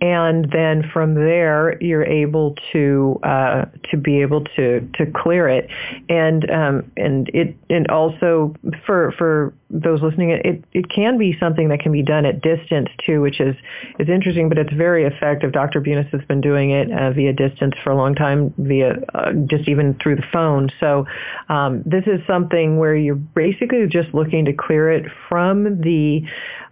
and 0.00 0.50
then 0.52 0.88
from 0.92 1.14
there 1.14 1.82
you're 1.82 2.04
able 2.04 2.54
to 2.72 3.18
uh, 3.22 3.64
to 3.90 3.96
be 3.96 4.20
able 4.20 4.44
to 4.56 4.88
to 4.94 5.06
clear 5.14 5.48
it, 5.48 5.70
and 6.08 6.50
um, 6.50 6.90
and 6.96 7.30
it 7.32 7.56
and 7.70 7.88
also 7.88 8.54
for 8.84 9.12
for 9.12 9.54
those 9.70 10.00
listening, 10.02 10.30
it 10.30 10.62
it 10.72 10.88
can 10.90 11.18
be 11.18 11.36
something 11.40 11.68
that 11.70 11.80
can 11.80 11.92
be 11.92 12.02
done 12.02 12.24
at 12.24 12.40
distance 12.40 12.88
too, 13.04 13.20
which 13.20 13.40
is 13.40 13.56
is 13.98 14.08
interesting, 14.08 14.48
but 14.48 14.58
it's 14.58 14.72
very 14.72 15.04
effective. 15.04 15.52
Dr. 15.52 15.80
Bunis 15.80 16.08
has 16.10 16.20
been 16.28 16.40
doing 16.40 16.70
it 16.70 16.90
uh, 16.92 17.10
via 17.12 17.32
distance 17.32 17.74
for 17.82 17.90
a 17.90 17.96
long 17.96 18.14
time, 18.14 18.54
via 18.58 18.94
uh, 19.14 19.32
just 19.46 19.68
even 19.68 19.98
through 20.02 20.16
the 20.16 20.26
phone. 20.32 20.70
So 20.78 21.06
um, 21.48 21.82
this 21.86 22.04
is 22.06 22.20
something 22.26 22.78
where 22.78 22.94
you're 22.94 23.14
basically 23.14 23.86
just 23.88 24.14
looking 24.14 24.44
to 24.44 24.52
clear 24.52 24.90
it 24.90 25.06
from 25.28 25.80
the 25.80 26.22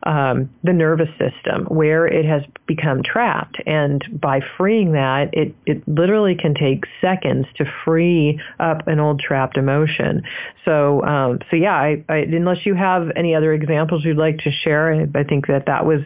um, 0.04 0.50
the 0.62 0.72
nervous 0.72 1.08
system 1.18 1.64
where 1.66 2.06
it 2.06 2.24
has 2.24 2.42
become 2.66 3.02
trapped. 3.02 3.56
And 3.66 4.02
by 4.20 4.40
freeing 4.56 4.92
that, 4.92 5.30
it, 5.32 5.54
it 5.66 5.86
literally 5.88 6.34
can 6.34 6.54
take 6.54 6.84
seconds 7.00 7.46
to 7.56 7.64
free 7.84 8.40
up 8.60 8.86
an 8.86 9.00
old 9.00 9.20
trapped 9.20 9.56
emotion. 9.56 10.22
So, 10.64 11.02
um, 11.04 11.40
so 11.50 11.56
yeah, 11.56 11.74
I, 11.74 12.04
I, 12.08 12.16
unless 12.18 12.64
you 12.66 12.74
have 12.74 13.10
any 13.16 13.34
other 13.34 13.52
examples 13.52 14.04
you'd 14.04 14.16
like 14.16 14.38
to 14.40 14.50
share, 14.50 14.92
I, 14.92 15.18
I 15.18 15.24
think 15.24 15.46
that 15.46 15.66
that 15.66 15.86
was 15.86 16.00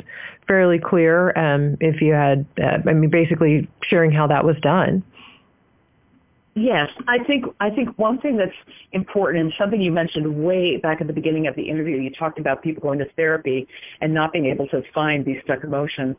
fairly 0.46 0.78
clear. 0.78 1.36
Um, 1.36 1.76
if 1.80 2.00
you 2.00 2.12
had, 2.12 2.46
uh, 2.60 2.78
I 2.88 2.92
mean, 2.94 3.10
basically 3.10 3.68
sharing 3.82 4.12
how 4.12 4.28
that 4.28 4.44
was 4.44 4.56
done. 4.62 5.02
Yes, 6.54 6.90
I 7.06 7.22
think 7.24 7.44
I 7.60 7.70
think 7.70 7.96
one 7.98 8.18
thing 8.18 8.36
that's 8.36 8.50
important 8.92 9.44
and 9.44 9.52
something 9.56 9.80
you 9.80 9.92
mentioned 9.92 10.44
way 10.44 10.76
back 10.76 11.00
at 11.00 11.06
the 11.06 11.12
beginning 11.12 11.46
of 11.46 11.54
the 11.54 11.62
interview, 11.62 11.98
you 11.98 12.10
talked 12.10 12.38
about 12.40 12.62
people 12.62 12.82
going 12.82 12.98
to 12.98 13.08
therapy 13.16 13.68
and 14.00 14.12
not 14.12 14.32
being 14.32 14.46
able 14.46 14.66
to 14.68 14.82
find 14.92 15.24
these 15.24 15.38
stuck 15.44 15.62
emotions. 15.62 16.16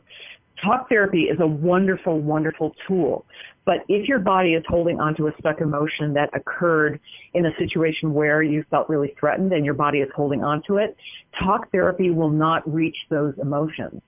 Talk 0.62 0.88
therapy 0.88 1.24
is 1.24 1.38
a 1.40 1.46
wonderful, 1.46 2.20
wonderful 2.20 2.74
tool. 2.86 3.24
But 3.64 3.84
if 3.88 4.08
your 4.08 4.18
body 4.18 4.54
is 4.54 4.64
holding 4.66 5.00
onto 5.00 5.26
a 5.26 5.32
stuck 5.38 5.60
emotion 5.60 6.12
that 6.14 6.30
occurred 6.34 7.00
in 7.34 7.46
a 7.46 7.56
situation 7.58 8.12
where 8.12 8.42
you 8.42 8.64
felt 8.70 8.88
really 8.88 9.14
threatened 9.18 9.52
and 9.52 9.64
your 9.64 9.74
body 9.74 9.98
is 9.98 10.08
holding 10.14 10.42
onto 10.42 10.78
it, 10.78 10.96
talk 11.38 11.70
therapy 11.70 12.10
will 12.10 12.30
not 12.30 12.70
reach 12.70 12.96
those 13.10 13.34
emotions. 13.40 14.02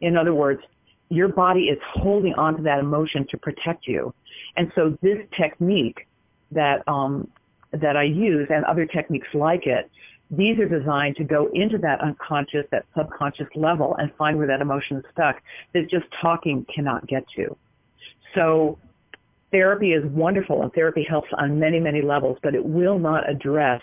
In 0.00 0.16
other 0.16 0.34
words, 0.34 0.60
your 1.12 1.28
body 1.28 1.64
is 1.64 1.78
holding 1.84 2.32
onto 2.34 2.62
that 2.62 2.78
emotion 2.78 3.26
to 3.30 3.36
protect 3.36 3.86
you. 3.86 4.14
And 4.56 4.72
so 4.74 4.96
this 5.02 5.18
technique 5.36 6.06
that 6.52 6.86
um, 6.88 7.28
that 7.72 7.96
I 7.96 8.04
use 8.04 8.48
and 8.50 8.64
other 8.64 8.86
techniques 8.86 9.28
like 9.34 9.66
it, 9.66 9.90
these 10.30 10.58
are 10.58 10.68
designed 10.68 11.16
to 11.16 11.24
go 11.24 11.50
into 11.52 11.76
that 11.78 12.00
unconscious, 12.00 12.64
that 12.70 12.86
subconscious 12.96 13.48
level 13.54 13.94
and 13.98 14.10
find 14.16 14.38
where 14.38 14.46
that 14.46 14.62
emotion 14.62 14.96
is 14.98 15.04
stuck 15.12 15.42
that 15.74 15.90
just 15.90 16.06
talking 16.20 16.64
cannot 16.74 17.06
get 17.06 17.24
to. 17.36 17.56
So 18.34 18.78
therapy 19.50 19.92
is 19.92 20.04
wonderful 20.06 20.62
and 20.62 20.72
therapy 20.72 21.04
helps 21.06 21.28
on 21.36 21.58
many, 21.58 21.78
many 21.78 22.00
levels, 22.00 22.38
but 22.42 22.54
it 22.54 22.64
will 22.64 22.98
not 22.98 23.28
address 23.28 23.82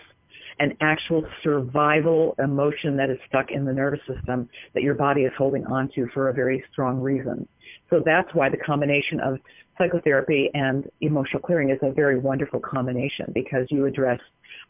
an 0.60 0.76
actual 0.82 1.26
survival 1.41 2.36
emotion 2.39 2.97
that 2.97 3.10
is 3.10 3.18
stuck 3.28 3.51
in 3.51 3.66
the 3.66 3.74
nervous 3.74 4.01
system 4.07 4.49
that 4.74 4.84
your 4.84 4.93
body 4.93 5.22
is 5.22 5.32
holding 5.38 5.66
onto 5.66 6.07
for 6.10 6.30
a 6.30 6.34
very 6.34 6.64
strong 6.72 6.99
reason. 6.99 7.47
So 7.89 8.01
that's 8.05 8.34
why 8.34 8.49
the 8.49 8.57
combination 8.57 9.20
of 9.20 9.39
psychotherapy 9.78 10.49
and 10.53 10.89
emotional 11.01 11.41
clearing 11.41 11.70
is 11.70 11.80
a 11.82 11.91
very 11.91 12.20
wonderful 12.20 12.60
combination 12.60 13.32
because 13.34 13.68
you 13.70 13.86
address 13.86 14.20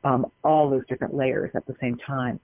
um, 0.03 0.27
all 0.43 0.69
those 0.69 0.83
different 0.87 1.15
layers 1.15 1.51
at 1.55 1.65
the 1.65 1.75
same 1.81 1.97
time. 1.97 2.39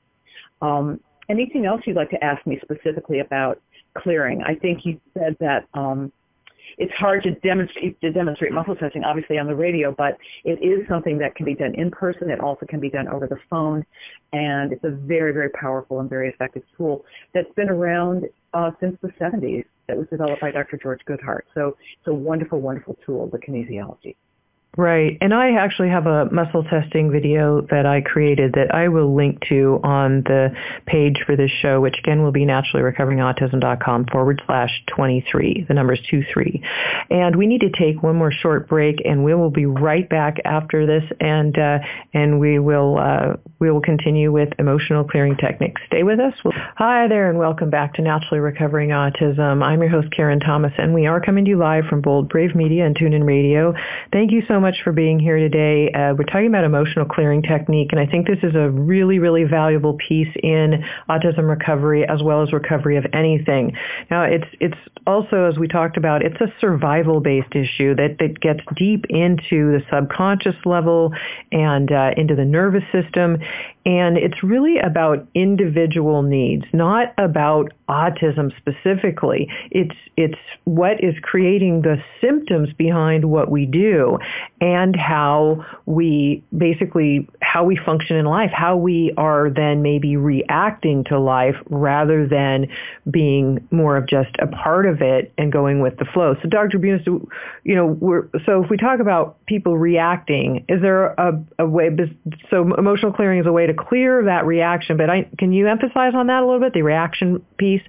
Um, 0.62 1.00
anything 1.30 1.66
else 1.66 1.82
you'd 1.86 1.96
like 1.96 2.10
to 2.10 2.24
ask 2.24 2.46
me 2.48 2.60
specifically 2.64 3.20
about 3.20 3.62
clearing? 3.98 4.42
I 4.44 4.56
think 4.56 4.86
you 4.86 5.00
said 5.14 5.38
that 5.40 5.68
um, 5.74 6.12
it's 6.78 6.94
hard 6.94 7.24
to 7.24 7.32
demonstrate 7.36 8.00
to 8.02 8.12
demonstrate 8.12 8.52
muscle 8.52 8.76
testing 8.76 9.04
obviously 9.04 9.38
on 9.38 9.48
the 9.48 9.56
radio, 9.56 9.94
but 9.98 10.18
it 10.44 10.62
is 10.64 10.88
something 10.88 11.18
that 11.20 11.36
can 11.36 11.46
be 11.46 11.56
done 11.56 11.74
in 11.76 11.92
person. 11.92 12.30
It 12.30 12.40
also 12.40 12.66
can 12.66 12.80
be 12.80 12.90
done 12.90 13.08
over 13.08 13.28
the 13.28 13.38
phone, 13.50 13.86
and 14.34 14.72
it's 14.72 14.84
a 14.84 14.92
very 14.92 15.34
very 15.34 15.50
powerful 15.50 16.00
and 16.00 16.10
very 16.10 16.30
effective 16.30 16.64
tool 16.78 17.06
that's 17.34 17.52
been 17.56 17.70
around 17.70 18.26
uh, 18.54 18.72
since 18.80 18.98
the 19.02 19.10
70s. 19.20 19.66
That 19.88 19.98
was 19.98 20.08
developed 20.10 20.42
by 20.42 20.50
Dr. 20.50 20.80
George 20.82 21.02
Goodheart. 21.08 21.42
So 21.54 21.78
it's 22.00 22.08
a 22.08 22.14
wonderful 22.14 22.60
wonderful 22.60 22.98
tool, 23.06 23.28
the 23.28 23.38
kinesiology. 23.38 24.16
Right. 24.78 25.18
And 25.22 25.34
I 25.34 25.52
actually 25.54 25.90
have 25.90 26.06
a 26.06 26.26
muscle 26.32 26.64
testing 26.64 27.10
video 27.10 27.62
that 27.72 27.86
I 27.86 28.02
created 28.02 28.54
that 28.54 28.76
I 28.76 28.90
will 28.90 29.16
link 29.16 29.40
to 29.48 29.80
on 29.84 30.24
the 30.24 30.50
page 30.86 31.24
for 31.26 31.38
this 31.38 31.52
show, 31.62 31.80
which 31.80 31.96
again 31.98 32.24
will 32.24 32.34
be 32.34 32.46
naturallyrecoveringautism.com 32.46 34.08
forward 34.12 34.42
slash 34.46 34.84
23. 34.88 35.66
The 35.68 35.74
number 35.74 35.94
is 35.94 36.00
23. 36.10 36.62
And 37.10 37.38
we 37.38 37.48
need 37.48 37.62
to 37.62 37.70
take 37.70 38.04
one 38.04 38.18
more 38.18 38.34
short 38.34 38.68
break 38.68 38.98
and 39.06 39.24
we 39.24 39.34
will 39.34 39.50
be 39.50 39.66
right 39.66 40.10
back 40.10 40.38
after 40.44 40.86
this 40.86 41.04
and, 41.22 41.58
uh, 41.58 41.80
and 42.14 42.42
we 42.42 42.60
will, 42.60 42.98
uh, 43.00 43.38
we 43.60 43.72
will 43.72 43.82
continue 43.82 44.32
with 44.32 44.50
emotional 44.60 45.06
clearing 45.06 45.38
techniques. 45.38 45.82
Stay 45.88 46.04
with 46.04 46.20
us. 46.20 46.34
Hi 46.76 47.08
there 47.08 47.30
and 47.30 47.40
welcome 47.40 47.70
back 47.70 47.94
to 47.94 48.02
Naturally 48.02 48.40
Recovering 48.40 48.90
Autism. 48.90 49.64
I'm 49.64 49.82
your 49.82 49.90
host 49.90 50.10
Karen 50.14 50.42
Thomas 50.42 50.74
and 50.78 50.94
we 50.94 51.06
are 51.06 51.22
coming 51.22 51.46
to 51.46 51.52
you 51.52 51.58
live 51.58 51.86
from 51.86 52.02
Bold 52.02 52.28
Brave 52.28 52.56
Media 52.56 52.86
and 52.86 52.94
TuneIn 52.94 53.26
Radio. 53.26 53.74
Thank 54.12 54.34
you 54.34 54.44
so 54.50 54.60
much 54.60 54.65
much 54.66 54.82
for 54.84 54.92
being 54.92 55.20
here 55.20 55.38
today. 55.38 55.92
Uh, 55.92 56.16
we're 56.18 56.24
talking 56.24 56.48
about 56.48 56.64
emotional 56.64 57.06
clearing 57.06 57.44
technique, 57.44 57.90
and 57.92 58.00
I 58.00 58.08
think 58.08 58.26
this 58.26 58.40
is 58.42 58.56
a 58.56 58.68
really, 58.68 59.20
really 59.20 59.44
valuable 59.44 59.94
piece 60.08 60.34
in 60.42 60.84
autism 61.08 61.48
recovery 61.48 62.04
as 62.04 62.24
well 62.24 62.42
as 62.42 62.52
recovery 62.52 62.98
of 62.98 63.06
anything. 63.14 63.78
Now, 64.10 64.24
it's 64.24 64.48
it's 64.60 64.78
also, 65.06 65.44
as 65.44 65.60
we 65.60 65.68
talked 65.68 65.98
about, 65.98 66.24
it's 66.24 66.42
a 66.42 66.52
survival-based 66.60 67.54
issue 67.54 67.96
that, 67.96 68.18
that 68.18 68.40
gets 68.42 68.62
deep 68.76 69.06
into 69.10 69.72
the 69.78 69.82
subconscious 69.94 70.56
level 70.66 71.14
and 71.52 71.92
uh, 71.92 72.12
into 72.18 72.36
the 72.36 72.46
nervous 72.46 72.84
system, 72.92 73.38
and 73.86 74.18
it's 74.18 74.42
really 74.44 74.80
about 74.80 75.28
individual 75.36 76.24
needs, 76.24 76.66
not 76.74 77.14
about 77.20 77.72
autism 77.88 78.52
specifically. 78.58 79.48
It's 79.70 79.96
it's 80.18 80.40
what 80.64 81.04
is 81.04 81.14
creating 81.22 81.84
the 81.84 81.98
symptoms 82.20 82.74
behind 82.74 83.26
what 83.26 83.52
we 83.52 83.68
do 83.68 84.18
and 84.60 84.96
how 84.96 85.64
we 85.86 86.44
basically 86.58 87.28
how 87.42 87.64
we 87.64 87.76
function 87.78 88.18
in 88.18 88.26
life, 88.26 88.50
how 88.52 88.76
we 88.76 89.14
are 89.18 89.52
then 89.52 89.84
maybe 89.84 90.18
reacting 90.18 91.04
to 91.06 91.20
life 91.20 91.56
rather 91.70 92.28
than 92.28 92.68
being 93.12 93.68
more 93.70 93.98
of 93.98 94.08
just 94.08 94.36
a 94.40 94.48
part 94.48 94.88
of 94.88 95.02
it 95.02 95.32
and 95.38 95.52
going 95.52 95.80
with 95.80 95.98
the 95.98 96.06
flow. 96.06 96.36
So 96.42 96.50
Dr. 96.50 96.80
Bunis, 96.80 97.06
you 97.64 97.76
know, 97.76 97.86
we're, 97.86 98.28
so 98.46 98.64
if 98.64 98.70
we 98.70 98.78
talk 98.78 99.00
about 99.00 99.38
people 99.46 99.78
reacting, 99.78 100.66
is 100.68 100.82
there 100.82 101.08
a, 101.08 101.40
a 101.60 101.68
way, 101.68 101.90
so 102.50 102.74
emotional 102.76 103.14
clearing 103.14 103.40
is 103.40 103.46
a 103.46 103.52
way 103.52 103.68
to 103.68 103.75
clear 103.76 104.24
that 104.26 104.46
reaction, 104.46 104.98
but 104.98 105.10
I, 105.10 105.30
can 105.38 105.52
you 105.52 105.68
emphasize 105.68 106.14
on 106.16 106.28
that 106.28 106.42
a 106.42 106.46
little 106.46 106.60
bit, 106.60 106.74
the 106.74 106.82
reaction 106.82 107.46
piece? 107.58 107.82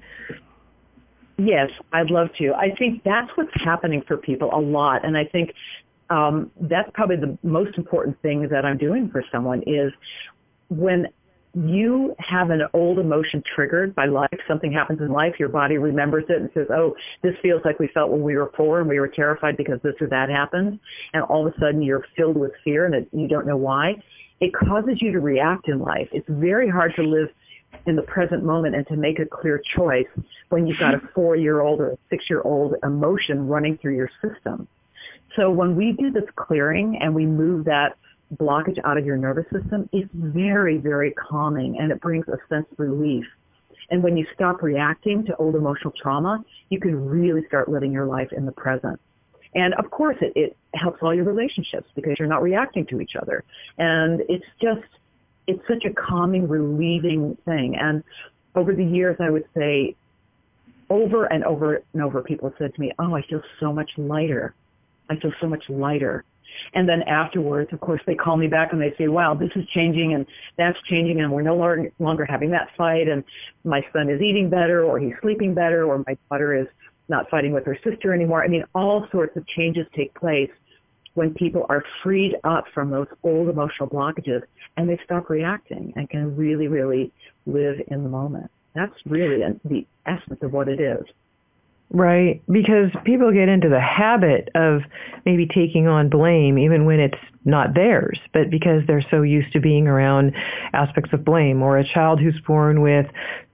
Yes, 1.38 1.70
I'd 1.92 2.10
love 2.10 2.28
to. 2.38 2.54
I 2.54 2.74
think 2.76 3.02
that's 3.04 3.30
what's 3.34 3.52
happening 3.54 4.02
for 4.06 4.16
people 4.16 4.50
a 4.52 4.60
lot. 4.60 5.04
And 5.04 5.16
I 5.16 5.24
think 5.24 5.52
um, 6.08 6.50
that's 6.60 6.90
probably 6.94 7.16
the 7.16 7.36
most 7.42 7.76
important 7.76 8.20
thing 8.22 8.48
that 8.48 8.64
I'm 8.64 8.78
doing 8.78 9.10
for 9.10 9.22
someone 9.30 9.62
is 9.66 9.92
when 10.68 11.08
you 11.54 12.14
have 12.18 12.50
an 12.50 12.62
old 12.74 12.98
emotion 12.98 13.42
triggered 13.54 13.94
by 13.94 14.04
life, 14.04 14.28
something 14.46 14.70
happens 14.70 15.00
in 15.00 15.08
life, 15.08 15.34
your 15.38 15.48
body 15.48 15.78
remembers 15.78 16.24
it 16.28 16.36
and 16.36 16.50
says, 16.52 16.66
oh, 16.70 16.94
this 17.22 17.34
feels 17.42 17.62
like 17.64 17.78
we 17.78 17.88
felt 17.88 18.10
when 18.10 18.22
we 18.22 18.36
were 18.36 18.52
four 18.56 18.80
and 18.80 18.88
we 18.88 19.00
were 19.00 19.08
terrified 19.08 19.56
because 19.56 19.80
this 19.82 19.94
or 20.00 20.06
that 20.08 20.28
happened. 20.28 20.78
And 21.14 21.22
all 21.24 21.46
of 21.46 21.54
a 21.54 21.58
sudden 21.58 21.80
you're 21.80 22.04
filled 22.14 22.36
with 22.36 22.52
fear 22.62 22.84
and 22.84 22.94
it, 22.94 23.08
you 23.12 23.26
don't 23.26 23.46
know 23.46 23.56
why. 23.56 23.94
It 24.40 24.52
causes 24.54 25.00
you 25.00 25.12
to 25.12 25.20
react 25.20 25.68
in 25.68 25.78
life. 25.78 26.08
It's 26.12 26.28
very 26.28 26.68
hard 26.68 26.94
to 26.96 27.02
live 27.02 27.28
in 27.86 27.96
the 27.96 28.02
present 28.02 28.44
moment 28.44 28.74
and 28.74 28.86
to 28.88 28.96
make 28.96 29.18
a 29.18 29.26
clear 29.26 29.62
choice 29.74 30.06
when 30.48 30.66
you've 30.66 30.78
got 30.78 30.94
a 30.94 30.98
mm-hmm. 30.98 31.06
four-year-old 31.14 31.80
or 31.80 31.90
a 31.92 31.98
six-year-old 32.10 32.74
emotion 32.82 33.46
running 33.46 33.78
through 33.78 33.96
your 33.96 34.10
system. 34.22 34.68
So 35.36 35.50
when 35.50 35.76
we 35.76 35.92
do 35.92 36.10
this 36.10 36.24
clearing 36.36 36.98
and 37.00 37.14
we 37.14 37.26
move 37.26 37.64
that 37.66 37.96
blockage 38.38 38.78
out 38.84 38.98
of 38.98 39.06
your 39.06 39.16
nervous 39.16 39.44
system 39.52 39.88
it's 39.92 40.10
very, 40.12 40.78
very 40.78 41.12
calming 41.12 41.78
and 41.78 41.92
it 41.92 42.00
brings 42.00 42.26
a 42.28 42.38
sense 42.48 42.66
of 42.72 42.78
relief. 42.78 43.24
And 43.90 44.02
when 44.02 44.16
you 44.16 44.26
stop 44.34 44.62
reacting 44.62 45.24
to 45.26 45.36
old 45.36 45.54
emotional 45.54 45.92
trauma, 46.00 46.44
you 46.70 46.80
can 46.80 47.08
really 47.08 47.46
start 47.46 47.68
living 47.68 47.92
your 47.92 48.06
life 48.06 48.32
in 48.36 48.44
the 48.44 48.52
present. 48.52 48.98
And 49.56 49.72
of 49.74 49.90
course, 49.90 50.18
it, 50.20 50.32
it 50.36 50.56
helps 50.74 51.02
all 51.02 51.14
your 51.14 51.24
relationships 51.24 51.88
because 51.96 52.18
you're 52.18 52.28
not 52.28 52.42
reacting 52.42 52.86
to 52.86 53.00
each 53.00 53.16
other. 53.16 53.42
And 53.78 54.20
it's 54.28 54.44
just, 54.60 54.86
it's 55.46 55.66
such 55.66 55.84
a 55.86 55.94
calming, 55.94 56.46
relieving 56.46 57.38
thing. 57.46 57.74
And 57.76 58.04
over 58.54 58.74
the 58.74 58.84
years, 58.84 59.16
I 59.18 59.30
would 59.30 59.46
say 59.56 59.96
over 60.90 61.24
and 61.24 61.42
over 61.44 61.82
and 61.94 62.02
over, 62.02 62.22
people 62.22 62.52
said 62.58 62.74
to 62.74 62.80
me, 62.80 62.92
oh, 62.98 63.14
I 63.14 63.22
feel 63.22 63.42
so 63.58 63.72
much 63.72 63.90
lighter. 63.96 64.54
I 65.08 65.16
feel 65.16 65.32
so 65.40 65.46
much 65.46 65.64
lighter. 65.70 66.24
And 66.74 66.88
then 66.88 67.02
afterwards, 67.02 67.72
of 67.72 67.80
course, 67.80 68.02
they 68.06 68.14
call 68.14 68.36
me 68.36 68.48
back 68.48 68.72
and 68.72 68.80
they 68.80 68.94
say, 68.98 69.08
wow, 69.08 69.34
this 69.34 69.50
is 69.56 69.66
changing 69.68 70.12
and 70.14 70.26
that's 70.56 70.80
changing 70.82 71.20
and 71.20 71.32
we're 71.32 71.42
no 71.42 71.56
longer 71.98 72.24
having 72.26 72.50
that 72.50 72.68
fight 72.76 73.08
and 73.08 73.24
my 73.64 73.84
son 73.92 74.10
is 74.10 74.20
eating 74.20 74.50
better 74.50 74.84
or 74.84 74.98
he's 74.98 75.14
sleeping 75.22 75.54
better 75.54 75.84
or 75.84 76.04
my 76.06 76.16
daughter 76.30 76.54
is 76.54 76.66
not 77.08 77.28
fighting 77.30 77.52
with 77.52 77.64
her 77.66 77.78
sister 77.84 78.12
anymore. 78.12 78.42
I 78.42 78.48
mean, 78.48 78.64
all 78.74 79.06
sorts 79.10 79.36
of 79.36 79.46
changes 79.46 79.86
take 79.94 80.14
place 80.14 80.50
when 81.14 81.32
people 81.34 81.64
are 81.68 81.82
freed 82.02 82.36
up 82.44 82.64
from 82.74 82.90
those 82.90 83.06
old 83.22 83.48
emotional 83.48 83.88
blockages 83.88 84.42
and 84.76 84.88
they 84.88 84.98
stop 85.04 85.30
reacting 85.30 85.92
and 85.96 86.08
can 86.10 86.36
really, 86.36 86.68
really 86.68 87.10
live 87.46 87.76
in 87.88 88.02
the 88.02 88.08
moment. 88.08 88.50
That's 88.74 88.94
really 89.06 89.40
the 89.64 89.86
essence 90.04 90.40
of 90.42 90.52
what 90.52 90.68
it 90.68 90.80
is. 90.80 91.04
Right, 91.90 92.42
because 92.50 92.90
people 93.04 93.32
get 93.32 93.48
into 93.48 93.68
the 93.68 93.80
habit 93.80 94.48
of 94.56 94.80
maybe 95.24 95.46
taking 95.46 95.86
on 95.86 96.08
blame 96.08 96.58
even 96.58 96.84
when 96.84 96.98
it's 96.98 97.18
not 97.44 97.74
theirs, 97.74 98.18
but 98.32 98.50
because 98.50 98.82
they're 98.86 99.06
so 99.08 99.22
used 99.22 99.52
to 99.52 99.60
being 99.60 99.86
around 99.86 100.34
aspects 100.72 101.12
of 101.12 101.24
blame 101.24 101.62
or 101.62 101.78
a 101.78 101.86
child 101.86 102.20
who's 102.20 102.38
born 102.44 102.82
with 102.82 103.06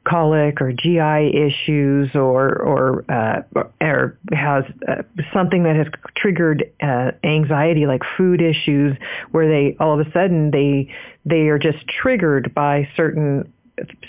colic 0.09 0.61
or 0.61 0.73
GI 0.73 1.31
issues 1.35 2.15
or 2.15 2.61
or 2.61 3.05
uh, 3.11 3.43
or 3.81 4.19
has 4.33 4.65
uh, 4.89 5.03
something 5.33 5.63
that 5.65 5.77
has 5.77 5.87
triggered 6.17 6.65
uh, 6.83 7.13
anxiety 7.23 7.87
like 7.87 8.03
food 8.17 8.41
issues 8.41 8.97
where 9.31 9.49
they 9.49 9.77
all 9.79 9.99
of 9.99 10.07
a 10.07 10.11
sudden 10.13 10.51
they 10.51 10.93
they 11.25 11.49
are 11.49 11.59
just 11.59 11.87
triggered 11.87 12.53
by 12.55 12.89
certain 12.97 13.53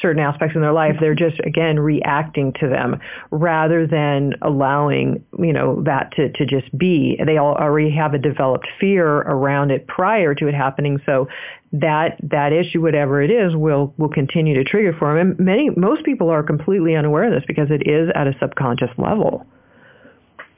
certain 0.02 0.22
aspects 0.22 0.56
in 0.56 0.62
their 0.62 0.74
life, 0.74 0.96
they're 1.00 1.16
just 1.16 1.40
again 1.46 1.80
reacting 1.80 2.54
to 2.60 2.68
them 2.68 3.00
rather 3.32 3.88
than 3.88 4.34
allowing 4.42 5.24
you 5.40 5.54
know 5.54 5.82
that 5.84 6.12
to 6.16 6.32
to 6.34 6.46
just 6.46 6.76
be. 6.78 7.20
They 7.26 7.38
all 7.38 7.56
already 7.56 7.92
have 7.92 8.14
a 8.14 8.18
developed 8.18 8.68
fear 8.80 9.08
around 9.08 9.72
it 9.72 9.88
prior 9.88 10.36
to 10.36 10.48
it 10.48 10.54
happening, 10.54 11.00
so 11.06 11.28
that 11.72 12.18
that 12.24 12.54
issue, 12.54 12.82
whatever 12.82 13.22
it 13.22 13.32
is, 13.32 13.56
will 13.56 13.94
will 13.98 14.10
continue 14.10 14.54
to 14.56 14.64
trigger 14.64 14.96
for 14.98 15.18
them. 15.18 15.32
And 15.32 15.40
many 15.40 15.70
most 15.72 16.04
people 16.04 16.30
are 16.30 16.44
completely 16.44 16.96
unaware 16.96 17.26
of 17.26 17.34
this 17.34 17.44
because 17.48 17.70
it 17.72 17.88
is 17.88 18.10
at 18.16 18.28
a 18.28 18.36
subconscious 18.40 18.92
level. 18.98 19.46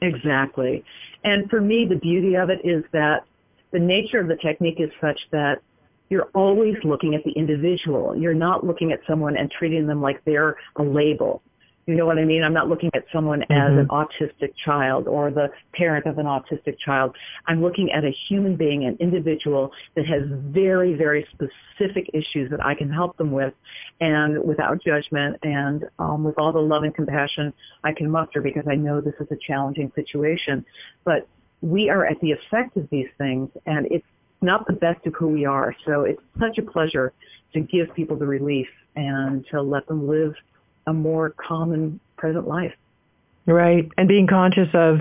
Exactly. 0.02 0.84
And 1.24 1.48
for 1.48 1.60
me, 1.60 1.86
the 1.86 1.96
beauty 1.96 2.36
of 2.36 2.50
it 2.50 2.60
is 2.64 2.84
that 2.92 3.24
the 3.72 3.78
nature 3.78 4.20
of 4.20 4.28
the 4.28 4.36
technique 4.36 4.78
is 4.78 4.90
such 5.00 5.20
that 5.32 5.62
you're 6.08 6.28
always 6.34 6.76
looking 6.84 7.14
at 7.14 7.24
the 7.24 7.32
individual. 7.32 8.16
You're 8.16 8.34
not 8.34 8.64
looking 8.64 8.92
at 8.92 9.00
someone 9.06 9.36
and 9.36 9.50
treating 9.50 9.86
them 9.86 10.00
like 10.00 10.24
they're 10.24 10.56
a 10.76 10.82
label. 10.82 11.42
You 11.86 11.94
know 11.94 12.04
what 12.04 12.18
I 12.18 12.24
mean? 12.24 12.42
I'm 12.42 12.52
not 12.52 12.68
looking 12.68 12.90
at 12.94 13.04
someone 13.12 13.42
mm-hmm. 13.42 13.52
as 13.52 13.78
an 13.78 13.86
autistic 13.88 14.54
child 14.64 15.06
or 15.06 15.30
the 15.30 15.50
parent 15.72 16.06
of 16.06 16.18
an 16.18 16.26
autistic 16.26 16.78
child. 16.84 17.14
I'm 17.46 17.62
looking 17.62 17.92
at 17.92 18.04
a 18.04 18.10
human 18.28 18.56
being, 18.56 18.84
an 18.84 18.96
individual 18.98 19.70
that 19.94 20.04
has 20.06 20.22
very, 20.26 20.94
very 20.94 21.24
specific 21.32 22.10
issues 22.12 22.50
that 22.50 22.64
I 22.64 22.74
can 22.74 22.92
help 22.92 23.16
them 23.18 23.30
with 23.30 23.54
and 24.00 24.42
without 24.42 24.82
judgment 24.82 25.36
and 25.44 25.84
um, 26.00 26.24
with 26.24 26.36
all 26.38 26.52
the 26.52 26.58
love 26.58 26.82
and 26.82 26.92
compassion 26.92 27.52
I 27.84 27.92
can 27.92 28.10
muster 28.10 28.40
because 28.40 28.64
I 28.68 28.74
know 28.74 29.00
this 29.00 29.14
is 29.20 29.28
a 29.30 29.36
challenging 29.46 29.92
situation. 29.94 30.64
But 31.04 31.28
we 31.60 31.88
are 31.88 32.04
at 32.04 32.20
the 32.20 32.32
effect 32.32 32.76
of 32.76 32.88
these 32.90 33.08
things 33.16 33.48
and 33.64 33.86
it's 33.92 34.06
not 34.42 34.66
the 34.66 34.72
best 34.72 35.06
of 35.06 35.14
who 35.14 35.28
we 35.28 35.44
are. 35.44 35.74
So 35.84 36.02
it's 36.02 36.22
such 36.38 36.58
a 36.58 36.62
pleasure 36.62 37.12
to 37.54 37.60
give 37.60 37.94
people 37.94 38.16
the 38.16 38.26
relief 38.26 38.68
and 38.94 39.44
to 39.50 39.62
let 39.62 39.86
them 39.86 40.08
live 40.08 40.34
a 40.86 40.92
more 40.92 41.30
common 41.30 42.00
present 42.16 42.46
life. 42.46 42.72
Right. 43.46 43.88
And 43.96 44.08
being 44.08 44.26
conscious 44.26 44.68
of 44.74 44.98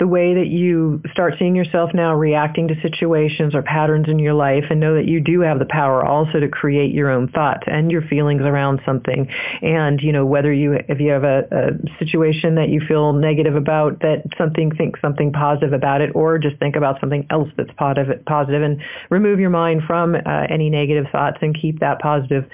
the 0.00 0.08
way 0.08 0.34
that 0.34 0.48
you 0.48 1.00
start 1.12 1.34
seeing 1.38 1.54
yourself 1.54 1.90
now 1.94 2.12
reacting 2.12 2.66
to 2.66 2.74
situations 2.82 3.54
or 3.54 3.62
patterns 3.62 4.08
in 4.08 4.18
your 4.18 4.34
life 4.34 4.64
and 4.68 4.80
know 4.80 4.96
that 4.96 5.06
you 5.06 5.20
do 5.20 5.42
have 5.42 5.60
the 5.60 5.66
power 5.66 6.04
also 6.04 6.40
to 6.40 6.48
create 6.48 6.92
your 6.92 7.08
own 7.08 7.28
thoughts 7.28 7.62
and 7.68 7.92
your 7.92 8.02
feelings 8.02 8.42
around 8.42 8.80
something. 8.84 9.28
And, 9.62 10.00
you 10.00 10.10
know, 10.10 10.26
whether 10.26 10.52
you, 10.52 10.72
if 10.88 10.98
you 10.98 11.10
have 11.12 11.22
a, 11.22 11.44
a 11.52 11.98
situation 12.04 12.56
that 12.56 12.68
you 12.68 12.80
feel 12.80 13.12
negative 13.12 13.54
about, 13.54 14.00
that 14.00 14.24
something, 14.36 14.74
think 14.74 14.96
something 15.00 15.32
positive 15.32 15.72
about 15.72 16.00
it 16.00 16.10
or 16.16 16.38
just 16.38 16.58
think 16.58 16.74
about 16.74 16.98
something 16.98 17.24
else 17.30 17.48
that's 17.56 17.70
positive, 17.76 18.24
positive 18.24 18.62
and 18.62 18.82
remove 19.10 19.38
your 19.38 19.50
mind 19.50 19.82
from 19.86 20.16
uh, 20.16 20.46
any 20.50 20.68
negative 20.68 21.06
thoughts 21.12 21.38
and 21.42 21.56
keep 21.60 21.78
that 21.78 22.00
positive 22.00 22.44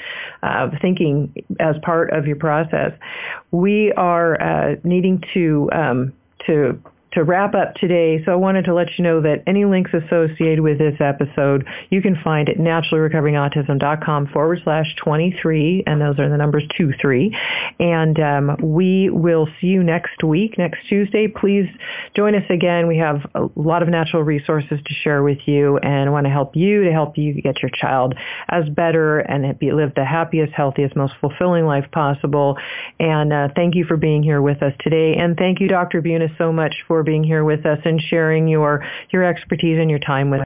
uh, 0.43 0.69
thinking 0.83 1.33
as 1.59 1.77
part 1.83 2.13
of 2.13 2.27
your 2.27 2.37
process. 2.37 2.93
We 3.51 3.93
are 3.97 4.41
uh, 4.41 4.77
needing 4.85 5.23
to 5.35 5.69
um, 5.73 6.13
to 6.47 6.81
to 7.13 7.25
wrap 7.25 7.55
up 7.55 7.75
today, 7.75 8.23
so 8.25 8.33
I 8.33 8.37
wanted 8.37 8.67
to 8.67 8.75
let 8.75 8.87
you 8.97 9.03
know 9.03 9.21
that 9.23 9.43
any 9.47 9.65
links 9.65 9.91
associated 9.93 10.61
with 10.61 10.79
this 10.79 10.95
episode 11.01 11.67
you 11.91 12.01
can 12.01 12.17
find 12.23 12.49
at 12.49 12.57
naturallyrecoveringautism.com 12.57 14.29
forward 14.29 14.61
slash 14.63 14.95
23, 14.97 15.85
and 15.87 16.01
those 16.01 16.19
are 16.21 16.29
the 16.29 16.37
numbers 16.37 16.63
2, 16.79 16.93
3. 17.01 17.37
And 17.81 18.21
um, 18.21 18.57
we 18.63 19.11
will 19.11 19.49
see 19.61 19.69
you 19.69 19.83
next 19.83 20.23
week, 20.23 20.57
next 20.57 20.87
Tuesday. 20.89 21.27
Please 21.27 21.69
join 22.15 22.37
us 22.37 22.45
again. 22.49 22.87
We 22.87 22.99
have 22.99 23.27
a 23.35 23.49
lot 23.57 23.83
of 23.83 23.89
natural 23.89 24.23
resources 24.23 24.79
to 24.85 24.95
share 25.03 25.25
with 25.25 25.39
you, 25.47 25.79
and 25.79 26.09
I 26.09 26.13
want 26.13 26.27
to 26.27 26.33
help 26.33 26.55
you 26.55 26.85
to 26.85 26.93
help 26.93 27.19
you 27.19 27.35
get 27.43 27.61
your 27.61 27.71
child 27.71 28.15
as 28.49 28.69
better 28.69 29.19
and 29.19 29.59
be, 29.59 29.73
live 29.73 29.95
the 29.97 30.05
happiest, 30.05 30.53
healthiest, 30.53 30.95
most 30.95 31.15
fulfilling 31.21 31.67
life 31.67 31.87
possible. 31.91 32.57
And 33.01 33.33
uh, 33.33 33.49
thank 33.57 33.75
you 33.75 33.85
for 33.85 33.97
being 33.97 34.23
here 34.23 34.41
with 34.41 34.63
us 34.63 34.75
today. 34.79 35.17
And 35.17 35.37
thank 35.37 35.61
you, 35.61 35.67
Dr. 35.67 36.01
Bunis, 36.03 36.37
so 36.39 36.53
much 36.53 36.75
for 36.87 37.00
for 37.01 37.05
being 37.05 37.25
here 37.25 37.45
with 37.45 37.65
us 37.65 37.79
and 37.87 37.99
sharing 37.99 38.47
your, 38.47 38.85
your 39.09 39.25
expertise 39.25 39.79
and 39.81 39.89
your 39.89 39.99
time 39.99 40.29
with 40.29 40.39